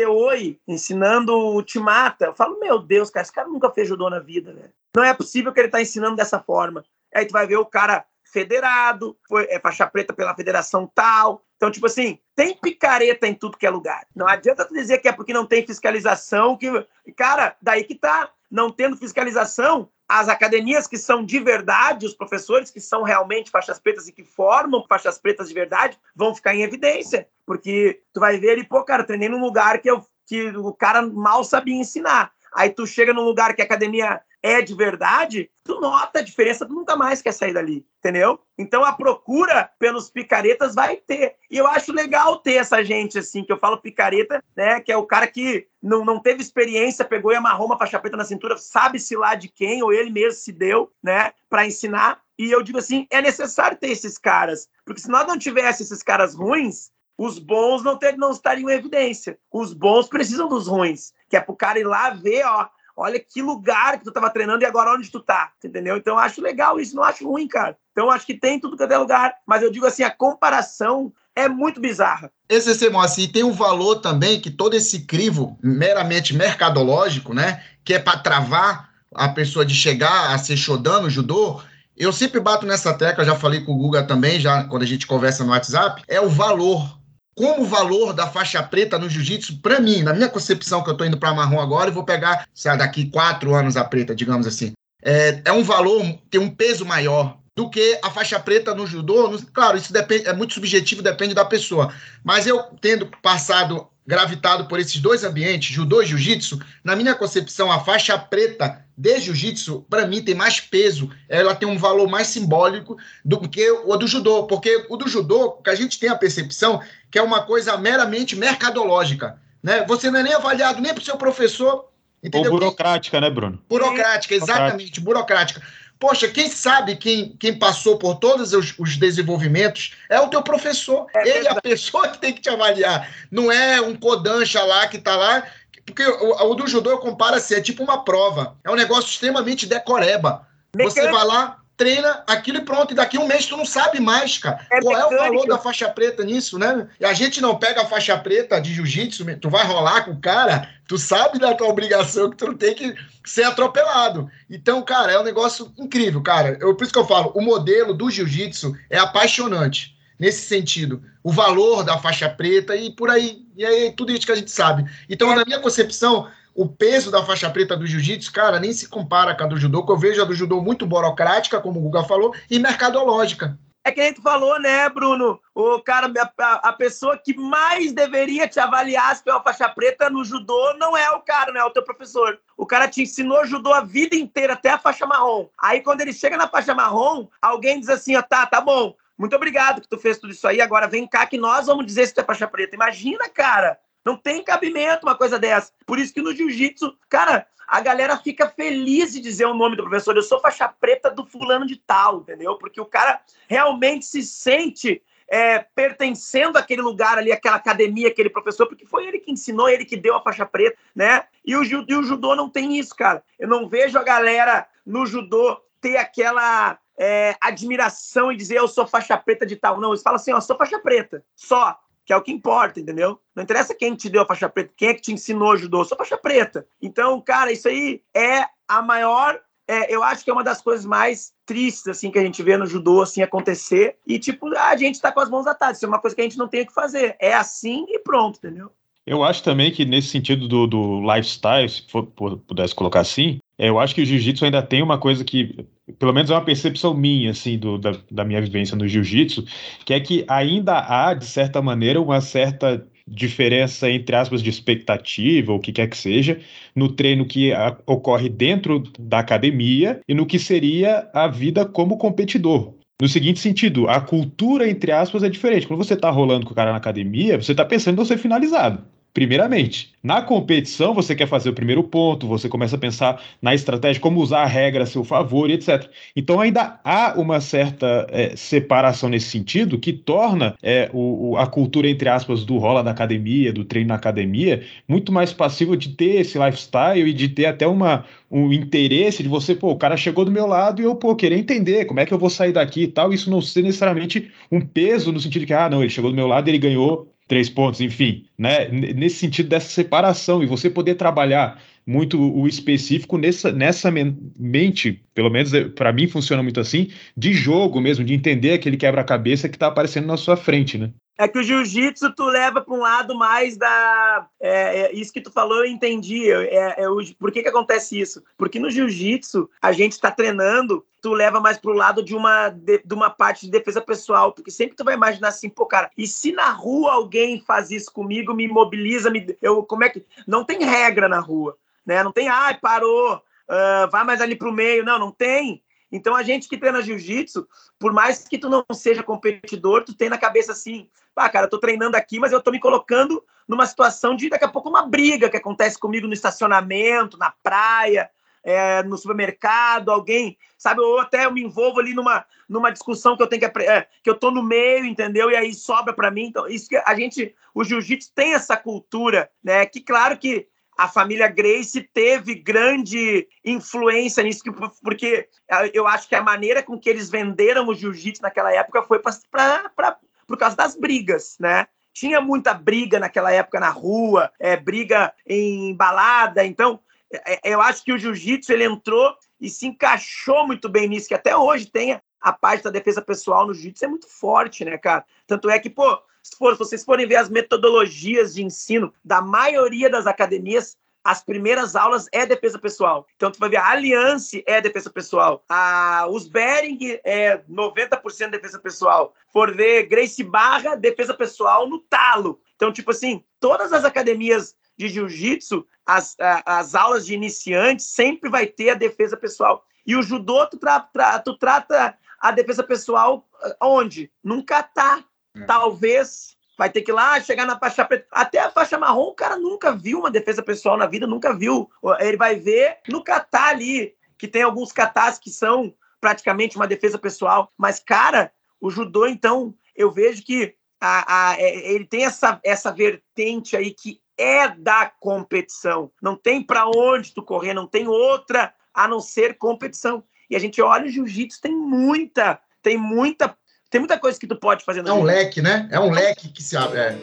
[0.07, 2.27] oi ensinando o Timata.
[2.27, 4.71] Eu falo, meu Deus, cara, esse cara nunca fez judô na vida, né?
[4.95, 6.85] Não é possível que ele tá ensinando dessa forma.
[7.15, 11.43] Aí tu vai ver o cara federado, foi, é faixa preta pela federação tal.
[11.57, 14.07] Então, tipo assim, tem picareta em tudo que é lugar.
[14.15, 16.69] Não adianta tu dizer que é porque não tem fiscalização, que.
[17.17, 18.31] Cara, daí que tá.
[18.51, 23.79] Não tendo fiscalização, as academias que são de verdade, os professores que são realmente faixas
[23.79, 27.29] pretas e que formam faixas pretas de verdade, vão ficar em evidência.
[27.47, 31.01] Porque tu vai ver ele, pô, cara, treinei num lugar que, eu, que o cara
[31.01, 32.33] mal sabia ensinar.
[32.53, 36.67] Aí tu chega num lugar que a academia é de verdade, tu nota a diferença,
[36.67, 38.41] tu nunca mais quer sair dali, entendeu?
[38.59, 41.37] Então a procura pelos picaretas vai ter.
[41.51, 44.97] E eu acho legal ter essa gente assim, que eu falo picareta, né, que é
[44.97, 48.57] o cara que não, não teve experiência, pegou e amarrou uma faixa preta na cintura,
[48.57, 52.21] sabe-se lá de quem, ou ele mesmo se deu, né, para ensinar.
[52.39, 56.03] E eu digo assim, é necessário ter esses caras, porque se nós não tivéssemos esses
[56.03, 56.91] caras ruins,
[57.23, 59.39] os bons não, ter, não estariam em evidência.
[59.53, 62.67] Os bons precisam dos ruins, que é pro cara ir lá ver, ó,
[63.01, 65.97] olha que lugar que tu estava treinando e agora onde tu tá, entendeu?
[65.97, 67.77] Então eu acho legal isso, não acho ruim, cara.
[67.93, 71.13] Então eu acho que tem tudo que é lugar, mas eu digo assim, a comparação
[71.35, 72.31] é muito bizarra.
[72.49, 77.95] Esse CMO assim tem um valor também que todo esse crivo meramente mercadológico, né, que
[77.95, 81.61] é para travar a pessoa de chegar a ser shodan no judô,
[81.97, 85.07] eu sempre bato nessa tecla, já falei com o Guga também, já quando a gente
[85.07, 87.00] conversa no WhatsApp, é o valor
[87.35, 90.93] como o valor da faixa preta no jiu-jitsu, para mim, na minha concepção, que eu
[90.93, 94.15] estou indo para marrom agora e vou pegar, sei lá, daqui quatro anos a preta,
[94.15, 94.73] digamos assim,
[95.03, 99.39] é, é um valor, tem um peso maior do que a faixa preta no judô.
[99.53, 101.93] Claro, isso depende, é muito subjetivo, depende da pessoa.
[102.23, 107.71] Mas eu, tendo passado gravitado por esses dois ambientes, judô e jiu-jitsu, na minha concepção,
[107.71, 111.11] a faixa preta de jiu-jitsu, para mim, tem mais peso.
[111.29, 114.47] Ela tem um valor mais simbólico do que o do judô.
[114.47, 118.37] Porque o do judô, que a gente tem a percepção que é uma coisa meramente
[118.37, 119.39] mercadológica.
[119.63, 119.85] Né?
[119.87, 121.89] Você não é nem avaliado nem para o seu professor.
[122.23, 122.53] Entendeu?
[122.53, 123.63] Ou burocrática, né, Bruno?
[123.69, 125.63] Burocrática, exatamente, burocrática.
[125.99, 131.07] Poxa, quem sabe quem, quem passou por todos os, os desenvolvimentos é o teu professor.
[131.15, 133.07] É Ele é a pessoa que tem que te avaliar.
[133.31, 135.47] Não é um codancha lá que está lá.
[135.85, 138.57] Porque o, o, do judô eu comparo assim, é tipo uma prova.
[138.65, 140.47] É um negócio extremamente decoreba.
[140.75, 142.93] Você vai lá, treina aquilo e pronto.
[142.93, 144.67] E daqui um mês tu não sabe mais, cara.
[144.71, 145.15] É Qual mecânico.
[145.15, 146.87] é o valor da faixa preta nisso, né?
[147.01, 150.21] E a gente não pega a faixa preta de jiu-jitsu, tu vai rolar com o
[150.21, 154.31] cara, tu sabe da tua obrigação que tu não tem que ser atropelado.
[154.51, 156.59] Então, cara, é um negócio incrível, cara.
[156.61, 161.03] Eu, por isso que eu falo, o modelo do jiu-jitsu é apaixonante nesse sentido.
[161.23, 163.47] O valor da faixa preta e por aí.
[163.57, 164.85] E aí, tudo isso que a gente sabe.
[165.09, 165.37] Então, é.
[165.37, 169.45] na minha concepção, o peso da faixa preta do jiu-jitsu, cara, nem se compara com
[169.45, 172.35] a do judô, que eu vejo a do judô muito burocrática, como o Guga falou,
[172.51, 173.59] e mercadológica.
[173.83, 175.41] É que a gente falou, né, Bruno?
[175.55, 180.23] O cara, a, a, pessoa que mais deveria te avaliar se pela faixa preta no
[180.23, 182.39] judô não é o cara, não é o teu professor.
[182.59, 185.49] O cara te ensinou judô a vida inteira, até a faixa marrom.
[185.59, 189.35] Aí, quando ele chega na faixa marrom, alguém diz assim: ó, tá, tá bom, muito
[189.35, 192.15] obrigado que tu fez tudo isso aí, agora vem cá que nós vamos dizer se
[192.15, 192.77] tu é faixa preta.
[192.77, 195.73] Imagina, cara, não tem cabimento uma coisa dessa.
[195.87, 199.85] Por isso que no jiu-jitsu, cara, a galera fica feliz de dizer o nome do
[199.85, 200.17] professor.
[200.17, 202.57] Eu sou faixa preta do fulano de tal, entendeu?
[202.57, 208.67] Porque o cara realmente se sente é, pertencendo àquele lugar ali, àquela academia, aquele professor,
[208.67, 211.25] porque foi ele que ensinou, ele que deu a faixa preta, né?
[211.47, 213.23] E o, e o judô não tem isso, cara.
[213.39, 218.85] Eu não vejo a galera no judô ter aquela é, admiração e dizer eu sou
[218.85, 219.81] faixa preta de tal.
[219.81, 221.79] Não, eles falam assim, ó, sou faixa preta, só
[222.11, 223.21] que é o que importa, entendeu?
[223.37, 225.95] Não interessa quem te deu a faixa preta, quem é que te ensinou judô, só
[225.95, 226.67] faixa preta.
[226.83, 230.85] Então, cara, isso aí é a maior é, eu acho que é uma das coisas
[230.85, 234.97] mais tristes assim que a gente vê no judô assim acontecer e tipo a gente
[234.97, 236.67] está com as mãos atadas isso é uma coisa que a gente não tem o
[236.67, 238.73] que fazer é assim e pronto entendeu
[239.07, 243.69] eu acho também que nesse sentido do, do lifestyle se for, pudesse colocar assim é,
[243.69, 245.65] eu acho que o jiu-jitsu ainda tem uma coisa que,
[245.99, 249.45] pelo menos é uma percepção minha, assim, do, da, da minha vivência no jiu-jitsu,
[249.85, 255.53] que é que ainda há, de certa maneira, uma certa diferença, entre aspas, de expectativa,
[255.53, 256.41] ou o que quer que seja,
[256.75, 261.99] no treino que a, ocorre dentro da academia e no que seria a vida como
[261.99, 262.75] competidor.
[263.01, 265.67] No seguinte sentido, a cultura, entre aspas, é diferente.
[265.67, 268.85] Quando você está rolando com o cara na academia, você está pensando em ser finalizado
[269.13, 269.93] primeiramente.
[270.03, 274.21] Na competição, você quer fazer o primeiro ponto, você começa a pensar na estratégia, como
[274.21, 275.91] usar a regra a seu favor e etc.
[276.17, 281.89] Então, ainda há uma certa é, separação nesse sentido que torna é, o, a cultura,
[281.89, 286.21] entre aspas, do rola da academia, do treino na academia, muito mais passível de ter
[286.21, 290.25] esse lifestyle e de ter até uma, um interesse de você, pô, o cara chegou
[290.25, 292.85] do meu lado e eu, pô, querer entender como é que eu vou sair daqui
[292.85, 293.13] e tal.
[293.13, 296.17] Isso não ser necessariamente um peso no sentido de que, ah, não, ele chegou do
[296.17, 298.69] meu lado e ele ganhou três pontos, enfim, né?
[298.69, 303.89] Nesse sentido dessa separação e você poder trabalhar muito o específico nessa, nessa
[304.37, 308.77] mente, pelo menos é, para mim funciona muito assim, de jogo mesmo, de entender aquele
[308.77, 310.91] quebra-cabeça que está aparecendo na sua frente, né?
[311.21, 314.27] É que o jiu-jitsu tu leva para um lado mais da.
[314.41, 316.33] É, é, isso que tu falou, eu entendi.
[316.33, 316.87] É, é,
[317.19, 318.25] por que, que acontece isso?
[318.39, 322.49] Porque no jiu-jitsu a gente está treinando, tu leva mais para o lado de uma,
[322.49, 324.33] de, de, uma parte de defesa pessoal.
[324.33, 327.93] Porque sempre tu vai imaginar assim, pô, cara, e se na rua alguém faz isso
[327.93, 330.03] comigo, me imobiliza, me, eu, como é que.
[330.27, 331.55] Não tem regra na rua,
[331.85, 332.03] né?
[332.03, 334.85] Não tem, ai, parou uh, vai mais ali para o meio.
[334.85, 335.63] Não, não tem.
[335.91, 340.09] Então a gente que treina jiu-jitsu, por mais que tu não seja competidor, tu tem
[340.09, 343.67] na cabeça assim, ah, cara, eu tô treinando aqui, mas eu tô me colocando numa
[343.67, 348.11] situação de daqui a pouco uma briga que acontece comigo no estacionamento, na praia,
[348.43, 353.23] é, no supermercado, alguém, sabe, ou até eu me envolvo ali numa, numa discussão que
[353.23, 355.31] eu tenho que é, que eu tô no meio, entendeu?
[355.31, 356.27] E aí sobra para mim.
[356.27, 359.67] Então, isso que a gente, o jiu-jitsu tem essa cultura, né?
[359.67, 360.49] Que claro que
[360.81, 364.43] a família Grace teve grande influência nisso,
[364.83, 365.29] porque
[365.75, 369.99] eu acho que a maneira com que eles venderam o jiu-jitsu naquela época foi pra,
[370.27, 371.67] por causa das brigas, né?
[371.93, 376.81] Tinha muita briga naquela época na rua, é, briga em balada, então
[377.13, 381.09] é, é, eu acho que o jiu-jitsu ele entrou e se encaixou muito bem nisso,
[381.09, 384.77] que até hoje tem a parte da defesa pessoal no jiu-jitsu é muito forte, né,
[384.77, 385.05] cara?
[385.27, 389.21] Tanto é que, pô, se, for, se vocês forem ver as metodologias de ensino da
[389.23, 393.07] maioria das academias, as primeiras aulas é defesa pessoal.
[393.17, 395.43] Então, tu vai ver, a Alliance é defesa pessoal.
[395.49, 399.15] A, os Bering é 90% defesa pessoal.
[399.33, 402.41] For ver Grace Barra, defesa pessoal no talo.
[402.55, 408.47] Então, tipo assim, todas as academias de jiu-jitsu, as, as aulas de iniciantes, sempre vai
[408.47, 409.65] ter a defesa pessoal.
[409.87, 414.13] E o judô, tu, tra, tra, tu trata a defesa pessoal eh, onde?
[414.23, 415.05] Num kata.
[415.37, 415.45] É.
[415.45, 418.07] Talvez vai ter que ir lá chegar na faixa preta.
[418.11, 421.71] Até a faixa marrom, o cara nunca viu uma defesa pessoal na vida, nunca viu.
[422.01, 426.99] Ele vai ver no kata ali, que tem alguns katas que são praticamente uma defesa
[426.99, 427.51] pessoal.
[427.57, 432.71] Mas, cara, o judô, então, eu vejo que a, a, é, ele tem essa, essa
[432.71, 435.91] vertente aí que é da competição.
[436.03, 440.05] Não tem para onde tu correr, não tem outra a não ser competição.
[440.31, 443.37] E a gente olha o jiu-jitsu, tem muita, tem muita,
[443.69, 444.87] tem muita coisa que tu pode fazer.
[444.87, 445.69] É um leque, né?
[445.73, 446.79] É um leque que se abre.
[446.79, 446.97] É.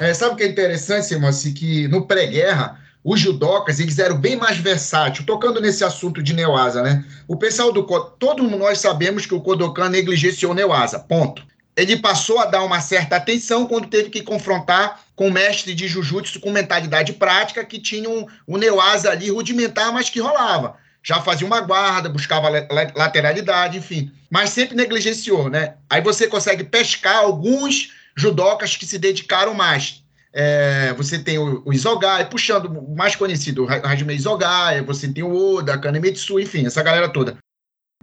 [0.00, 1.28] É, sabe o que é interessante, Simão?
[1.28, 6.32] Assim, que no pré-guerra, os judocas, eles eram bem mais versáteis, tocando nesse assunto de
[6.32, 7.04] Neoasa, né?
[7.28, 7.82] O pessoal do...
[8.18, 11.46] Todos nós sabemos que o Kodokan negligenciou Neoasa, ponto.
[11.76, 16.38] Ele passou a dar uma certa atenção quando teve que confrontar com mestre de Jujutsu
[16.38, 20.76] com mentalidade prática, que tinha um, um Neoasa ali rudimentar, mas que rolava.
[21.02, 22.48] Já fazia uma guarda, buscava
[22.94, 24.12] lateralidade, enfim.
[24.30, 25.74] Mas sempre negligenciou, né?
[25.90, 30.04] Aí você consegue pescar alguns judocas que se dedicaram mais
[30.38, 35.24] é, você tem o, o Isogai, puxando o mais conhecido, o Hajime Isogai, você tem
[35.24, 37.38] o Oda, Kanemitsu, enfim, essa galera toda.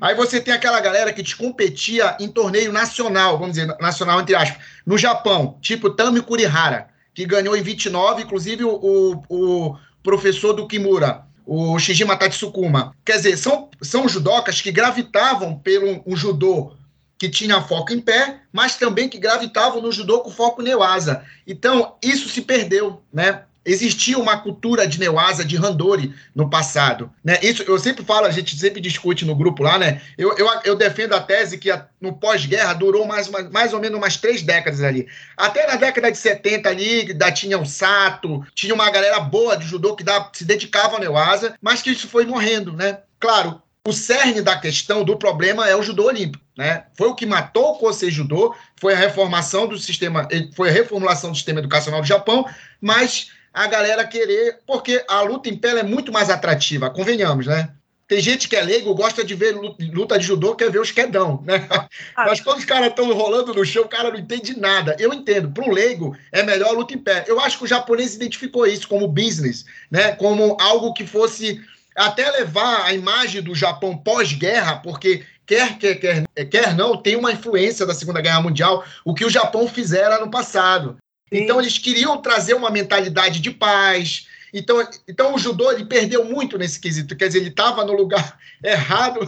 [0.02, 4.34] Aí você tem aquela galera que te competia em torneio nacional, vamos dizer, nacional entre
[4.34, 10.54] aspas, no Japão, tipo Tami Kurihara, que ganhou em 29, inclusive o, o, o professor
[10.54, 12.96] do Kimura, o Shijima Tatsukuma.
[13.06, 16.74] Quer dizer, são, são judocas que gravitavam pelo um judô
[17.18, 21.24] que tinha foco em pé, mas também que gravitavam no judô com foco neuasa.
[21.48, 23.44] Então, isso se perdeu, né?
[23.66, 27.12] Existia uma cultura de Neuasa, de Randori no passado.
[27.24, 27.40] Né?
[27.42, 30.02] Isso eu sempre falo, a gente sempre discute no grupo lá, né?
[30.18, 33.80] Eu, eu, eu defendo a tese que a, no pós-guerra durou mais, uma, mais ou
[33.80, 35.08] menos umas três décadas ali.
[35.38, 39.66] Até na década de 70 ali, da, tinha o Sato, tinha uma galera boa de
[39.66, 43.00] judô que da, se dedicava ao Neuasa, mas que isso foi morrendo, né?
[43.20, 46.44] Claro, o cerne da questão, do problema, é o judô olímpico.
[46.58, 46.86] Né?
[46.96, 51.32] Foi o que matou o Kosei Judô, foi a reformação do sistema, foi a reformulação
[51.32, 52.46] do sistema educacional do Japão,
[52.80, 57.70] mas a galera querer, porque a luta em pé é muito mais atrativa, convenhamos, né?
[58.08, 59.56] Tem gente que é leigo, gosta de ver
[59.92, 61.68] luta de judô, quer ver os quedão, né?
[62.16, 62.26] Ah.
[62.28, 64.96] Mas quando os caras estão rolando no chão, o cara não entende nada.
[65.00, 65.50] Eu entendo.
[65.50, 67.24] Para o leigo, é melhor a luta em pé.
[67.28, 70.12] Eu acho que o japonês identificou isso como business, né?
[70.12, 71.62] Como algo que fosse
[71.96, 77.32] até levar a imagem do Japão pós-guerra, porque quer, quer, quer, quer não, tem uma
[77.32, 80.98] influência da Segunda Guerra Mundial, o que o Japão fizera no passado.
[81.34, 84.28] Então eles queriam trazer uma mentalidade de paz.
[84.54, 88.38] Então, então o judô ele perdeu muito nesse quesito, quer dizer, ele estava no lugar
[88.64, 89.20] errado,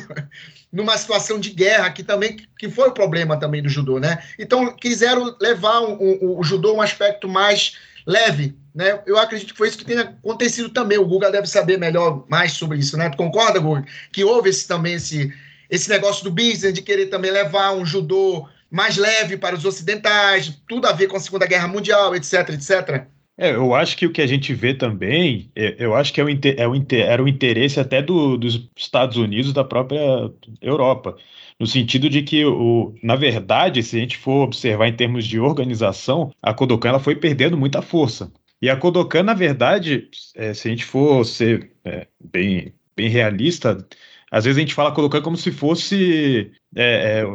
[0.71, 4.23] numa situação de guerra, que também que foi o problema também do judô, né?
[4.37, 7.75] Então quiseram levar o, judô um aspecto mais
[8.05, 9.01] leve, né?
[9.07, 10.99] Eu acredito que foi isso que tenha acontecido também.
[10.99, 13.09] O Guga deve saber melhor mais sobre isso, né?
[13.09, 13.83] Tu concorda, Guga?
[14.11, 15.33] Que houve esse, também esse,
[15.71, 20.61] esse negócio do business de querer também levar um judô mais leve para os ocidentais,
[20.67, 23.07] tudo a ver com a Segunda Guerra Mundial, etc, etc.
[23.37, 26.23] É, eu acho que o que a gente vê também, é, eu acho que é
[26.25, 30.29] o, é o, era o interesse até do, dos Estados Unidos, da própria
[30.61, 31.15] Europa,
[31.57, 35.39] no sentido de que, o, na verdade, se a gente for observar em termos de
[35.39, 38.29] organização, a Kodokan ela foi perdendo muita força.
[38.61, 43.85] E a Kodokan, na verdade, é, se a gente for ser é, bem, bem realista,
[44.29, 47.25] às vezes a gente fala Kodokan como se fosse é, é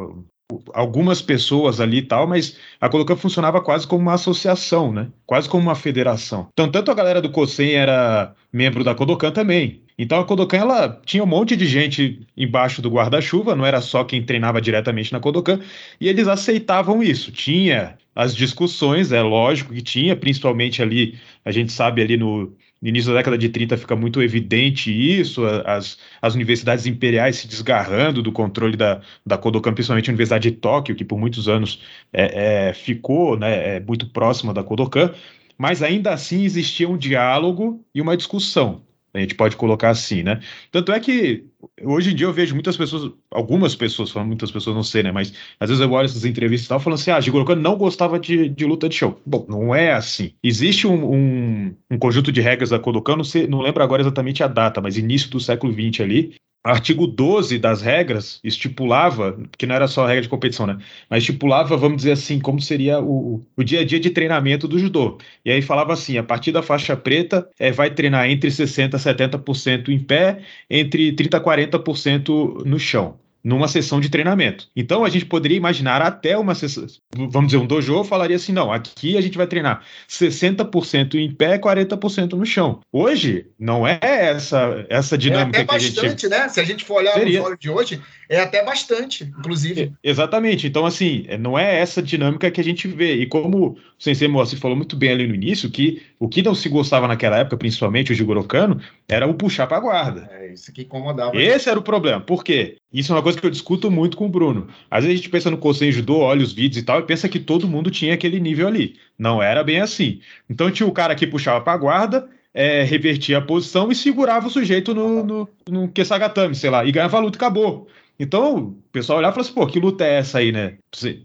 [0.73, 5.09] algumas pessoas ali e tal, mas a Kodokan funcionava quase como uma associação, né?
[5.27, 6.49] Quase como uma federação.
[6.53, 9.83] Então, tanto a galera do Kosen era membro da Kodokan também.
[10.01, 14.03] Então a Kodokan ela tinha um monte de gente embaixo do guarda-chuva, não era só
[14.03, 15.61] quem treinava diretamente na Kodokan,
[16.01, 17.31] e eles aceitavam isso.
[17.31, 22.89] Tinha as discussões, é lógico que tinha, principalmente ali, a gente sabe ali no, no
[22.89, 28.23] início da década de 30 fica muito evidente isso, as, as universidades imperiais se desgarrando
[28.23, 32.69] do controle da, da Kodokan, principalmente a Universidade de Tóquio, que por muitos anos é,
[32.69, 35.13] é, ficou né, é, muito próxima da Kodokan,
[35.59, 38.83] mas ainda assim existia um diálogo e uma discussão.
[39.13, 40.41] A gente pode colocar assim, né?
[40.71, 41.45] Tanto é que
[41.83, 45.11] hoje em dia eu vejo muitas pessoas, algumas pessoas, muitas pessoas não sei, né?
[45.11, 47.77] Mas às vezes eu olho essas entrevistas e tal, falando assim: ah, Gigolo Kano não
[47.77, 49.21] gostava de, de luta de show.
[49.27, 50.33] Bom, não é assim.
[50.43, 54.43] Existe um, um, um conjunto de regras da Kodokan, não, sei, não lembro agora exatamente
[54.43, 56.35] a data, mas início do século XX ali,
[56.65, 60.79] artigo 12 das regras estipulava, que não era só regra de competição, né?
[61.09, 64.79] Mas estipulava, vamos dizer assim, como seria o, o dia a dia de treinamento do
[64.79, 65.19] judô.
[65.45, 68.99] E aí falava assim: a partir da faixa preta, é, vai treinar entre 60% a
[68.99, 74.69] 70% em pé, entre 30% a 40% no chão numa sessão de treinamento.
[74.77, 78.73] Então a gente poderia imaginar até uma sessão, vamos dizer, um dojo falaria assim, não,
[78.73, 82.81] aqui a gente vai treinar 60% em pé, 40% no chão.
[82.93, 86.29] Hoje não é essa essa dinâmica é até bastante, gente...
[86.29, 86.49] né?
[86.49, 87.39] Se a gente for olhar Seria.
[87.39, 88.01] no fórum de hoje,
[88.31, 89.93] é até bastante, inclusive.
[90.03, 90.69] É, exatamente.
[90.69, 93.15] Então assim, não é essa dinâmica que a gente vê.
[93.15, 96.55] E como o Sensei Moacir falou muito bem ali no início, que o que não
[96.55, 100.31] se gostava naquela época, principalmente o Jigoro Kano, era o puxar para a guarda.
[100.33, 101.37] É, isso que incomodava.
[101.37, 102.21] Esse era o problema.
[102.21, 102.77] Por quê?
[102.93, 104.69] Isso é uma coisa que eu discuto muito com o Bruno.
[104.89, 107.29] Às vezes a gente pensa no Kosen Judô, olha os vídeos e tal, e pensa
[107.29, 108.95] que todo mundo tinha aquele nível ali.
[109.19, 110.21] Não era bem assim.
[110.49, 114.47] Então tinha o cara que puxava para a guarda, é, revertia a posição e segurava
[114.47, 117.89] o sujeito no, no, no Kesagatame, sei lá, e ganhava a luta e acabou.
[118.21, 120.77] Então, o pessoal olhava e falava assim, pô, que luta é essa aí, né?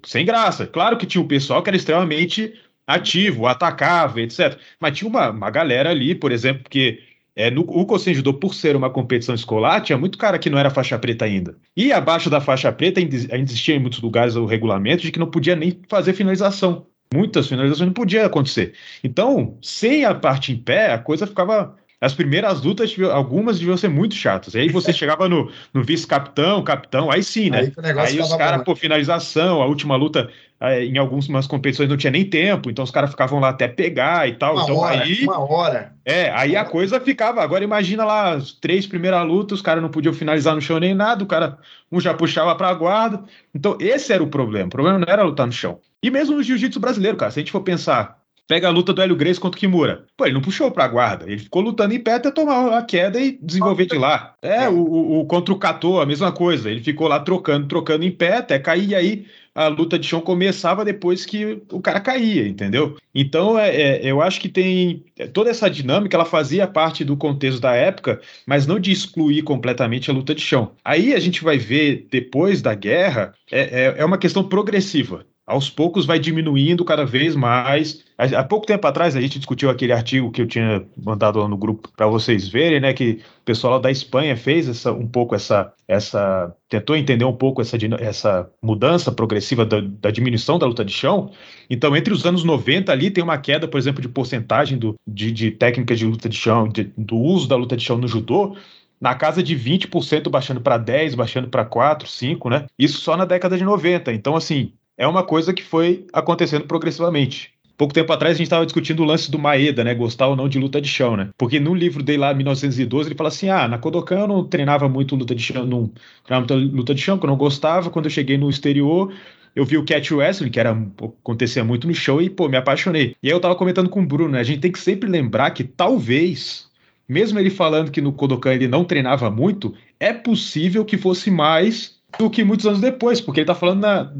[0.06, 0.66] Sem graça.
[0.66, 2.54] Claro que tinha o pessoal que era extremamente
[2.88, 4.58] ativo, atacava, etc.
[4.80, 7.00] Mas tinha uma, uma galera ali, por exemplo, que
[7.36, 10.58] é, no, o Kosen Judô, por ser uma competição escolar, tinha muito cara que não
[10.58, 11.58] era faixa preta ainda.
[11.76, 15.30] E abaixo da faixa preta ainda, existia em muitos lugares o regulamento de que não
[15.30, 16.88] podia nem fazer finalização.
[17.14, 18.74] Muitas finalizações não podia acontecer.
[19.04, 23.90] Então, sem a parte em pé, a coisa ficava as primeiras lutas, algumas deviam ser
[23.90, 24.54] muito chatas.
[24.54, 27.72] E aí você chegava no, no vice-capitão, capitão, aí sim, né?
[27.82, 30.30] Aí, aí os caras, por finalização, a última luta,
[30.60, 34.28] é, em algumas competições não tinha nem tempo, então os caras ficavam lá até pegar
[34.28, 34.56] e tal.
[34.56, 35.24] Uma então hora, aí.
[35.24, 35.94] Uma hora.
[36.06, 37.42] É, aí a coisa ficava.
[37.42, 40.94] Agora imagina lá, as três primeiras lutas, os caras não podiam finalizar no chão nem
[40.94, 41.58] nada, o cara,
[41.92, 43.24] um já puxava pra guarda.
[43.54, 44.68] Então, esse era o problema.
[44.68, 45.80] O problema não era lutar no chão.
[46.02, 49.02] E mesmo no jiu-jitsu brasileiro, cara, se a gente for pensar, Pega a luta do
[49.02, 50.06] Hélio Grace contra o Kimura.
[50.16, 51.26] Pô, ele não puxou pra guarda.
[51.26, 54.36] Ele ficou lutando em pé até tomar a queda e desenvolver de lá.
[54.42, 56.70] É, o, o, o contra o Kato, a mesma coisa.
[56.70, 58.90] Ele ficou lá trocando, trocando em pé até cair.
[58.90, 59.26] E aí
[59.56, 62.98] a luta de chão começava depois que o cara caía, entendeu?
[63.16, 67.62] Então, é, é, eu acho que tem toda essa dinâmica, ela fazia parte do contexto
[67.62, 70.74] da época, mas não de excluir completamente a luta de chão.
[70.84, 75.70] Aí a gente vai ver depois da guerra, é, é, é uma questão progressiva aos
[75.70, 78.04] poucos vai diminuindo cada vez mais.
[78.18, 81.58] Há pouco tempo atrás a gente discutiu aquele artigo que eu tinha mandado lá no
[81.58, 82.94] grupo para vocês verem, né?
[82.94, 87.36] Que o pessoal lá da Espanha fez essa, um pouco essa, essa tentou entender um
[87.36, 91.32] pouco essa, essa mudança progressiva da, da diminuição da luta de chão.
[91.70, 95.32] Então, entre os anos 90 ali tem uma queda, por exemplo, de porcentagem do, de,
[95.32, 98.56] de técnicas de luta de chão, de, do uso da luta de chão no judô,
[99.00, 102.66] na casa de 20% baixando para 10, baixando para 4, 5, né?
[102.80, 104.12] Isso só na década de 90.
[104.14, 107.54] Então, assim, é uma coisa que foi acontecendo progressivamente.
[107.78, 109.94] Pouco tempo atrás a gente estava discutindo o lance do Maeda, né?
[109.94, 111.30] Gostar ou não de luta de chão, né?
[111.38, 114.88] Porque no livro dele lá, 1912, ele fala assim: ah, na Kodokan eu não treinava
[114.88, 115.92] muito luta de chão, não
[116.24, 117.90] treinava muita luta de chão, que eu não gostava.
[117.90, 119.14] Quando eu cheguei no exterior,
[119.54, 123.16] eu vi o Catch Wrestling, que era, acontecia muito no show, e, pô, me apaixonei.
[123.22, 124.40] E aí eu tava comentando com o Bruno, né?
[124.40, 126.68] A gente tem que sempre lembrar que talvez,
[127.08, 131.96] mesmo ele falando que no Kodokan ele não treinava muito, é possível que fosse mais
[132.18, 134.14] do que muitos anos depois, porque ele tá falando na,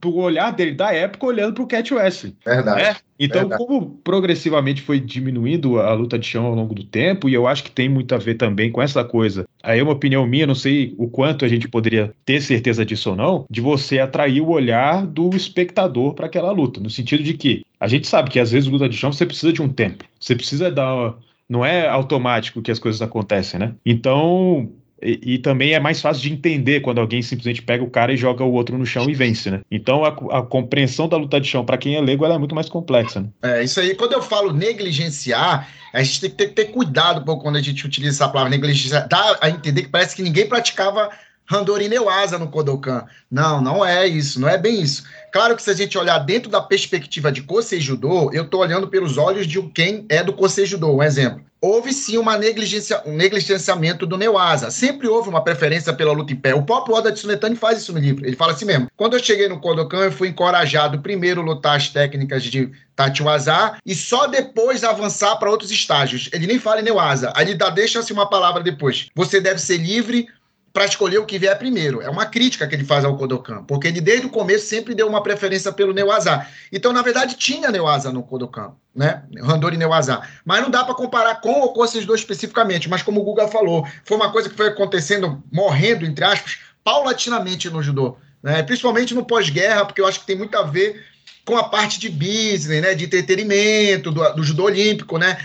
[0.00, 2.36] pro olhar dele da época olhando pro Cat Wrestling.
[2.44, 2.82] Verdade.
[2.82, 2.96] Né?
[3.18, 3.64] Então, verdade.
[3.64, 7.64] como progressivamente foi diminuindo a luta de chão ao longo do tempo, e eu acho
[7.64, 9.46] que tem muito a ver também com essa coisa.
[9.62, 13.10] Aí é uma opinião minha, não sei o quanto a gente poderia ter certeza disso
[13.10, 17.34] ou não, de você atrair o olhar do espectador para aquela luta, no sentido de
[17.34, 20.04] que a gente sabe que às vezes luta de chão você precisa de um tempo,
[20.18, 21.16] você precisa dar
[21.48, 23.74] não é automático que as coisas acontecem, né?
[23.84, 24.70] Então,
[25.02, 28.16] e, e, também é mais fácil de entender quando alguém simplesmente pega o cara e
[28.16, 29.60] joga o outro no chão e vence, né?
[29.70, 32.68] Então a, a compreensão da luta de chão para quem é leigo é muito mais
[32.68, 33.20] complexa.
[33.20, 33.28] Né?
[33.42, 33.94] É, isso aí.
[33.94, 37.86] Quando eu falo negligenciar, a gente tem que ter, ter cuidado pouco quando a gente
[37.86, 39.08] utiliza essa palavra negligenciar.
[39.08, 41.10] Dá a entender que parece que ninguém praticava
[41.48, 43.06] Randori Neuasa no Kodokan.
[43.30, 45.04] Não, não é isso, não é bem isso.
[45.32, 48.88] Claro que se a gente olhar dentro da perspectiva de Kosei Judô, eu estou olhando
[48.88, 53.14] pelos olhos de quem é do Kosei Judô, um exemplo houve sim uma negligência, um
[53.14, 54.70] negligenciamento do Neuasa.
[54.70, 56.54] Sempre houve uma preferência pela luta em pé.
[56.54, 58.26] O próprio Oda Tsunetani faz isso no livro.
[58.26, 58.88] Ele fala assim mesmo.
[58.96, 63.76] Quando eu cheguei no Kodokan, eu fui encorajado primeiro a lutar as técnicas de Tachiwaza
[63.84, 66.28] e só depois avançar para outros estágios.
[66.32, 67.32] Ele nem fala em Neuasa.
[67.34, 69.08] Aí ele dá, deixa-se uma palavra depois.
[69.14, 70.28] Você deve ser livre
[70.78, 72.00] para escolher o que vier primeiro.
[72.00, 75.08] É uma crítica que ele faz ao Kodokan, porque ele desde o começo sempre deu
[75.08, 76.46] uma preferência pelo Neuasa.
[76.70, 79.24] Então, na verdade, tinha Neuasa no Kodokan, né?
[79.42, 80.22] Randori e Neuasa.
[80.44, 83.48] Mas não dá para comparar com ou com esses dois especificamente, mas como o Guga
[83.48, 88.62] falou, foi uma coisa que foi acontecendo, morrendo, entre aspas, paulatinamente no judô, né?
[88.62, 91.04] Principalmente no pós-guerra, porque eu acho que tem muito a ver
[91.44, 95.44] com a parte de business, né, de entretenimento, do, do judô olímpico, né?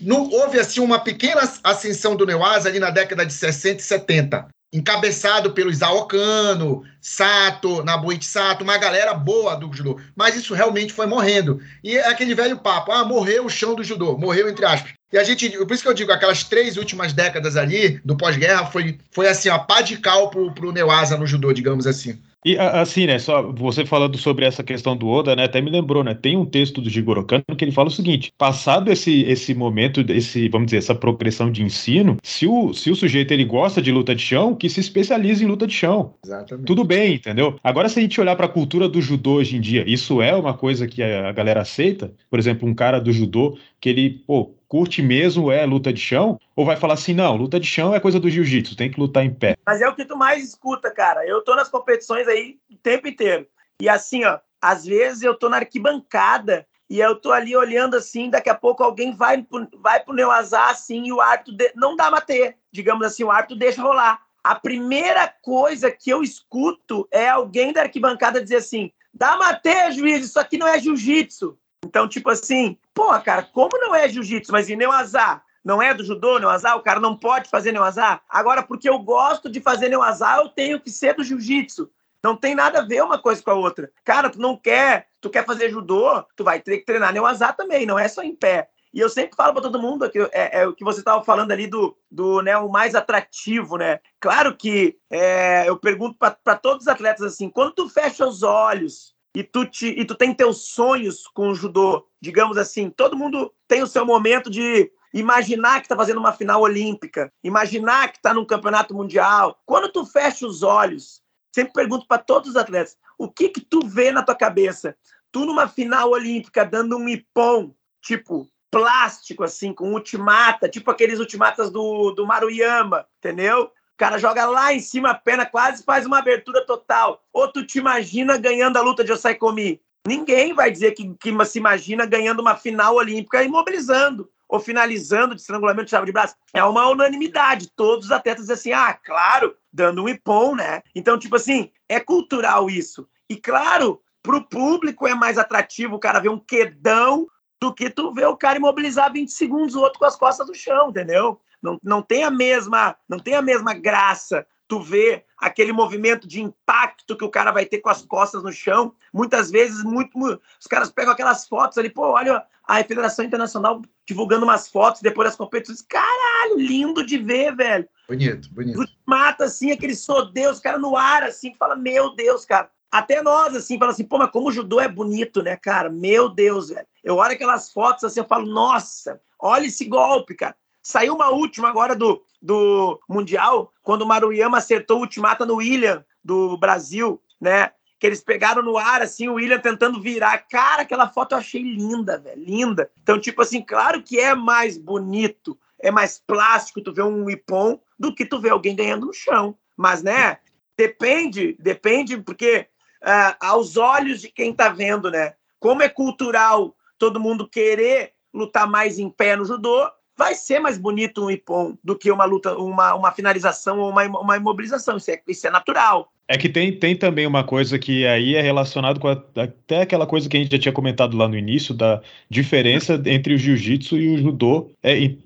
[0.00, 4.48] Não, houve assim uma pequena ascensão do Neuasa ali na década de 60 e 70
[4.72, 10.00] encabeçado pelo Isao Kano, Sato, Nabuichi Sato, uma galera boa do judô.
[10.14, 11.60] Mas isso realmente foi morrendo.
[11.82, 14.92] E é aquele velho papo, ah, morreu o chão do judô, morreu entre aspas.
[15.12, 18.66] E a gente, por isso que eu digo, aquelas três últimas décadas ali, do pós-guerra,
[18.66, 22.20] foi, foi assim, a pá de cal pro, pro Neuasa no judô, digamos assim.
[22.44, 26.02] E assim, né, só você falando sobre essa questão do Oda, né, até me lembrou,
[26.02, 29.54] né, tem um texto do Jigoro Kano que ele fala o seguinte, passado esse, esse
[29.54, 33.82] momento, esse, vamos dizer, essa progressão de ensino, se o, se o sujeito ele gosta
[33.82, 36.14] de luta de chão, que se especialize em luta de chão.
[36.24, 36.66] Exatamente.
[36.66, 37.58] Tudo bem, entendeu?
[37.62, 40.34] Agora, se a gente olhar para a cultura do judô hoje em dia, isso é
[40.34, 42.12] uma coisa que a galera aceita?
[42.30, 46.38] Por exemplo, um cara do judô que ele, pô, curte mesmo é luta de chão?
[46.54, 49.24] Ou vai falar assim, não, luta de chão é coisa do jiu-jitsu, tem que lutar
[49.24, 49.56] em pé?
[49.66, 51.26] Mas é o que tu mais escuta, cara.
[51.26, 53.48] Eu tô nas competições aí o tempo inteiro.
[53.82, 58.30] E assim, ó, às vezes eu tô na arquibancada e eu tô ali olhando assim,
[58.30, 59.44] daqui a pouco alguém vai,
[59.80, 61.72] vai pro meu azar assim e o árbitro de...
[61.74, 62.56] não dá bater.
[62.70, 64.20] Digamos assim, o árbitro deixa rolar.
[64.42, 70.24] A primeira coisa que eu escuto é alguém da arquibancada dizer assim: dá maté, juiz,
[70.24, 71.58] isso aqui não é jiu-jitsu.
[71.84, 75.42] Então, tipo assim, pô, cara, como não é jiu-jitsu, mas e neoazá?
[75.64, 76.74] Não é do judô, neoazá?
[76.74, 78.20] O cara não pode fazer neoazá?
[78.28, 81.90] Agora, porque eu gosto de fazer neoazá, eu tenho que ser do jiu-jitsu.
[82.22, 83.90] Não tem nada a ver uma coisa com a outra.
[84.04, 87.86] Cara, tu não quer, tu quer fazer judô, tu vai ter que treinar neoazá também,
[87.86, 88.68] não é só em pé.
[88.92, 91.52] E eu sempre falo para todo mundo que é, é, o que você estava falando
[91.52, 94.00] ali do, do né, o mais atrativo, né?
[94.18, 99.14] Claro que é, eu pergunto para todos os atletas assim: quando tu fecha os olhos
[99.34, 103.52] e tu, te, e tu tem teus sonhos com o judô, digamos assim, todo mundo
[103.68, 108.34] tem o seu momento de imaginar que está fazendo uma final olímpica, imaginar que está
[108.34, 109.60] num campeonato mundial.
[109.64, 111.22] Quando tu fecha os olhos,
[111.54, 114.96] sempre pergunto para todos os atletas, o que que tu vê na tua cabeça?
[115.32, 117.72] Tu numa final olímpica dando um ipom,
[118.02, 123.70] tipo, plástico, assim, com ultimata, tipo aqueles ultimatas do, do Maruyama, entendeu?
[124.00, 127.22] Cara joga lá em cima a perna, quase faz uma abertura total.
[127.34, 129.78] Ou tu te imagina ganhando a luta de Osai Komi?
[130.08, 135.42] Ninguém vai dizer que, que se imagina ganhando uma final olímpica imobilizando ou finalizando de
[135.42, 136.34] estrangulamento de chave de braço.
[136.54, 137.70] É uma unanimidade.
[137.76, 140.82] Todos os atletas dizem assim, ah, claro, dando um ipom, né?
[140.94, 143.06] Então, tipo assim, é cultural isso.
[143.28, 147.28] E claro, pro público é mais atrativo o cara ver um quedão
[147.60, 150.54] do que tu ver o cara imobilizar 20 segundos o outro com as costas no
[150.54, 151.38] chão, entendeu?
[151.62, 156.40] Não, não tem a mesma, não tem a mesma graça tu vê aquele movimento de
[156.40, 158.94] impacto que o cara vai ter com as costas no chão.
[159.12, 163.82] Muitas vezes, muito, muito, os caras pegam aquelas fotos ali, pô, olha a Federação Internacional
[164.06, 165.82] divulgando umas fotos depois das competições.
[165.82, 167.88] Caralho, lindo de ver, velho.
[168.06, 168.80] Bonito, bonito.
[169.04, 172.70] Mata, assim, aquele sodeus, os cara no ar, assim, fala, meu Deus, cara.
[172.92, 175.90] Até nós, assim, fala assim, pô, mas como o judô é bonito, né, cara?
[175.90, 176.86] Meu Deus, velho.
[177.02, 180.54] Eu olho aquelas fotos assim, eu falo, nossa, olha esse golpe, cara.
[180.90, 186.04] Saiu uma última agora do, do Mundial, quando o Maruyama acertou o ultimata no William
[186.22, 187.70] do Brasil, né?
[187.96, 190.36] Que eles pegaram no ar, assim, o William tentando virar.
[190.48, 192.90] Cara, aquela foto eu achei linda, velho, linda.
[193.00, 197.78] Então, tipo assim, claro que é mais bonito, é mais plástico tu ver um ipom
[197.96, 199.56] do que tu ver alguém ganhando no chão.
[199.76, 200.38] Mas, né,
[200.76, 202.66] depende, depende, porque
[203.02, 205.34] uh, aos olhos de quem tá vendo, né?
[205.60, 209.88] Como é cultural todo mundo querer lutar mais em pé no judô,
[210.20, 214.04] vai ser mais bonito um ipom do que uma luta, uma, uma finalização ou uma,
[214.04, 214.98] uma imobilização.
[214.98, 216.12] Isso é, isso é natural.
[216.28, 220.06] É que tem, tem também uma coisa que aí é relacionado com a, até aquela
[220.06, 223.96] coisa que a gente já tinha comentado lá no início, da diferença entre o jiu-jitsu
[223.96, 225.18] e o judô, é, e,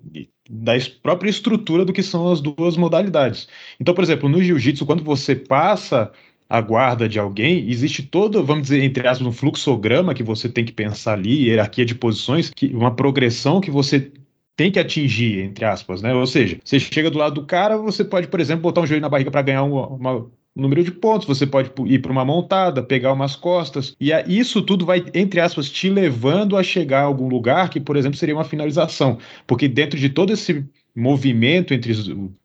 [0.48, 3.48] da própria estrutura do que são as duas modalidades.
[3.80, 6.12] Então, por exemplo, no jiu-jitsu, quando você passa
[6.48, 10.64] a guarda de alguém, existe todo, vamos dizer, entre aspas, um fluxograma que você tem
[10.64, 14.12] que pensar ali, hierarquia de posições, que, uma progressão que você
[14.56, 16.14] tem que atingir, entre aspas, né?
[16.14, 19.02] Ou seja, você chega do lado do cara, você pode, por exemplo, botar um joelho
[19.02, 22.82] na barriga para ganhar uma, uma número de pontos, você pode ir para uma montada,
[22.82, 27.28] pegar umas costas, e isso tudo vai, entre aspas, te levando a chegar a algum
[27.28, 29.18] lugar que, por exemplo, seria uma finalização.
[29.46, 31.92] Porque dentro de todo esse movimento entre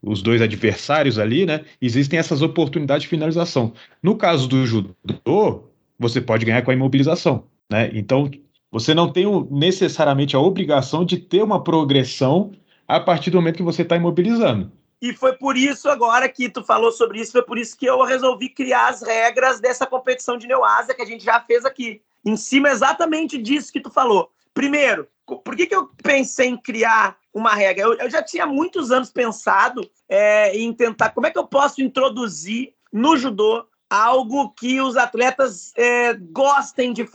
[0.01, 3.73] os, dois adversários ali, né, existem essas oportunidades de finalização.
[4.01, 7.43] No caso do judô, você pode ganhar com a imobilização.
[7.69, 7.91] Né?
[7.93, 8.31] Então,
[8.71, 12.51] você não tem necessariamente a obrigação de ter uma progressão
[12.87, 14.71] a partir do momento que você está imobilizando.
[15.01, 18.03] E foi por isso agora que tu falou sobre isso, foi por isso que eu
[18.03, 22.01] resolvi criar as regras dessa competição de Neoasa que a gente já fez aqui.
[22.25, 24.29] Em cima exatamente disso que tu falou.
[24.53, 27.83] Primeiro, por que, que eu pensei em criar uma regra?
[27.85, 31.81] Eu, eu já tinha muitos anos pensado é, em tentar como é que eu posso
[31.81, 37.05] introduzir no judô algo que os atletas é, gostem de.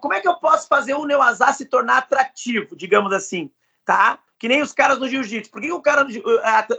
[0.00, 3.50] Como é que eu posso fazer o Neuazá se tornar atrativo, digamos assim,
[3.84, 4.18] tá?
[4.38, 5.50] Que nem os caras do jiu-jitsu.
[5.50, 6.04] Por que o cara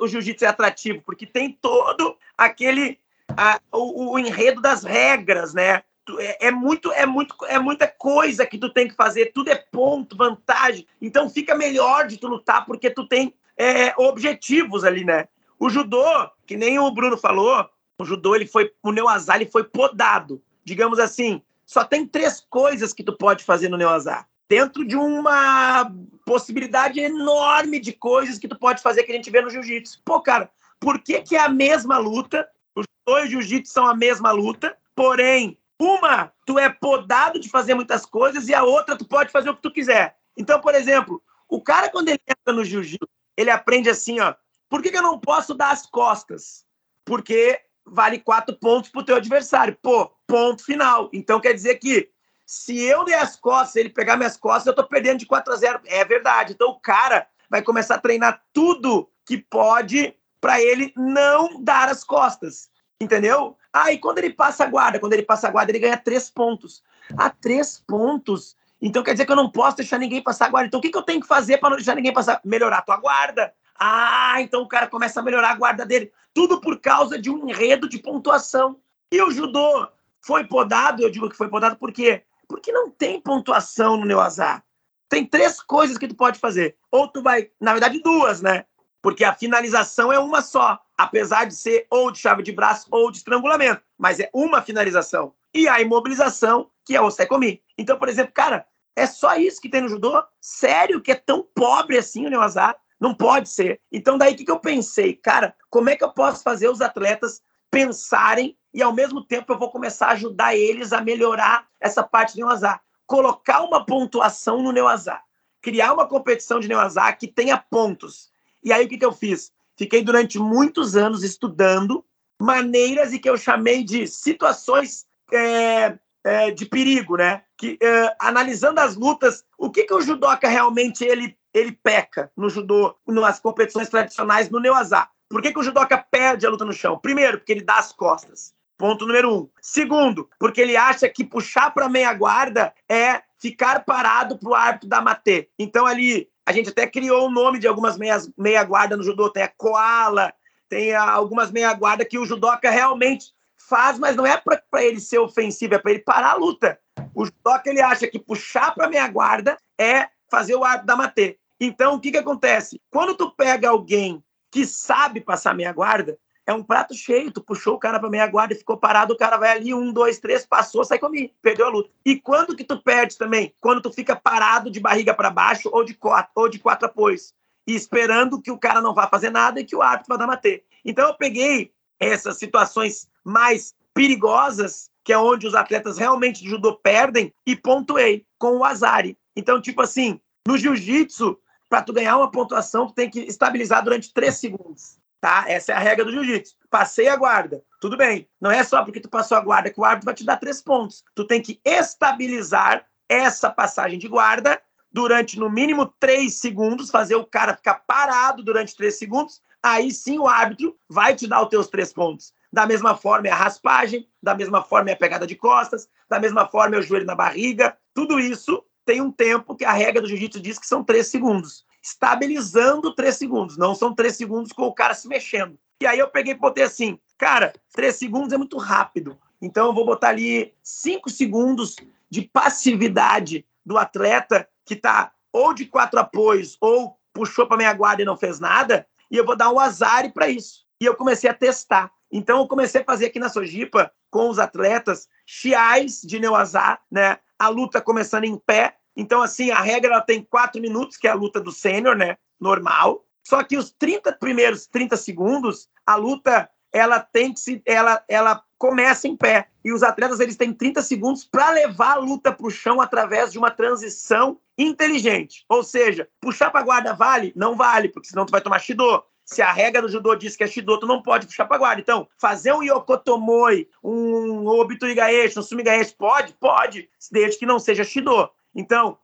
[0.02, 1.02] o jiu-jitsu é atrativo?
[1.06, 3.00] Porque tem todo aquele
[3.38, 5.84] a, o, o, enredo das regras, né?
[6.20, 9.32] É, é, muito, é muito, é muita coisa que tu tem que fazer.
[9.34, 10.86] Tudo é ponto, vantagem.
[11.02, 15.30] Então fica melhor de tu lutar porque tu tem é, objetivos ali, né?
[15.58, 17.70] O judô, que nem o Bruno falou,
[18.04, 20.42] o judô, ele foi, o Neuazá, ele foi podado.
[20.64, 24.26] Digamos assim, só tem três coisas que tu pode fazer no Neuazá.
[24.48, 25.92] Dentro de uma
[26.26, 30.02] possibilidade enorme de coisas que tu pode fazer que a gente vê no jiu-jitsu.
[30.06, 32.48] Pô, cara, por que, que é a mesma luta?
[32.76, 38.06] Os dois jiu-jitsu são a mesma luta, porém, uma tu é podado de fazer muitas
[38.06, 40.18] coisas e a outra tu pode fazer o que tu quiser.
[40.38, 44.36] Então, por exemplo, o cara quando ele entra no jiu-jitsu, ele aprende assim, ó,
[44.70, 46.66] por que, que eu não posso dar as costas?
[47.06, 49.78] Porque vale quatro pontos para o teu adversário.
[49.82, 51.10] Pô, ponto final.
[51.14, 52.10] Então quer dizer que
[52.46, 55.56] se eu der as costas, ele pegar minhas costas, eu estou perdendo de 4 a
[55.56, 55.82] 0.
[55.86, 56.54] É verdade.
[56.54, 62.04] Então o cara vai começar a treinar tudo que pode para ele não dar as
[62.04, 62.70] costas.
[63.00, 63.58] Entendeu?
[63.72, 65.00] Ah, quando ele passa a guarda?
[65.00, 66.84] Quando ele passa a guarda, ele ganha três pontos.
[67.18, 68.56] Ah, três pontos?
[68.82, 70.68] Então quer dizer que eu não posso deixar ninguém passar a guarda.
[70.68, 72.42] Então o que, que eu tenho que fazer para não deixar ninguém passar?
[72.44, 73.54] Melhorar a tua guarda.
[73.80, 76.12] Ah, então o cara começa a melhorar a guarda dele.
[76.34, 78.80] Tudo por causa de um enredo de pontuação.
[79.12, 79.88] E o judô
[80.22, 82.24] foi podado, eu digo que foi podado por quê?
[82.48, 84.64] Porque não tem pontuação no Neuazar.
[85.10, 86.76] Tem três coisas que tu pode fazer.
[86.92, 88.66] Ou tu vai, na verdade, duas, né?
[89.02, 93.12] Porque a finalização é uma só, apesar de ser ou de chave de braço ou
[93.12, 95.34] de estrangulamento, mas é uma finalização.
[95.54, 97.62] E a imobilização, que é o secomi.
[97.78, 98.66] Então, por exemplo, cara,
[98.96, 100.24] é só isso que tem no judô?
[100.40, 102.76] Sério que é tão pobre assim o Neuazar?
[103.04, 103.82] Não pode ser.
[103.92, 105.14] Então, daí o que, que eu pensei?
[105.14, 109.60] Cara, como é que eu posso fazer os atletas pensarem e, ao mesmo tempo, eu
[109.60, 112.82] vou começar a ajudar eles a melhorar essa parte do Neuazar?
[113.06, 115.22] Colocar uma pontuação no Neuazar.
[115.62, 118.32] Criar uma competição de Neuazar que tenha pontos.
[118.64, 119.52] E aí, o que, que eu fiz?
[119.76, 122.06] Fiquei durante muitos anos estudando
[122.40, 127.44] maneiras e que eu chamei de situações é, é, de perigo, né?
[127.58, 132.50] Que, é, analisando as lutas, o que, que o judoca realmente ele ele peca no
[132.50, 135.10] judô, nas competições tradicionais, no Neuazá.
[135.30, 137.00] Por que, que o judoca perde a luta no chão?
[137.00, 138.54] Primeiro, porque ele dá as costas.
[138.78, 139.50] Ponto número um.
[139.62, 144.90] Segundo, porque ele acha que puxar para meia guarda é ficar parado para o árbitro
[144.90, 145.50] da matê.
[145.58, 149.30] Então ali a gente até criou o nome de algumas meias, meia guarda no judô.
[149.30, 150.34] Tem a koala,
[150.68, 153.28] tem a, algumas meia guarda que o judoca realmente
[153.58, 156.80] faz, mas não é para ele ser ofensivo, é para ele parar a luta.
[157.16, 161.40] O judoca ele acha que puxar para meia guarda é fazer o árbitro da matê.
[161.66, 162.82] Então, o que, que acontece?
[162.90, 167.32] Quando tu pega alguém que sabe passar meia guarda, é um prato cheio.
[167.32, 169.94] Tu puxou o cara para meia guarda e ficou parado, o cara vai ali, um,
[169.94, 171.90] dois, três, passou, sai comigo, perdeu a luta.
[172.06, 173.54] E quando que tu perde também?
[173.62, 177.34] Quando tu fica parado de barriga para baixo ou de quatro, ou de quatro apoios,
[177.66, 180.28] e esperando que o cara não vá fazer nada e que o árbitro vá dar
[180.28, 180.64] matê.
[180.84, 186.76] Então eu peguei essas situações mais perigosas, que é onde os atletas realmente de judô
[186.76, 189.18] perdem, e pontuei com o Azari.
[189.34, 191.40] Então, tipo assim, no jiu-jitsu,
[191.74, 195.00] para tu ganhar uma pontuação, tu tem que estabilizar durante três segundos.
[195.20, 195.46] Tá?
[195.48, 196.56] Essa é a regra do jiu-jitsu.
[196.70, 197.64] Passei a guarda.
[197.82, 198.30] Tudo bem.
[198.40, 200.62] Não é só porque tu passou a guarda que o árbitro vai te dar três
[200.62, 201.04] pontos.
[201.16, 207.26] Tu tem que estabilizar essa passagem de guarda durante no mínimo três segundos, fazer o
[207.26, 209.42] cara ficar parado durante três segundos.
[209.64, 212.36] Aí sim o árbitro vai te dar os teus três pontos.
[212.52, 216.20] Da mesma forma é a raspagem, da mesma forma é a pegada de costas, da
[216.20, 217.76] mesma forma é o joelho na barriga.
[217.96, 221.66] Tudo isso tem um tempo que a regra do jiu-jitsu diz que são três segundos.
[221.82, 225.58] Estabilizando três segundos, não são três segundos com o cara se mexendo.
[225.82, 229.18] E aí eu peguei e botei assim, cara, três segundos é muito rápido.
[229.42, 231.76] Então eu vou botar ali cinco segundos
[232.10, 238.02] de passividade do atleta que está ou de quatro apoios ou puxou para minha guarda
[238.02, 240.66] e não fez nada, e eu vou dar um azar para isso.
[240.80, 241.92] E eu comecei a testar.
[242.12, 247.18] Então eu comecei a fazer aqui na Sojipa com os atletas chiais de neoazar, né?
[247.44, 248.78] A luta começando em pé.
[248.96, 252.16] Então assim, a regra ela tem quatro minutos, que é a luta do sênior, né?
[252.40, 253.04] Normal.
[253.22, 258.42] Só que os 30 primeiros 30 segundos, a luta ela tem que se ela ela
[258.58, 262.48] começa em pé e os atletas eles têm 30 segundos para levar a luta para
[262.48, 265.44] o chão através de uma transição inteligente.
[265.50, 267.34] Ou seja, puxar para guarda vale?
[267.36, 269.04] Não vale, porque senão tu vai tomar shido.
[269.26, 271.82] Se a regra do judô diz que é shido, tu não pode puxar para guarda.
[271.82, 276.34] Então, fazer um yokotomoi, um obiturigaeshi, um sumigaeshi, pode?
[276.34, 278.30] Pode, desde que não seja shido.
[278.54, 278.98] Então,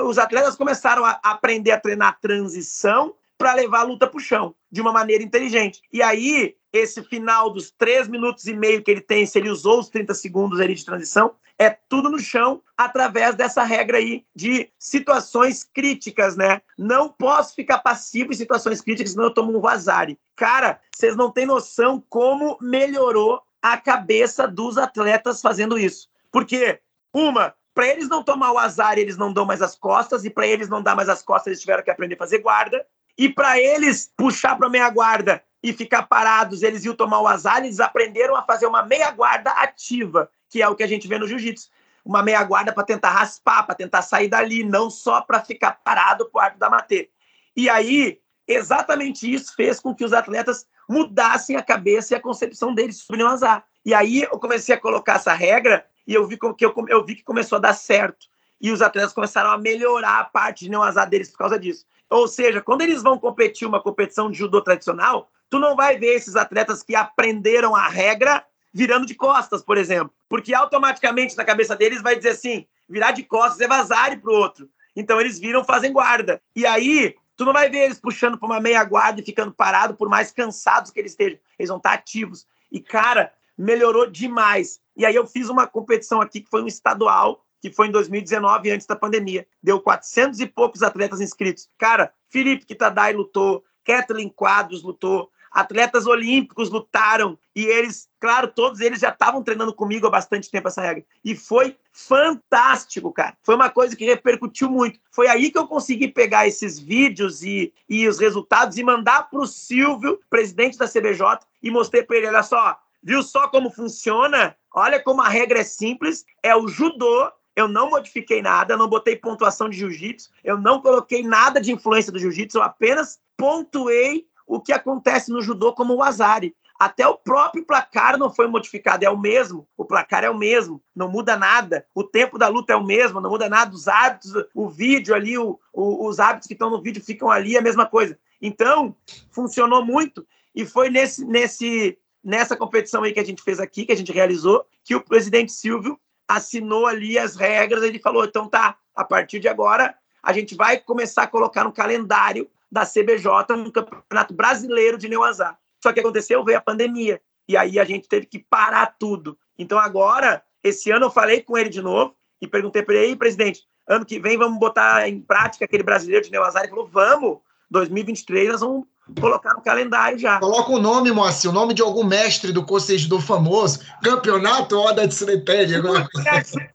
[0.00, 4.54] os atletas começaram a aprender a treinar transição para levar a luta para o chão
[4.70, 5.82] de uma maneira inteligente.
[5.92, 9.78] E aí, esse final dos três minutos e meio que ele tem, se ele usou
[9.78, 14.68] os 30 segundos ali de transição, é tudo no chão através dessa regra aí de
[14.78, 16.60] situações críticas, né?
[16.76, 20.18] Não posso ficar passivo em situações críticas, senão eu tomo um vazare.
[20.34, 26.08] Cara, vocês não têm noção como melhorou a cabeça dos atletas fazendo isso.
[26.32, 26.80] Porque,
[27.12, 30.46] uma, para eles não tomar o azar, eles não dão mais as costas, e para
[30.46, 32.84] eles não dar mais as costas, eles tiveram que aprender a fazer guarda.
[33.16, 37.64] E para eles puxar para meia guarda e ficar parados, eles iam tomar o azar,
[37.64, 41.18] eles aprenderam a fazer uma meia guarda ativa, que é o que a gente vê
[41.18, 41.70] no jiu-jitsu.
[42.04, 46.28] Uma meia guarda para tentar raspar, para tentar sair dali, não só para ficar parado
[46.28, 47.08] pro arco da matê.
[47.56, 52.74] E aí, exatamente isso fez com que os atletas mudassem a cabeça e a concepção
[52.74, 53.64] deles sobre o azar.
[53.86, 57.14] E aí eu comecei a colocar essa regra e eu vi que, eu, eu vi
[57.14, 58.26] que começou a dar certo.
[58.60, 61.86] E os atletas começaram a melhorar a parte de não azar deles por causa disso.
[62.10, 66.16] Ou seja, quando eles vão competir uma competição de judô tradicional, tu não vai ver
[66.16, 70.12] esses atletas que aprenderam a regra virando de costas, por exemplo.
[70.28, 74.68] Porque automaticamente na cabeça deles vai dizer assim: virar de costas é para o outro.
[74.96, 76.42] Então eles viram, fazem guarda.
[76.56, 79.94] E aí, tu não vai ver eles puxando para uma meia guarda e ficando parado,
[79.94, 81.38] por mais cansados que eles estejam.
[81.56, 82.48] Eles vão estar ativos.
[82.72, 84.80] E, cara, melhorou demais.
[84.96, 88.72] E aí eu fiz uma competição aqui que foi um estadual que foi em 2019,
[88.72, 89.46] antes da pandemia.
[89.62, 91.68] Deu 400 e poucos atletas inscritos.
[91.78, 98.98] Cara, Felipe Kitadai lutou, Kathleen Quadros lutou, atletas olímpicos lutaram e eles, claro, todos eles
[98.98, 101.04] já estavam treinando comigo há bastante tempo essa regra.
[101.24, 103.36] E foi fantástico, cara.
[103.40, 104.98] Foi uma coisa que repercutiu muito.
[105.12, 109.40] Foi aí que eu consegui pegar esses vídeos e, e os resultados e mandar para
[109.40, 114.56] o Silvio, presidente da CBJ, e mostrei para ele: olha só, viu só como funciona?
[114.74, 119.14] Olha como a regra é simples, é o judô eu não modifiquei nada, não botei
[119.14, 124.60] pontuação de jiu-jitsu, eu não coloquei nada de influência do jiu-jitsu, eu apenas pontuei o
[124.60, 126.54] que acontece no judô como o azari.
[126.78, 129.66] Até o próprio placar não foi modificado, é o mesmo.
[129.76, 131.86] O placar é o mesmo, não muda nada.
[131.94, 133.74] O tempo da luta é o mesmo, não muda nada.
[133.74, 137.54] Os hábitos, o vídeo ali, o, o, os hábitos que estão no vídeo ficam ali,
[137.54, 138.18] é a mesma coisa.
[138.42, 138.94] Então,
[139.30, 140.26] funcionou muito.
[140.54, 144.12] E foi nesse, nesse, nessa competição aí que a gente fez aqui, que a gente
[144.12, 149.38] realizou, que o presidente Silvio assinou ali as regras, ele falou: então tá, a partir
[149.38, 154.98] de agora a gente vai começar a colocar no calendário da CBJ um campeonato brasileiro
[154.98, 155.56] de Neuazar.
[155.80, 159.38] Só que aconteceu, veio a pandemia, e aí a gente teve que parar tudo.
[159.56, 163.62] Então agora, esse ano eu falei com ele de novo e perguntei para ele, presidente,
[163.86, 166.64] ano que vem vamos botar em prática aquele brasileiro de Neuazar?
[166.64, 167.38] Ele falou, vamos,
[167.70, 168.86] 2023 nós vamos
[169.20, 170.40] colocar no calendário já.
[170.40, 175.06] Coloca o nome, Moacir, o nome de algum mestre do Conselho do famoso Campeonato Oda
[175.06, 175.80] de Sinetédia.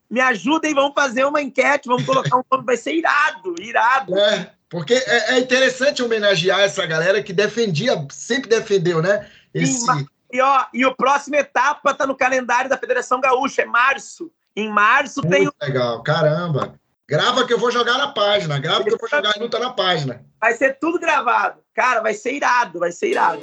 [0.09, 4.17] Me ajudem, vamos fazer uma enquete, vamos colocar um nome, vai ser irado, irado.
[4.17, 9.27] É, porque é, é interessante homenagear essa galera que defendia, sempre defendeu, né?
[9.53, 9.87] Esse...
[10.31, 14.31] E, ó, e o próximo etapa tá no calendário da Federação Gaúcha, é março.
[14.55, 15.53] Em março Muito tem o...
[15.61, 16.79] legal, caramba.
[17.07, 18.59] Grava que eu vou jogar na página.
[18.59, 20.23] Grava que eu vou jogar a luta na página.
[20.39, 21.59] Vai ser tudo gravado.
[21.73, 23.41] Cara, vai ser irado, vai ser irado.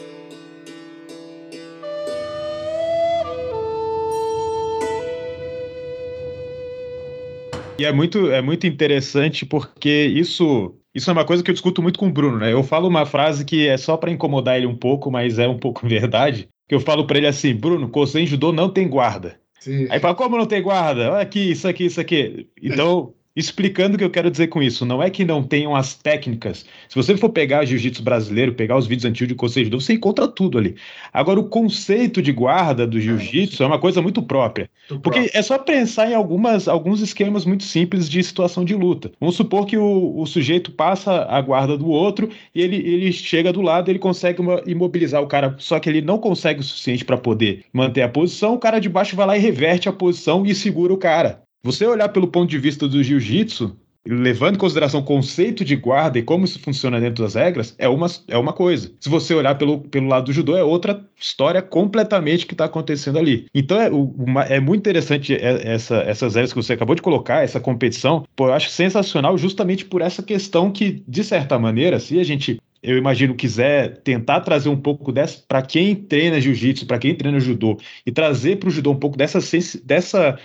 [7.79, 11.83] E é muito, é muito interessante porque isso, isso é uma coisa que eu discuto
[11.83, 12.51] muito com o Bruno, né?
[12.51, 15.59] Eu falo uma frase que é só para incomodar ele um pouco, mas é um
[15.59, 16.49] pouco verdade.
[16.67, 19.39] Que eu falo para ele assim, Bruno, Kosen Judô não tem guarda.
[19.61, 19.87] Sim.
[19.91, 21.13] Aí fala, como não tem guarda?
[21.13, 22.49] Olha aqui, isso aqui, isso aqui.
[22.63, 24.87] Então, explicando o que eu quero dizer com isso.
[24.87, 26.65] Não é que não tenham as técnicas.
[26.89, 30.57] Se você for pegar jiu-jitsu brasileiro, pegar os vídeos antigos de de você encontra tudo
[30.57, 30.77] ali.
[31.13, 34.71] Agora, o conceito de guarda do jiu-jitsu é uma coisa muito própria.
[34.89, 35.39] Muito porque próprio.
[35.39, 39.13] é só pensar em algumas, alguns esquemas muito simples de situação de luta.
[39.21, 43.53] Vamos supor que o, o sujeito passa a guarda do outro e ele, ele chega
[43.53, 47.17] do lado, ele consegue imobilizar o cara, só que ele não consegue o suficiente para
[47.17, 50.55] poder manter a posição, o cara de baixo vai lá e reverte a posição e
[50.55, 51.46] segura o cara.
[51.67, 53.77] Você olhar pelo ponto de vista do jiu-jitsu,
[54.07, 57.89] levando em consideração o conceito de guarda e como isso funciona dentro das regras, é
[57.89, 58.93] uma, é uma coisa.
[59.01, 63.19] Se você olhar pelo, pelo lado do judô, é outra história completamente que está acontecendo
[63.19, 63.47] ali.
[63.53, 67.59] Então é, uma, é muito interessante essa, essas regras que você acabou de colocar, essa
[67.59, 68.25] competição.
[68.37, 72.61] Pô, eu acho sensacional justamente por essa questão que, de certa maneira, se a gente
[72.87, 77.41] eu imagino, quiser tentar trazer um pouco dessa para quem treina jiu-jitsu, para quem treina
[77.41, 77.77] judô,
[78.07, 79.41] e trazer para o judô um pouco dessa,
[79.83, 80.39] dessa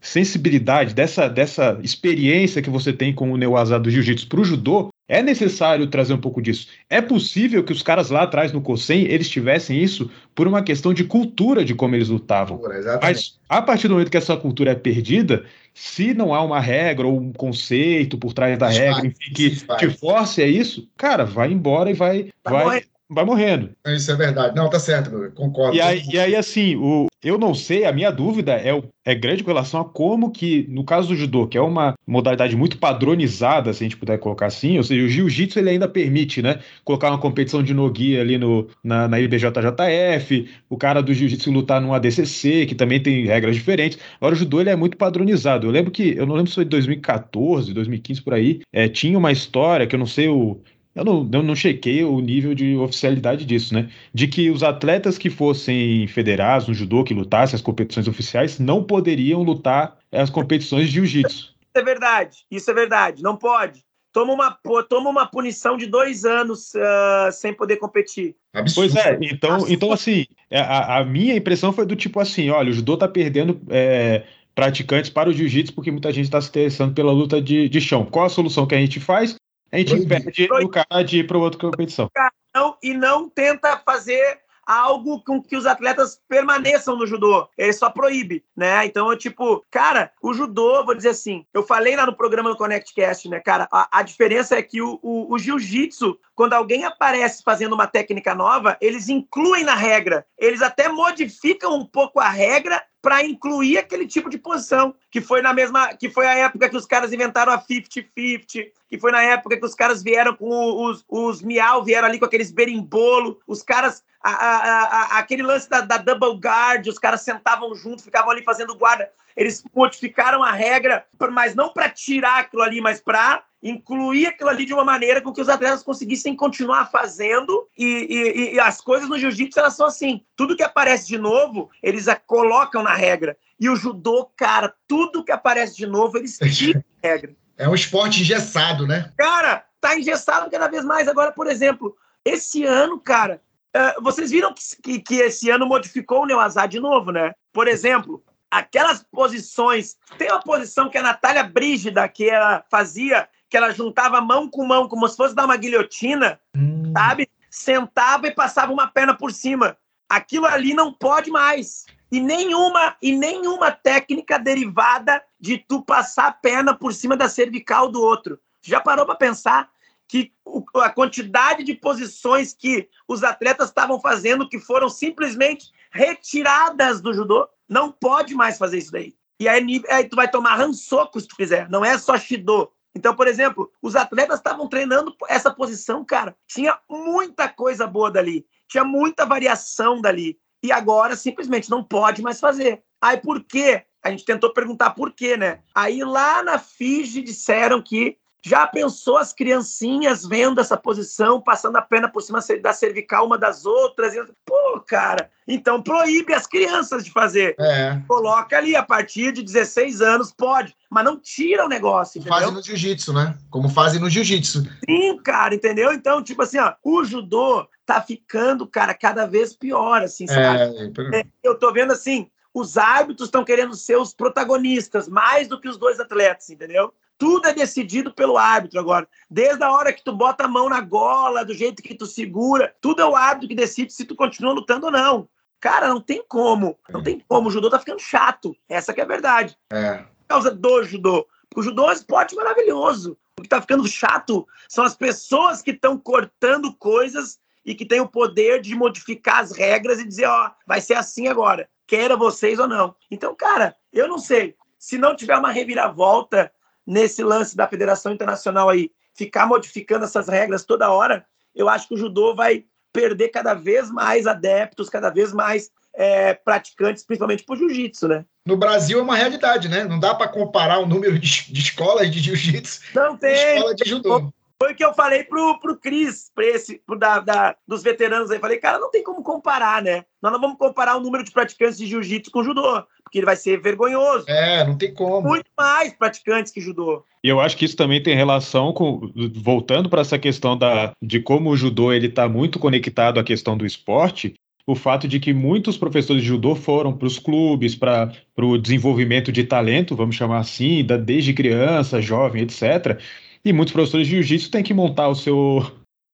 [0.00, 4.90] sensibilidade, dessa, dessa experiência que você tem com o Neuasa do jiu-jitsu para o judô,
[5.08, 6.68] é necessário trazer um pouco disso.
[6.88, 10.92] É possível que os caras lá atrás no Kosen eles tivessem isso por uma questão
[10.92, 12.60] de cultura de como eles lutavam.
[13.02, 17.06] Mas a partir do momento que essa cultura é perdida, se não há uma regra
[17.06, 21.50] ou um conceito por trás da regra, enfim, que te force a isso, cara, vai
[21.50, 23.70] embora e vai, vai, vai, vai morrendo.
[23.86, 24.54] Isso é verdade.
[24.54, 25.76] Não, tá certo, concordo.
[25.76, 29.42] E aí, e aí assim, o, eu não sei, a minha dúvida é, é grande
[29.42, 33.72] com relação a como que, no caso do judô, que é uma modalidade muito padronizada,
[33.72, 37.08] se a gente puder colocar assim, ou seja, o jiu-jitsu ele ainda permite, né, colocar
[37.08, 41.92] uma competição de nogi ali no, na, na IBJJF, o cara do jiu-jitsu lutar num
[41.92, 43.98] ADCC, que também tem regras diferentes.
[44.20, 45.66] Agora, o judô ele é muito padronizado.
[45.66, 49.32] Eu lembro que, eu não lembro se foi 2014, 2015 por aí, é, tinha uma
[49.32, 50.60] história que eu não sei o
[50.98, 53.88] eu não, eu não chequei o nível de oficialidade disso, né?
[54.12, 58.82] De que os atletas que fossem federados no judô, que lutassem as competições oficiais, não
[58.82, 61.54] poderiam lutar as competições de jiu-jitsu.
[61.60, 63.84] Isso é verdade, isso é verdade, não pode.
[64.12, 64.58] Toma uma,
[64.88, 68.34] toma uma punição de dois anos uh, sem poder competir.
[68.52, 68.92] Absurdo.
[68.92, 72.70] Pois é, então, então assim, é, a, a, minha impressão foi do tipo assim: olha,
[72.70, 76.94] o judô tá perdendo é, praticantes para o jiu-jitsu porque muita gente está se interessando
[76.94, 78.04] pela luta de, de chão.
[78.04, 79.36] Qual a solução que a gente faz?
[79.70, 82.10] A gente impede o cara de ir para outra competição.
[82.54, 87.48] Não, e não tenta fazer algo com que os atletas permaneçam no judô.
[87.56, 88.84] Ele só proíbe, né?
[88.84, 93.30] Então, tipo, cara, o judô, vou dizer assim, eu falei lá no programa do ConnectCast,
[93.30, 93.66] né, cara?
[93.72, 98.34] A, a diferença é que o, o, o jiu-jitsu, quando alguém aparece fazendo uma técnica
[98.34, 100.26] nova, eles incluem na regra.
[100.36, 105.40] Eles até modificam um pouco a regra para incluir aquele tipo de posição, que foi
[105.40, 109.22] na mesma, que foi a época que os caras inventaram a 50-50, que foi na
[109.22, 113.62] época que os caras vieram com os, os miau, vieram ali com aqueles berimbolo, os
[113.62, 118.30] caras, a, a, a, aquele lance da, da double guard, os caras sentavam junto, ficavam
[118.30, 123.44] ali fazendo guarda, eles modificaram a regra, mas não para tirar aquilo ali, mas para
[123.62, 128.54] incluir aquilo ali de uma maneira com que os atletas conseguissem continuar fazendo e, e,
[128.54, 132.16] e as coisas no jiu-jitsu elas são assim, tudo que aparece de novo, eles a
[132.16, 133.36] colocam na regra.
[133.60, 137.36] E o judô, cara, tudo que aparece de novo, eles tiram a regra.
[137.56, 139.12] É um esporte engessado, né?
[139.16, 141.06] Cara, tá engessado cada vez mais.
[141.06, 143.40] Agora, por exemplo, esse ano, cara,
[143.76, 147.32] uh, vocês viram que, que, que, esse ano modificou o Neoazá de novo, né?
[147.52, 149.96] Por exemplo, aquelas posições.
[150.16, 154.64] Tem uma posição que a Natália Brígida, que ela fazia, que ela juntava mão com
[154.64, 156.92] mão, como se fosse dar uma guilhotina, hum.
[156.96, 157.28] sabe?
[157.50, 159.76] Sentava e passava uma perna por cima.
[160.08, 161.86] Aquilo ali não pode mais.
[162.10, 167.90] E nenhuma, e nenhuma técnica derivada de tu passar a perna por cima da cervical
[167.90, 168.38] do outro.
[168.62, 169.70] Já parou para pensar
[170.06, 170.32] que
[170.76, 177.46] a quantidade de posições que os atletas estavam fazendo que foram simplesmente retiradas do judô?
[177.68, 179.14] Não pode mais fazer isso daí.
[179.40, 181.68] E aí, aí tu vai tomar rançoco se tu fizer.
[181.68, 182.70] Não é só Shido.
[182.94, 186.36] Então, por exemplo, os atletas estavam treinando essa posição, cara.
[186.46, 188.44] Tinha muita coisa boa dali.
[188.68, 190.38] Tinha muita variação dali.
[190.62, 192.82] E agora simplesmente não pode mais fazer.
[193.00, 193.84] Aí por quê?
[194.02, 195.60] A gente tentou perguntar por quê, né?
[195.74, 201.82] Aí lá na FIGE disseram que já pensou as criancinhas vendo essa posição, passando a
[201.82, 204.14] perna por cima da cervical uma das outras?
[204.46, 207.56] Pô, cara, então proíbe as crianças de fazer.
[207.58, 208.00] É.
[208.06, 212.18] Coloca ali, a partir de 16 anos, pode, mas não tira o negócio.
[212.18, 212.38] Entendeu?
[212.38, 213.36] Fazem no jiu-jitsu, né?
[213.50, 214.62] Como fazem no jiu-jitsu.
[214.88, 215.92] Sim, cara, entendeu?
[215.92, 220.92] Então, tipo assim, ó, o judô tá ficando, cara, cada vez pior, assim, sabe?
[221.12, 225.60] É, é eu tô vendo assim, os árbitros estão querendo ser os protagonistas mais do
[225.60, 226.92] que os dois atletas, entendeu?
[227.18, 229.08] Tudo é decidido pelo árbitro agora.
[229.28, 232.74] Desde a hora que tu bota a mão na gola, do jeito que tu segura,
[232.80, 235.28] tudo é o árbitro que decide se tu continua lutando ou não.
[235.60, 236.78] Cara, não tem como.
[236.88, 237.48] Não tem como.
[237.48, 238.56] O judô tá ficando chato.
[238.68, 239.58] Essa que é a verdade.
[239.72, 239.98] É.
[239.98, 241.26] Por causa do judô.
[241.56, 243.18] o judô é um esporte maravilhoso.
[243.38, 248.00] O que tá ficando chato são as pessoas que estão cortando coisas e que têm
[248.00, 252.58] o poder de modificar as regras e dizer, ó, vai ser assim agora, queira vocês
[252.58, 252.96] ou não.
[253.10, 254.56] Então, cara, eu não sei.
[254.78, 256.50] Se não tiver uma reviravolta
[256.88, 261.94] nesse lance da Federação Internacional aí, ficar modificando essas regras toda hora, eu acho que
[261.94, 267.58] o judô vai perder cada vez mais adeptos, cada vez mais é, praticantes, principalmente por
[267.58, 268.24] jiu-jitsu, né?
[268.46, 269.84] No Brasil é uma realidade, né?
[269.84, 272.80] Não dá para comparar o número de, de escolas de jiu-jitsu
[273.20, 273.34] tem.
[273.34, 274.32] escola de judô.
[274.60, 278.28] Foi o que eu falei pro, pro Cris, pra esse, pro da, da, dos veteranos
[278.28, 278.40] aí.
[278.40, 280.04] Falei, cara, não tem como comparar, né?
[280.20, 283.36] Nós não vamos comparar o número de praticantes de jiu-jitsu com judô, porque ele vai
[283.36, 284.24] ser vergonhoso.
[284.28, 285.28] É, não tem como.
[285.28, 287.04] Muito mais praticantes que judô.
[287.22, 291.20] E eu acho que isso também tem relação com, voltando para essa questão da, de
[291.20, 294.34] como o judô ele está muito conectado à questão do esporte,
[294.66, 299.30] o fato de que muitos professores de judô foram para os clubes, para o desenvolvimento
[299.30, 303.00] de talento, vamos chamar assim, da, desde criança, jovem, etc.
[303.44, 305.64] E muitos professores de jiu-jitsu têm que montar o seu,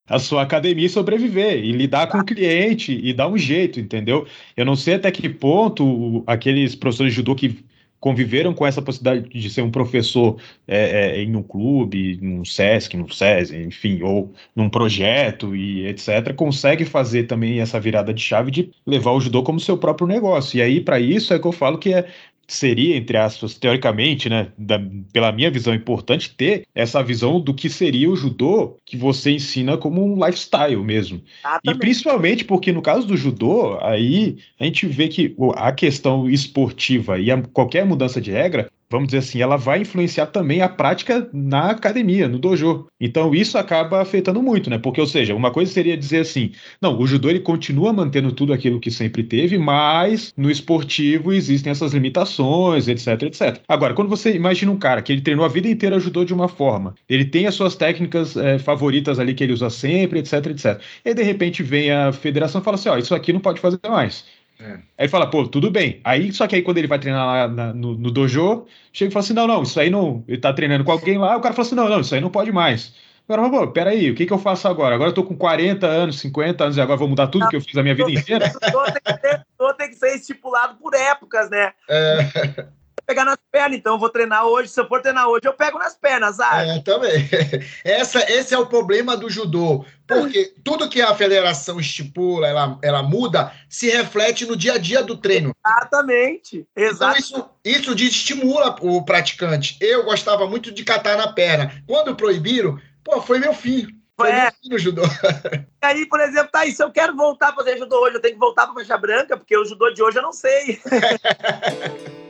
[0.08, 4.26] a sua academia e sobreviver, e lidar com o cliente e dar um jeito, entendeu?
[4.56, 7.64] Eu não sei até que ponto aqueles professores de judô que
[8.04, 10.36] conviveram com essa possibilidade de ser um professor
[10.68, 16.34] é, é, em um clube, num SESC, num SESI, enfim, ou num projeto e etc.,
[16.34, 20.58] consegue fazer também essa virada de chave de levar o judô como seu próprio negócio.
[20.58, 22.06] E aí, para isso, é que eu falo que é
[22.46, 24.80] seria, entre aspas, teoricamente, né, da,
[25.12, 29.76] pela minha visão, importante ter essa visão do que seria o judô que você ensina
[29.76, 31.22] como um lifestyle mesmo.
[31.64, 37.18] E principalmente porque no caso do judô, aí a gente vê que a questão esportiva
[37.18, 41.28] e a, qualquer mudança de regra vamos dizer assim, ela vai influenciar também a prática
[41.32, 42.86] na academia, no dojo.
[43.00, 44.78] Então isso acaba afetando muito, né?
[44.78, 48.52] Porque, ou seja, uma coisa seria dizer assim, não, o judô ele continua mantendo tudo
[48.52, 53.60] aquilo que sempre teve, mas no esportivo existem essas limitações, etc, etc.
[53.68, 56.48] Agora, quando você imagina um cara que ele treinou a vida inteira judô de uma
[56.48, 60.80] forma, ele tem as suas técnicas é, favoritas ali que ele usa sempre, etc, etc.
[61.04, 63.80] E de repente vem a federação e fala assim, ó, isso aqui não pode fazer
[63.88, 64.24] mais.
[64.58, 64.72] É.
[64.72, 66.00] Aí ele fala, pô, tudo bem.
[66.04, 69.12] Aí, só que aí quando ele vai treinar lá na, no, no, dojo, chega e
[69.12, 70.24] fala assim: não, não, isso aí não.
[70.28, 72.30] Ele tá treinando com alguém lá, o cara fala assim: não, não, isso aí não
[72.30, 72.94] pode mais.
[73.28, 74.94] Agora, pô, peraí, o que, que eu faço agora?
[74.94, 77.60] Agora eu tô com 40 anos, 50 anos, e agora vou mudar tudo que eu
[77.60, 78.52] fiz a minha vida inteira?
[79.56, 81.72] Tudo tem que ser estipulado por épocas, né?
[81.88, 82.66] É
[83.04, 84.68] pegar nas pernas, então eu vou treinar hoje.
[84.68, 86.40] Se eu for treinar hoje, eu pego nas pernas.
[86.40, 86.64] Ah.
[86.64, 87.28] É, também.
[87.84, 89.84] Essa, esse é o problema do judô.
[90.06, 95.02] Porque tudo que a federação estipula, ela, ela muda, se reflete no dia a dia
[95.02, 95.54] do treino.
[95.66, 96.66] Exatamente.
[96.76, 97.18] Exato.
[97.18, 99.78] Então, isso, isso estimula o praticante.
[99.80, 101.72] Eu gostava muito de catar na perna.
[101.86, 103.86] Quando proibiram, pô, foi meu fim.
[104.16, 104.42] Foi é.
[104.42, 105.02] meu fim no judô.
[105.84, 108.20] E aí, por exemplo, tá aí, se eu quero voltar a fazer judô hoje, eu
[108.22, 110.80] tenho que voltar para faixa branca, porque o judô de hoje eu não sei.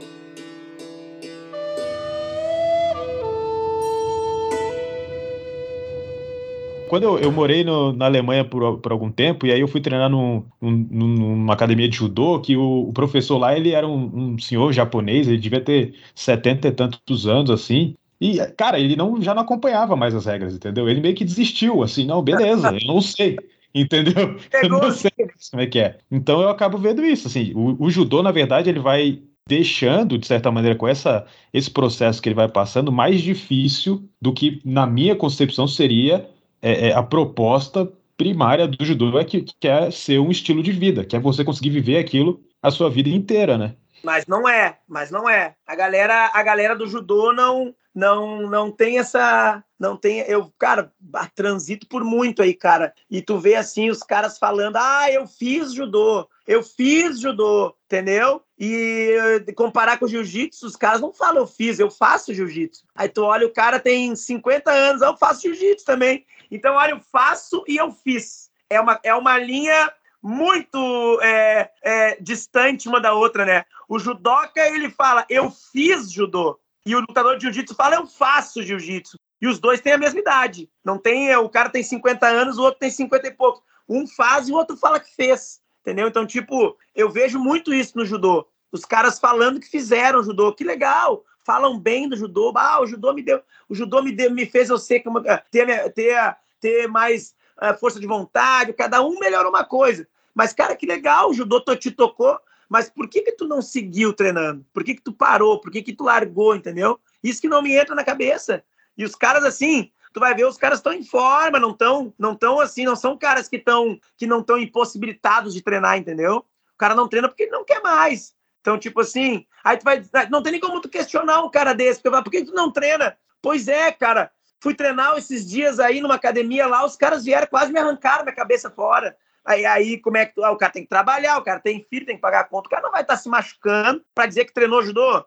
[6.95, 9.81] quando eu, eu morei no, na Alemanha por, por, algum tempo, e aí eu fui
[9.81, 14.35] treinar num, num, numa academia de judô, que o, o professor lá, ele era um,
[14.35, 19.21] um, senhor japonês, ele devia ter setenta e tantos anos, assim, e, cara, ele não,
[19.21, 20.89] já não acompanhava mais as regras, entendeu?
[20.89, 23.39] Ele meio que desistiu, assim, não, beleza, eu não sei,
[23.75, 24.37] entendeu?
[24.63, 25.11] Eu não sei
[25.51, 25.99] como é que é.
[26.09, 30.29] Então eu acabo vendo isso, assim, o, o judô, na verdade, ele vai deixando, de
[30.29, 34.87] certa maneira, com essa, esse processo que ele vai passando, mais difícil do que, na
[34.87, 36.33] minha concepção, seria
[36.65, 37.87] é, é, a proposta
[38.17, 41.45] primária do judô é que, que é ser um estilo de vida, que é você
[41.45, 43.75] conseguir viver aquilo a sua vida inteira, né?
[44.03, 45.55] Mas não é, mas não é.
[45.67, 50.91] A galera, a galera do judô não não não tem essa não tem eu cara
[51.35, 55.73] transito por muito aí cara e tu vê assim os caras falando ah eu fiz
[55.73, 61.79] judô eu fiz judô entendeu e comparar com jiu-jitsu os caras não falam eu fiz
[61.79, 66.25] eu faço jiu-jitsu aí tu olha o cara tem 50 anos eu faço jiu-jitsu também
[66.55, 68.51] então, olha, eu faço e eu fiz.
[68.71, 69.93] É uma, é uma linha
[70.23, 73.65] muito é, é, distante uma da outra, né?
[73.89, 76.59] O judoca, ele fala, eu fiz judô.
[76.87, 79.19] E o lutador de jiu-jitsu fala, eu faço jiu-jitsu.
[79.41, 80.71] E os dois têm a mesma idade.
[80.85, 83.63] Não tem, o cara tem 50 anos, o outro tem 50 e poucos.
[83.89, 85.61] Um faz e o outro fala que fez.
[85.85, 86.09] Entendeu?
[86.09, 88.49] Então, tipo, eu vejo muito isso no judô.
[88.73, 90.53] Os caras falando que fizeram judô.
[90.53, 91.25] Que legal!
[91.45, 92.53] Falam bem do judô.
[92.57, 95.21] Ah, o judô me deu, o judô me, deu, me fez eu ser como,
[95.51, 100.09] ter, ter ter mais uh, força de vontade, cada um melhora uma coisa.
[100.35, 102.41] Mas, cara, que legal, o judô te tocou,
[102.71, 104.65] mas por que que tu não seguiu treinando?
[104.73, 105.61] Por que que tu parou?
[105.61, 106.99] Por que que tu largou, entendeu?
[107.23, 108.65] Isso que não me entra na cabeça.
[108.97, 112.35] E os caras, assim, tu vai ver, os caras estão em forma, não estão não
[112.35, 116.37] tão assim, não são caras que, estão que não estão impossibilitados de treinar, entendeu?
[116.37, 118.35] O cara não treina porque ele não quer mais.
[118.63, 120.03] Então, tipo assim, aí tu vai.
[120.31, 123.15] Não tem nem como tu questionar um cara desse, porque por que tu não treina?
[123.43, 124.33] Pois é, cara,
[124.65, 128.35] Fui treinar esses dias aí numa academia lá, os caras vieram, quase me arrancaram minha
[128.35, 129.15] cabeça fora.
[129.45, 132.07] Aí, aí como é que ah, o cara tem que trabalhar, o cara tem filho,
[132.07, 134.47] tem que pagar a conta, o cara não vai estar tá se machucando para dizer
[134.47, 135.23] que treinou judô.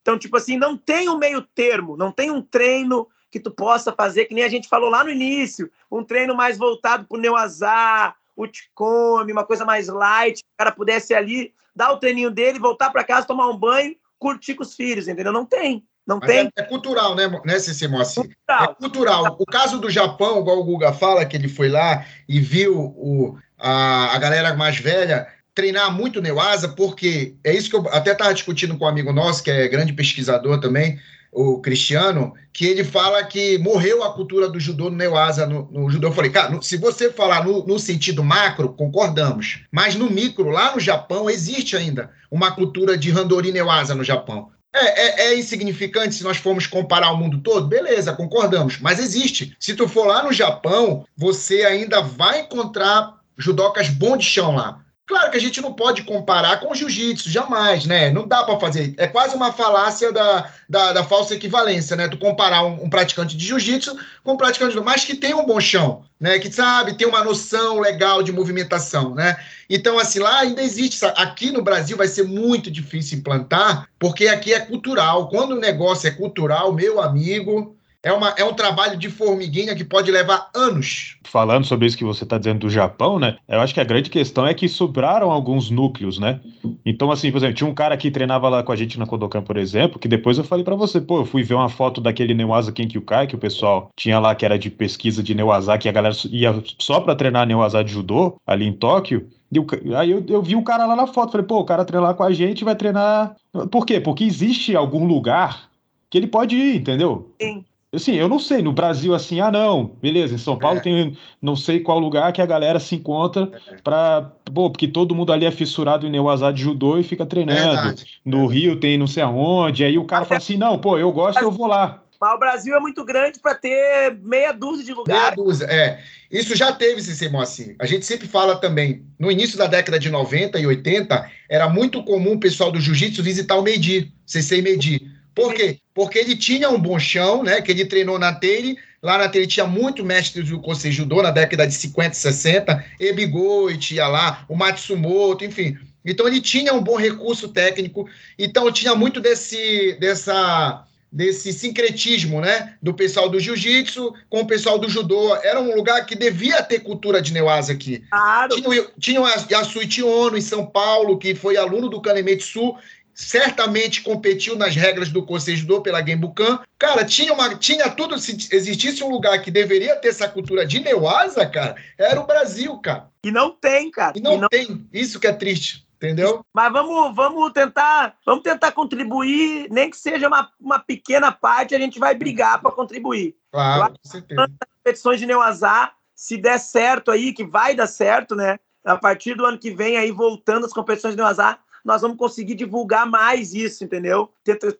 [0.00, 3.92] Então, tipo assim, não tem um meio termo, não tem um treino que tu possa
[3.92, 7.20] fazer, que nem a gente falou lá no início, um treino mais voltado para o
[7.20, 12.58] neuazar, o Ticome, uma coisa mais light, o cara pudesse ali dar o treininho dele,
[12.58, 15.32] voltar para casa, tomar um banho, curtir com os filhos, entendeu?
[15.32, 15.84] Não tem.
[16.06, 16.52] Não Mas tem.
[16.56, 18.24] É, é, cultural, né, né Ceci Moacir?
[18.24, 18.64] Cultural.
[18.64, 19.36] É cultural.
[19.38, 23.38] O caso do Japão, igual o Guga fala, que ele foi lá e viu o,
[23.58, 28.32] a, a galera mais velha treinar muito Neuasa, porque é isso que eu até estava
[28.32, 31.00] discutindo com um amigo nosso, que é grande pesquisador também,
[31.32, 35.90] o Cristiano, que ele fala que morreu a cultura do judô no Neuasa, no, no
[35.90, 36.08] judô.
[36.08, 39.64] Eu falei, cara, se você falar no, no, sentido macro, concordamos.
[39.70, 44.50] Mas no micro, lá no Japão, existe ainda uma cultura de Handori Neuasa no Japão.
[44.74, 47.66] É, é, é, insignificante se nós formos comparar o mundo todo?
[47.66, 48.78] Beleza, concordamos.
[48.78, 49.56] Mas existe.
[49.58, 54.84] Se tu for lá no Japão, você ainda vai encontrar judocas bom de chão lá.
[55.08, 58.10] Claro que a gente não pode comparar com o jiu-jitsu, jamais, né?
[58.10, 58.92] Não dá para fazer.
[58.98, 62.08] É quase uma falácia da, da, da, falsa equivalência, né?
[62.08, 65.46] Tu comparar um, um praticante de jiu-jitsu com um praticante de mas que tem um
[65.46, 66.38] bom chão, né?
[66.38, 69.38] Que sabe, tem uma noção legal de movimentação, né?
[69.70, 71.02] Então, assim, lá ainda existe.
[71.16, 75.30] Aqui no Brasil vai ser muito difícil implantar, porque aqui é cultural.
[75.30, 79.84] Quando o negócio é cultural, meu amigo, é, uma, é um trabalho de formiguinha que
[79.84, 81.16] pode levar anos.
[81.24, 83.36] Falando sobre isso que você está dizendo do Japão, né?
[83.48, 86.40] Eu acho que a grande questão é que sobraram alguns núcleos, né?
[86.86, 89.42] Então, assim, por exemplo, tinha um cara que treinava lá com a gente na Kodokan,
[89.42, 92.34] por exemplo, que depois eu falei para você, pô, eu fui ver uma foto daquele
[92.34, 95.92] Neuasa Kenkyukai que o pessoal tinha lá, que era de pesquisa de Neuasa, que a
[95.92, 99.28] galera ia só para treinar Neuasa de judô ali em Tóquio.
[99.50, 102.14] E aí eu, eu vi o cara lá na foto, falei, pô, o cara treinar
[102.14, 103.34] com a gente vai treinar.
[103.70, 103.98] Por quê?
[103.98, 105.68] Porque existe algum lugar
[106.10, 107.32] que ele pode ir, entendeu?
[107.40, 107.64] Sim.
[107.90, 110.82] Assim, eu não sei, no Brasil, assim, ah, não, beleza, em São Paulo é.
[110.82, 113.76] tem não sei qual lugar que a galera se encontra é.
[113.82, 117.98] para pô, porque todo mundo ali é fissurado em Neuazá de judô e fica treinando.
[118.26, 121.40] no Rio tem não sei aonde, aí o cara fala assim, não, pô, eu gosto,
[121.40, 122.02] eu vou lá.
[122.20, 125.22] Mas o Brasil é muito grande para ter meia dúzia de lugares.
[125.22, 126.00] Meia dúzia, é.
[126.30, 127.74] Isso já teve, Cicemo, assim.
[127.78, 132.02] A gente sempre fala também, no início da década de 90 e 80, era muito
[132.02, 135.78] comum o pessoal do jiu-jitsu visitar o Medi, CC Medi por quê?
[135.94, 137.62] Porque ele tinha um bom chão, né?
[137.62, 138.76] Que ele treinou na Teire.
[139.00, 142.84] Lá na Teire tinha muito mestres do Kosei Judô na década de 50 e 60.
[142.98, 145.78] Ebigoit ia lá, o Matsumoto, enfim.
[146.04, 148.08] Então ele tinha um bom recurso técnico.
[148.36, 152.74] Então tinha muito desse, dessa, desse sincretismo, né?
[152.82, 155.36] Do pessoal do jiu-jitsu com o pessoal do judô.
[155.36, 158.02] Era um lugar que devia ter cultura de Neuasa aqui.
[158.10, 158.56] Claro.
[158.56, 162.74] Tinha, tinha a Ono em São Paulo, que foi aluno do Kanemetsu,
[163.18, 166.60] certamente competiu nas regras do Conselho Judô pela Genbukan.
[166.78, 170.78] Cara, tinha, uma, tinha tudo, se existisse um lugar que deveria ter essa cultura de
[170.78, 173.10] Neuasa, cara, era o Brasil, cara.
[173.24, 174.16] E não tem, cara.
[174.16, 174.48] E não, e não...
[174.48, 174.88] tem.
[174.92, 175.84] Isso que é triste.
[175.96, 176.46] Entendeu?
[176.54, 181.78] Mas vamos, vamos tentar, vamos tentar contribuir, nem que seja uma, uma pequena parte, a
[181.78, 183.34] gente vai brigar para contribuir.
[183.50, 184.48] Claro, com certeza.
[184.76, 188.60] Competições de Neuazá, se der certo aí, que vai dar certo, né?
[188.84, 191.58] A partir do ano que vem aí voltando as competições de Neuazá,
[191.88, 194.30] nós vamos conseguir divulgar mais isso, entendeu?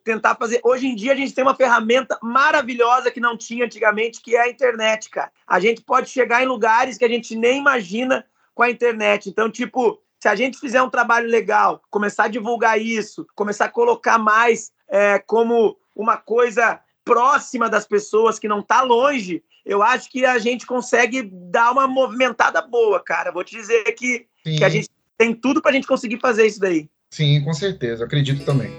[0.03, 0.61] Tentar fazer.
[0.63, 4.41] Hoje em dia a gente tem uma ferramenta maravilhosa que não tinha antigamente, que é
[4.41, 5.31] a internet, cara.
[5.47, 8.23] A gente pode chegar em lugares que a gente nem imagina
[8.53, 9.27] com a internet.
[9.27, 13.69] Então, tipo, se a gente fizer um trabalho legal, começar a divulgar isso, começar a
[13.69, 20.11] colocar mais é, como uma coisa próxima das pessoas, que não está longe, eu acho
[20.11, 23.31] que a gente consegue dar uma movimentada boa, cara.
[23.31, 26.59] Vou te dizer que, que a gente tem tudo para a gente conseguir fazer isso
[26.59, 26.87] daí.
[27.09, 28.71] Sim, com certeza, acredito também.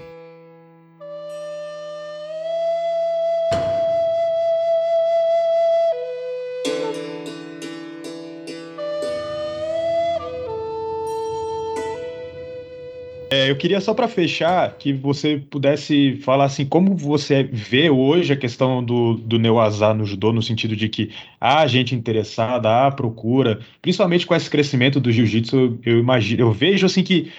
[13.33, 18.33] É, eu queria só para fechar que você pudesse falar assim como você vê hoje
[18.33, 22.91] a questão do, do Neuazá no judô, no sentido de que há gente interessada, há
[22.91, 27.31] procura, principalmente com esse crescimento do jiu-jitsu, eu imagino, eu vejo assim que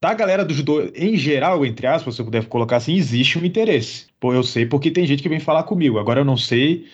[0.00, 3.44] da galera do judô em geral, entre aspas, se eu puder colocar assim, existe um
[3.44, 4.06] interesse.
[4.20, 5.98] Pô, eu sei porque tem gente que vem falar comigo.
[5.98, 6.86] Agora eu não sei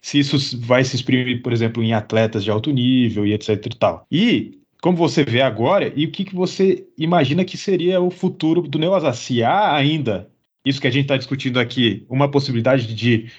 [0.00, 3.76] se isso vai se exprimir, por exemplo, em atletas de alto nível e etc e
[3.76, 4.06] tal.
[4.10, 8.62] E como você vê agora e o que, que você imagina que seria o futuro
[8.62, 9.12] do Neoasa?
[9.12, 10.28] Se há ainda
[10.64, 13.30] isso que a gente está discutindo aqui, uma possibilidade de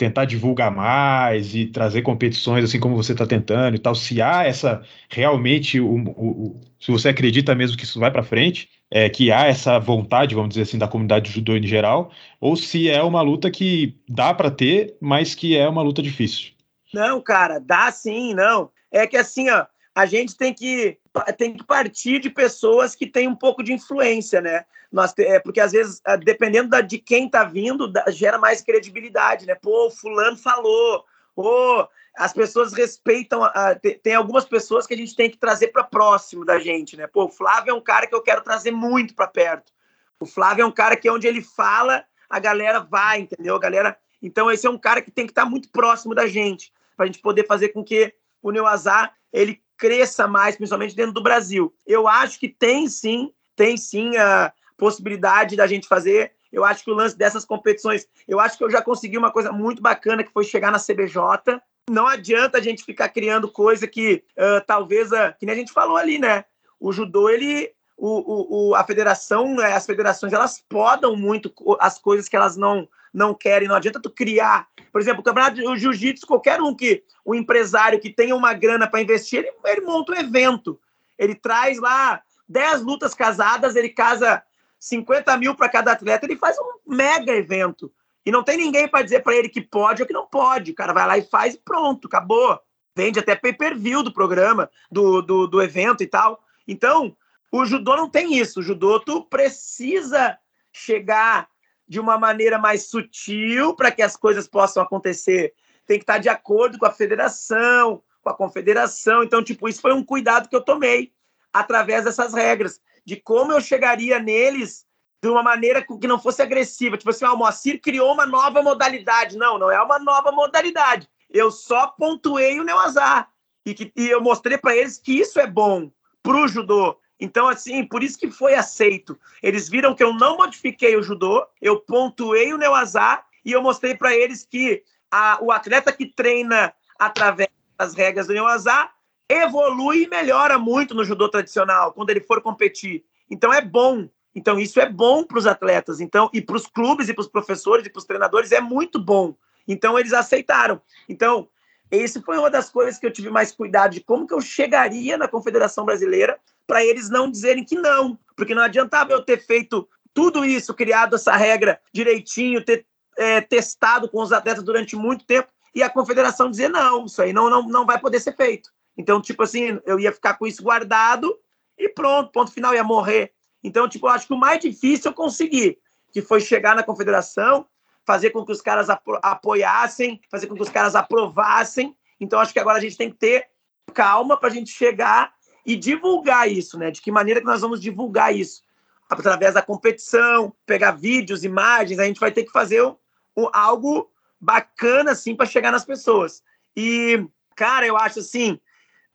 [0.00, 4.44] tentar divulgar mais e trazer competições assim como você está tentando e tal, se há
[4.44, 9.30] essa realmente, o, o, se você acredita mesmo que isso vai para frente, é, que
[9.30, 12.10] há essa vontade, vamos dizer assim, da comunidade de judô em geral,
[12.40, 16.52] ou se é uma luta que dá para ter, mas que é uma luta difícil.
[16.94, 18.70] Não, cara, dá sim, não.
[18.90, 20.96] É que assim, ó, a gente tem que,
[21.36, 24.64] tem que partir de pessoas que têm um pouco de influência, né?
[24.90, 28.60] Nós, é, porque às vezes, ah, dependendo da, de quem tá vindo, da, gera mais
[28.60, 29.54] credibilidade, né?
[29.54, 31.04] Pô, fulano falou,
[31.34, 33.44] pô, as pessoas respeitam.
[33.44, 37.06] A, tem algumas pessoas que a gente tem que trazer para próximo da gente, né?
[37.06, 39.72] Pô, o Flávio é um cara que eu quero trazer muito para perto.
[40.18, 43.54] O Flávio é um cara que onde ele fala, a galera vai, entendeu?
[43.54, 43.96] A galera.
[44.20, 47.04] Então, esse é um cara que tem que estar tá muito próximo da gente, para
[47.04, 48.12] a gente poder fazer com que
[48.42, 51.74] o Neuazar ele cresça mais, principalmente dentro do Brasil.
[51.86, 56.32] Eu acho que tem sim, tem sim a possibilidade da gente fazer.
[56.50, 59.52] Eu acho que o lance dessas competições, eu acho que eu já consegui uma coisa
[59.52, 61.60] muito bacana que foi chegar na CBJ.
[61.88, 65.72] Não adianta a gente ficar criando coisa que uh, talvez, uh, que nem a gente
[65.72, 66.46] falou ali, né?
[66.80, 72.26] O judô, ele, o, o, a federação, né, as federações, elas podam muito as coisas
[72.26, 73.68] que elas não não querem.
[73.68, 74.68] Não adianta tu criar.
[74.92, 78.54] Por exemplo, o campeonato de jiu-jitsu, qualquer um que, o um empresário que tenha uma
[78.54, 80.80] grana para investir, ele, ele monta um evento.
[81.18, 84.42] Ele traz lá 10 lutas casadas, ele casa
[84.80, 87.92] 50 mil para cada atleta, ele faz um mega evento.
[88.24, 90.72] E não tem ninguém para dizer para ele que pode ou que não pode.
[90.72, 92.58] O cara vai lá e faz e pronto, acabou.
[92.96, 96.42] Vende até pay-per-view do programa, do, do, do evento e tal.
[96.66, 97.16] Então,
[97.52, 98.60] o judô não tem isso.
[98.60, 100.38] O judô, tu precisa
[100.72, 101.48] chegar
[101.86, 105.54] de uma maneira mais sutil para que as coisas possam acontecer.
[105.86, 109.22] Tem que estar de acordo com a federação, com a confederação.
[109.22, 111.12] Então, tipo, isso foi um cuidado que eu tomei
[111.52, 114.86] através dessas regras, de como eu chegaria neles
[115.22, 116.96] de uma maneira que não fosse agressiva.
[116.96, 119.36] Tipo assim, ah, o Moacir criou uma nova modalidade.
[119.36, 121.08] Não, não é uma nova modalidade.
[121.28, 123.30] Eu só pontuei o meu azar.
[123.64, 125.90] E, que, e eu mostrei para eles que isso é bom
[126.22, 126.98] para o judô.
[127.20, 129.18] Então, assim, por isso que foi aceito.
[129.42, 133.94] Eles viram que eu não modifiquei o judô, eu pontuei o Neuazar e eu mostrei
[133.94, 138.94] para eles que a, o atleta que treina através das regras do Neuazar
[139.30, 143.04] evolui e melhora muito no judô tradicional quando ele for competir.
[143.30, 144.08] Então é bom.
[144.34, 146.00] Então isso é bom para os atletas.
[146.00, 148.98] Então e para os clubes e para os professores e para os treinadores é muito
[148.98, 149.36] bom.
[149.68, 150.82] Então eles aceitaram.
[151.08, 151.48] Então
[151.90, 155.16] esse foi uma das coisas que eu tive mais cuidado de como que eu chegaria
[155.16, 159.88] na Confederação Brasileira para eles não dizerem que não, porque não adiantava eu ter feito
[160.14, 162.86] tudo isso, criado essa regra direitinho, ter
[163.16, 167.32] é, testado com os atletas durante muito tempo e a confederação dizer não, isso aí
[167.32, 168.70] não, não, não vai poder ser feito.
[168.96, 171.38] Então, tipo assim, eu ia ficar com isso guardado
[171.78, 173.32] e pronto, ponto final, ia morrer.
[173.62, 175.78] Então, tipo, eu acho que o mais difícil eu consegui,
[176.12, 177.66] que foi chegar na confederação,
[178.04, 178.88] fazer com que os caras
[179.22, 181.96] apoiassem, fazer com que os caras aprovassem.
[182.18, 183.48] Então, acho que agora a gente tem que ter
[183.94, 185.32] calma para a gente chegar
[185.64, 186.90] e divulgar isso, né?
[186.90, 188.62] De que maneira que nós vamos divulgar isso?
[189.08, 194.10] Através da competição, pegar vídeos, imagens, a gente vai ter que fazer um, algo
[194.40, 196.42] bacana, assim, para chegar nas pessoas.
[196.76, 198.58] E, cara, eu acho assim,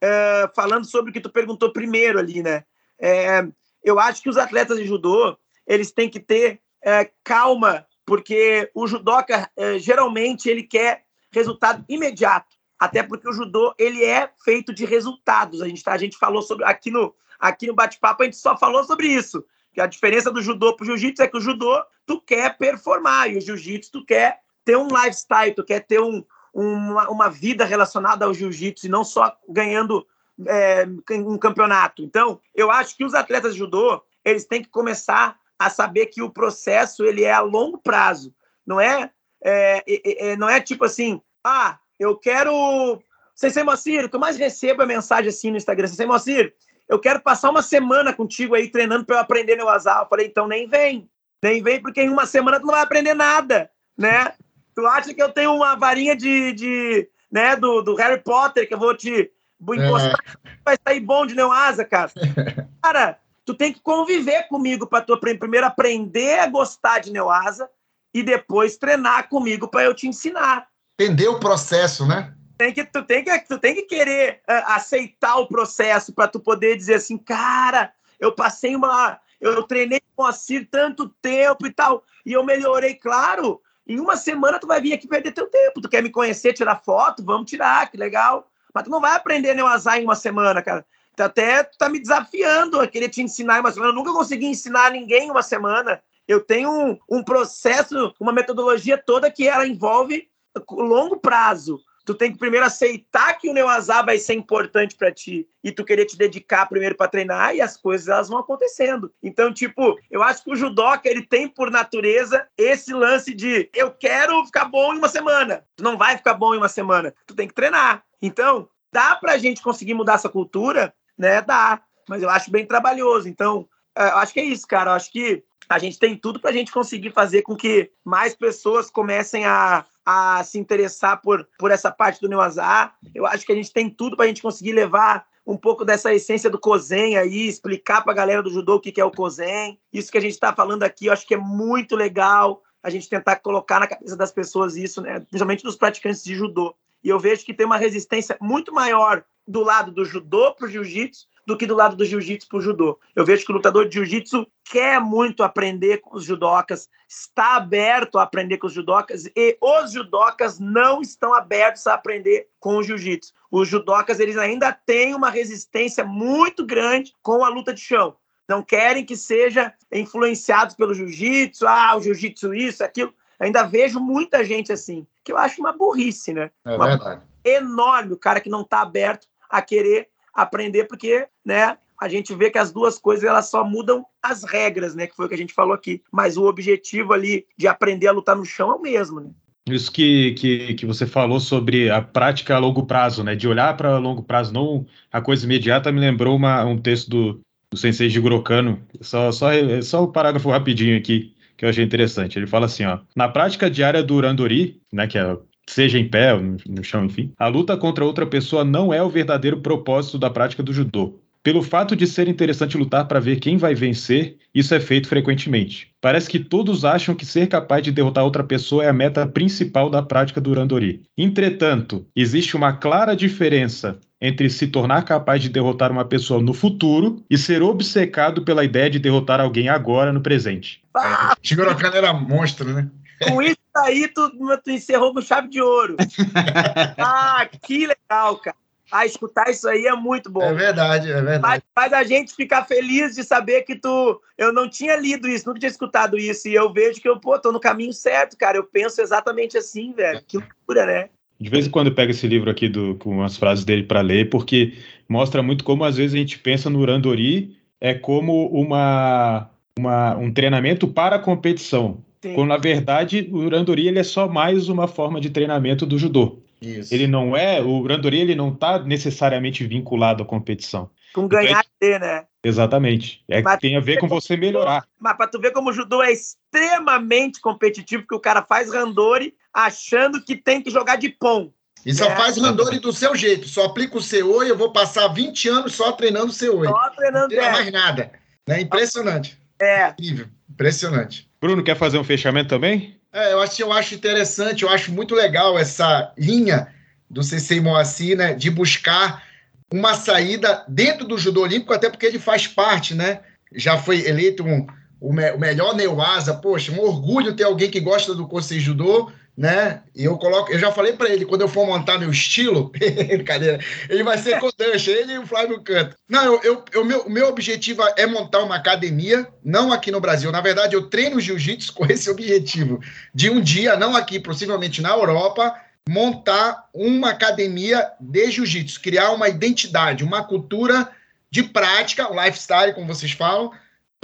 [0.05, 2.63] é, falando sobre o que tu perguntou primeiro ali, né?
[2.99, 3.45] É,
[3.83, 8.85] eu acho que os atletas de judô, eles têm que ter é, calma, porque o
[8.85, 14.85] judoca, é, geralmente, ele quer resultado imediato até porque o judô ele é feito de
[14.85, 15.61] resultados.
[15.61, 18.57] A gente, tá, a gente falou sobre aqui no aqui no bate-papo a gente só
[18.57, 19.43] falou sobre isso.
[19.73, 23.29] Que a diferença do judô para o jiu-jitsu é que o judô tu quer performar
[23.29, 26.23] e o jiu-jitsu tu quer ter um lifestyle, tu quer ter um,
[26.55, 30.07] uma, uma vida relacionada ao jiu-jitsu e não só ganhando
[30.47, 32.01] é, um campeonato.
[32.01, 36.21] Então, eu acho que os atletas de judô eles têm que começar a saber que
[36.21, 38.33] o processo ele é a longo prazo,
[38.65, 39.11] não é,
[39.43, 43.01] é, é, é não é tipo assim, ah, eu quero.
[43.35, 45.87] Sensei Moacir, eu mais recebo é mensagem assim no Instagram.
[45.87, 46.55] Sensei Moacir,
[46.87, 50.01] eu quero passar uma semana contigo aí treinando para eu aprender meu azar.
[50.01, 51.09] Eu falei, então nem vem.
[51.43, 54.33] Nem vem, porque em uma semana tu não vai aprender nada, né?
[54.75, 58.73] Tu acha que eu tenho uma varinha de, de né, do, do Harry Potter que
[58.73, 60.49] eu vou te vou encostar, é.
[60.65, 62.11] vai sair bom de Neuasa, cara.
[62.83, 67.69] Cara, tu tem que conviver comigo para tu primeiro aprender a gostar de Neuasa
[68.13, 70.67] e depois treinar comigo para eu te ensinar
[70.99, 72.33] entender o processo, né?
[72.57, 76.39] Tem que, tu, tem que, tu tem que querer uh, aceitar o processo para tu
[76.39, 79.19] poder dizer assim, cara, eu passei uma.
[79.41, 83.61] Eu treinei com o Assir tanto tempo e tal, e eu melhorei, claro.
[83.87, 85.81] Em uma semana tu vai vir aqui perder teu tempo.
[85.81, 87.23] Tu quer me conhecer, tirar foto?
[87.23, 88.49] Vamos tirar, que legal.
[88.73, 90.85] Mas tu não vai aprender Neuazar em uma semana, cara.
[91.15, 93.91] Tu até tá me desafiando a querer te ensinar em uma semana.
[93.91, 96.01] Eu nunca consegui ensinar ninguém em uma semana.
[96.27, 100.27] Eu tenho um, um processo, uma metodologia toda que ela envolve
[100.71, 101.79] longo prazo.
[102.05, 105.83] Tu tem que primeiro aceitar que o Neuazar vai ser importante para ti e tu
[105.83, 109.11] querer te dedicar primeiro para treinar e as coisas elas vão acontecendo.
[109.23, 113.89] Então, tipo, eu acho que o judoca ele tem por natureza esse lance de eu
[113.91, 115.65] quero ficar bom em uma semana.
[115.75, 117.13] Tu não vai ficar bom em uma semana.
[117.25, 118.03] Tu tem que treinar.
[118.21, 121.41] Então, dá pra gente conseguir mudar essa cultura, né?
[121.41, 123.27] Dá, mas eu acho bem trabalhoso.
[123.27, 123.67] Então,
[123.97, 124.91] é, eu acho que é isso, cara.
[124.91, 128.35] Eu acho que a gente tem tudo para a gente conseguir fazer com que mais
[128.35, 132.95] pessoas comecem a a se interessar por, por essa parte do Neuazar.
[133.13, 136.13] Eu acho que a gente tem tudo para a gente conseguir levar um pouco dessa
[136.13, 139.11] essência do Kozen aí, explicar para a galera do judô o que, que é o
[139.11, 139.79] Kozen.
[139.91, 143.09] Isso que a gente está falando aqui, eu acho que é muito legal a gente
[143.09, 145.19] tentar colocar na cabeça das pessoas isso, né?
[145.19, 146.75] principalmente dos praticantes de judô.
[147.03, 150.69] E eu vejo que tem uma resistência muito maior do lado do judô para o
[150.69, 152.99] jiu-jitsu do que do lado do jiu-jitsu para o judô.
[153.15, 158.17] Eu vejo que o lutador de jiu-jitsu quer muito aprender com os judocas, está aberto
[158.17, 162.83] a aprender com os judocas e os judocas não estão abertos a aprender com o
[162.83, 163.33] jiu-jitsu.
[163.51, 168.15] Os judocas eles ainda têm uma resistência muito grande com a luta de chão.
[168.47, 173.13] Não querem que seja influenciados pelo jiu-jitsu, ah, o jiu-jitsu isso, aquilo.
[173.39, 176.51] Ainda vejo muita gente assim, que eu acho uma burrice, né?
[176.63, 177.21] É uma verdade.
[177.43, 182.49] Enorme o cara que não está aberto a querer aprender, porque, né, a gente vê
[182.49, 185.07] que as duas coisas elas só mudam as regras, né?
[185.07, 186.01] Que foi o que a gente falou aqui.
[186.11, 189.29] Mas o objetivo ali de aprender a lutar no chão é o mesmo, né?
[189.67, 193.35] Isso que, que, que você falou sobre a prática a longo prazo, né?
[193.35, 197.41] De olhar para longo prazo, não a coisa imediata, me lembrou uma, um texto do,
[197.71, 198.79] do Sensei Jigoro Kano.
[199.01, 199.47] Só, só,
[199.81, 202.37] só o um parágrafo rapidinho aqui, que eu achei interessante.
[202.37, 202.99] Ele fala assim, ó.
[203.15, 205.07] Na prática diária do Randori, né?
[205.07, 205.35] Que é
[205.67, 207.31] seja em pé, no, no chão, enfim.
[207.37, 211.19] A luta contra outra pessoa não é o verdadeiro propósito da prática do judô.
[211.45, 215.91] Pelo fato de ser interessante lutar para ver quem vai vencer, isso é feito frequentemente.
[216.01, 219.87] Parece que todos acham que ser capaz de derrotar outra pessoa é a meta principal
[219.87, 221.03] da prática do Randori.
[221.15, 227.23] Entretanto, existe uma clara diferença entre se tornar capaz de derrotar uma pessoa no futuro
[227.29, 230.81] e ser obcecado pela ideia de derrotar alguém agora no presente.
[230.97, 231.35] Ah!
[231.43, 232.89] Shigoro Kano era monstro, né?
[233.21, 234.29] Com isso aí, tu,
[234.63, 235.95] tu encerrou com chave de ouro.
[236.97, 238.55] ah, que legal, cara.
[238.91, 240.43] Ah, escutar isso aí é muito bom.
[240.43, 241.41] É verdade, é verdade.
[241.41, 244.21] Faz, faz, a gente ficar feliz de saber que tu.
[244.37, 246.47] Eu não tinha lido isso, nunca tinha escutado isso.
[246.47, 248.57] E eu vejo que eu, pô, tô no caminho certo, cara.
[248.57, 250.21] Eu penso exatamente assim, velho.
[250.27, 251.09] Que loucura, né?
[251.39, 254.01] De vez em quando eu pego esse livro aqui do, com as frases dele para
[254.01, 254.77] ler, porque
[255.09, 260.33] mostra muito como às vezes a gente pensa no Randori é como uma, uma, um
[260.33, 262.03] treinamento para a competição.
[262.25, 262.33] Sim.
[262.33, 266.39] Quando, na verdade, o Randori ele é só mais uma forma de treinamento do judô.
[266.59, 266.91] Isso.
[266.91, 270.89] Ele não é, o Randori ele não está necessariamente vinculado à competição.
[271.13, 272.23] Com ganhar então, é, né?
[272.43, 273.23] Exatamente.
[273.29, 274.87] É que tem a ver com você melhorar.
[274.99, 279.35] Mas para tu ver como o judô é extremamente competitivo, que o cara faz Randori
[279.53, 281.53] achando que tem que jogar de pão.
[281.85, 282.15] E só é.
[282.15, 283.47] faz Randori do seu jeito.
[283.47, 286.89] Só aplica o seu e eu vou passar 20 anos só treinando o seu Só
[286.89, 287.51] treinando, Não é.
[287.51, 288.11] mais nada.
[288.47, 289.37] É impressionante.
[289.61, 289.89] É.
[289.89, 290.27] Incrível.
[290.49, 291.24] Impressionante.
[291.39, 292.97] Bruno, quer fazer um fechamento também?
[293.11, 296.67] É, eu acho, eu acho interessante, eu acho muito legal essa linha
[297.09, 299.23] do Sensei Moacir, né, de buscar
[299.71, 303.21] uma saída dentro do judô olímpico, até porque ele faz parte, né?
[303.53, 304.67] Já foi eleito um,
[304.99, 309.11] o, me, o melhor Neuasa, poxa, um orgulho ter alguém que gosta do Kosei Judô,
[309.37, 309.81] né?
[309.93, 312.71] E eu coloco, eu já falei para ele, quando eu for montar meu estilo,
[313.09, 313.59] brincadeira,
[313.89, 315.95] ele vai ser Kodansha, ele e o Flávio Canto.
[316.07, 319.99] Não, eu, eu, eu, meu, o meu objetivo é montar uma academia, não aqui no
[319.99, 320.31] Brasil.
[320.31, 322.79] Na verdade, eu treino jiu-jitsu com esse objetivo,
[323.13, 325.53] de um dia, não aqui, possivelmente na Europa,
[325.87, 330.89] montar uma academia de jiu-jitsu, criar uma identidade, uma cultura
[331.29, 333.51] de prática, um lifestyle, como vocês falam,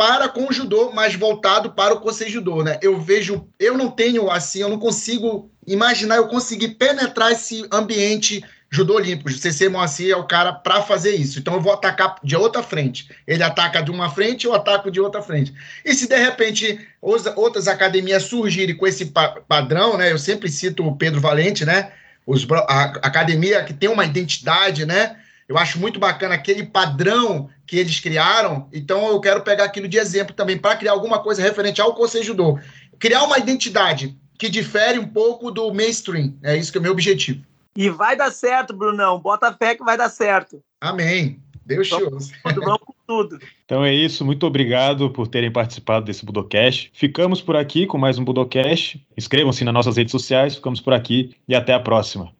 [0.01, 2.79] para com o judô, mas voltado para o Kosei Judô, né?
[2.81, 8.43] Eu vejo, eu não tenho assim, eu não consigo imaginar eu conseguir penetrar esse ambiente
[8.71, 9.29] judô olímpico.
[9.29, 11.37] O CC Moacir é o cara para fazer isso.
[11.37, 13.11] Então eu vou atacar de outra frente.
[13.27, 15.53] Ele ataca de uma frente, eu ataco de outra frente.
[15.85, 19.13] E se de repente outras academias surgirem com esse
[19.47, 20.11] padrão, né?
[20.11, 21.91] Eu sempre cito o Pedro Valente, né?
[22.25, 25.17] Os, a academia que tem uma identidade, né?
[25.51, 28.69] Eu acho muito bacana aquele padrão que eles criaram.
[28.71, 32.23] Então eu quero pegar aquilo de exemplo também para criar alguma coisa referente ao Conselho
[32.23, 32.57] Judô.
[32.97, 36.33] Criar uma identidade que difere um pouco do mainstream.
[36.41, 37.43] É isso que é o meu objetivo.
[37.75, 39.19] E vai dar certo, Brunão.
[39.19, 40.63] Bota fé que vai dar certo.
[40.79, 41.37] Amém.
[41.65, 42.31] Deus te ouça.
[43.05, 43.37] Tudo.
[43.65, 44.23] Então é isso.
[44.23, 46.89] Muito obrigado por terem participado desse Budocast.
[46.93, 49.05] Ficamos por aqui com mais um Budocast.
[49.17, 50.55] Inscrevam-se nas nossas redes sociais.
[50.55, 52.31] Ficamos por aqui e até a próxima.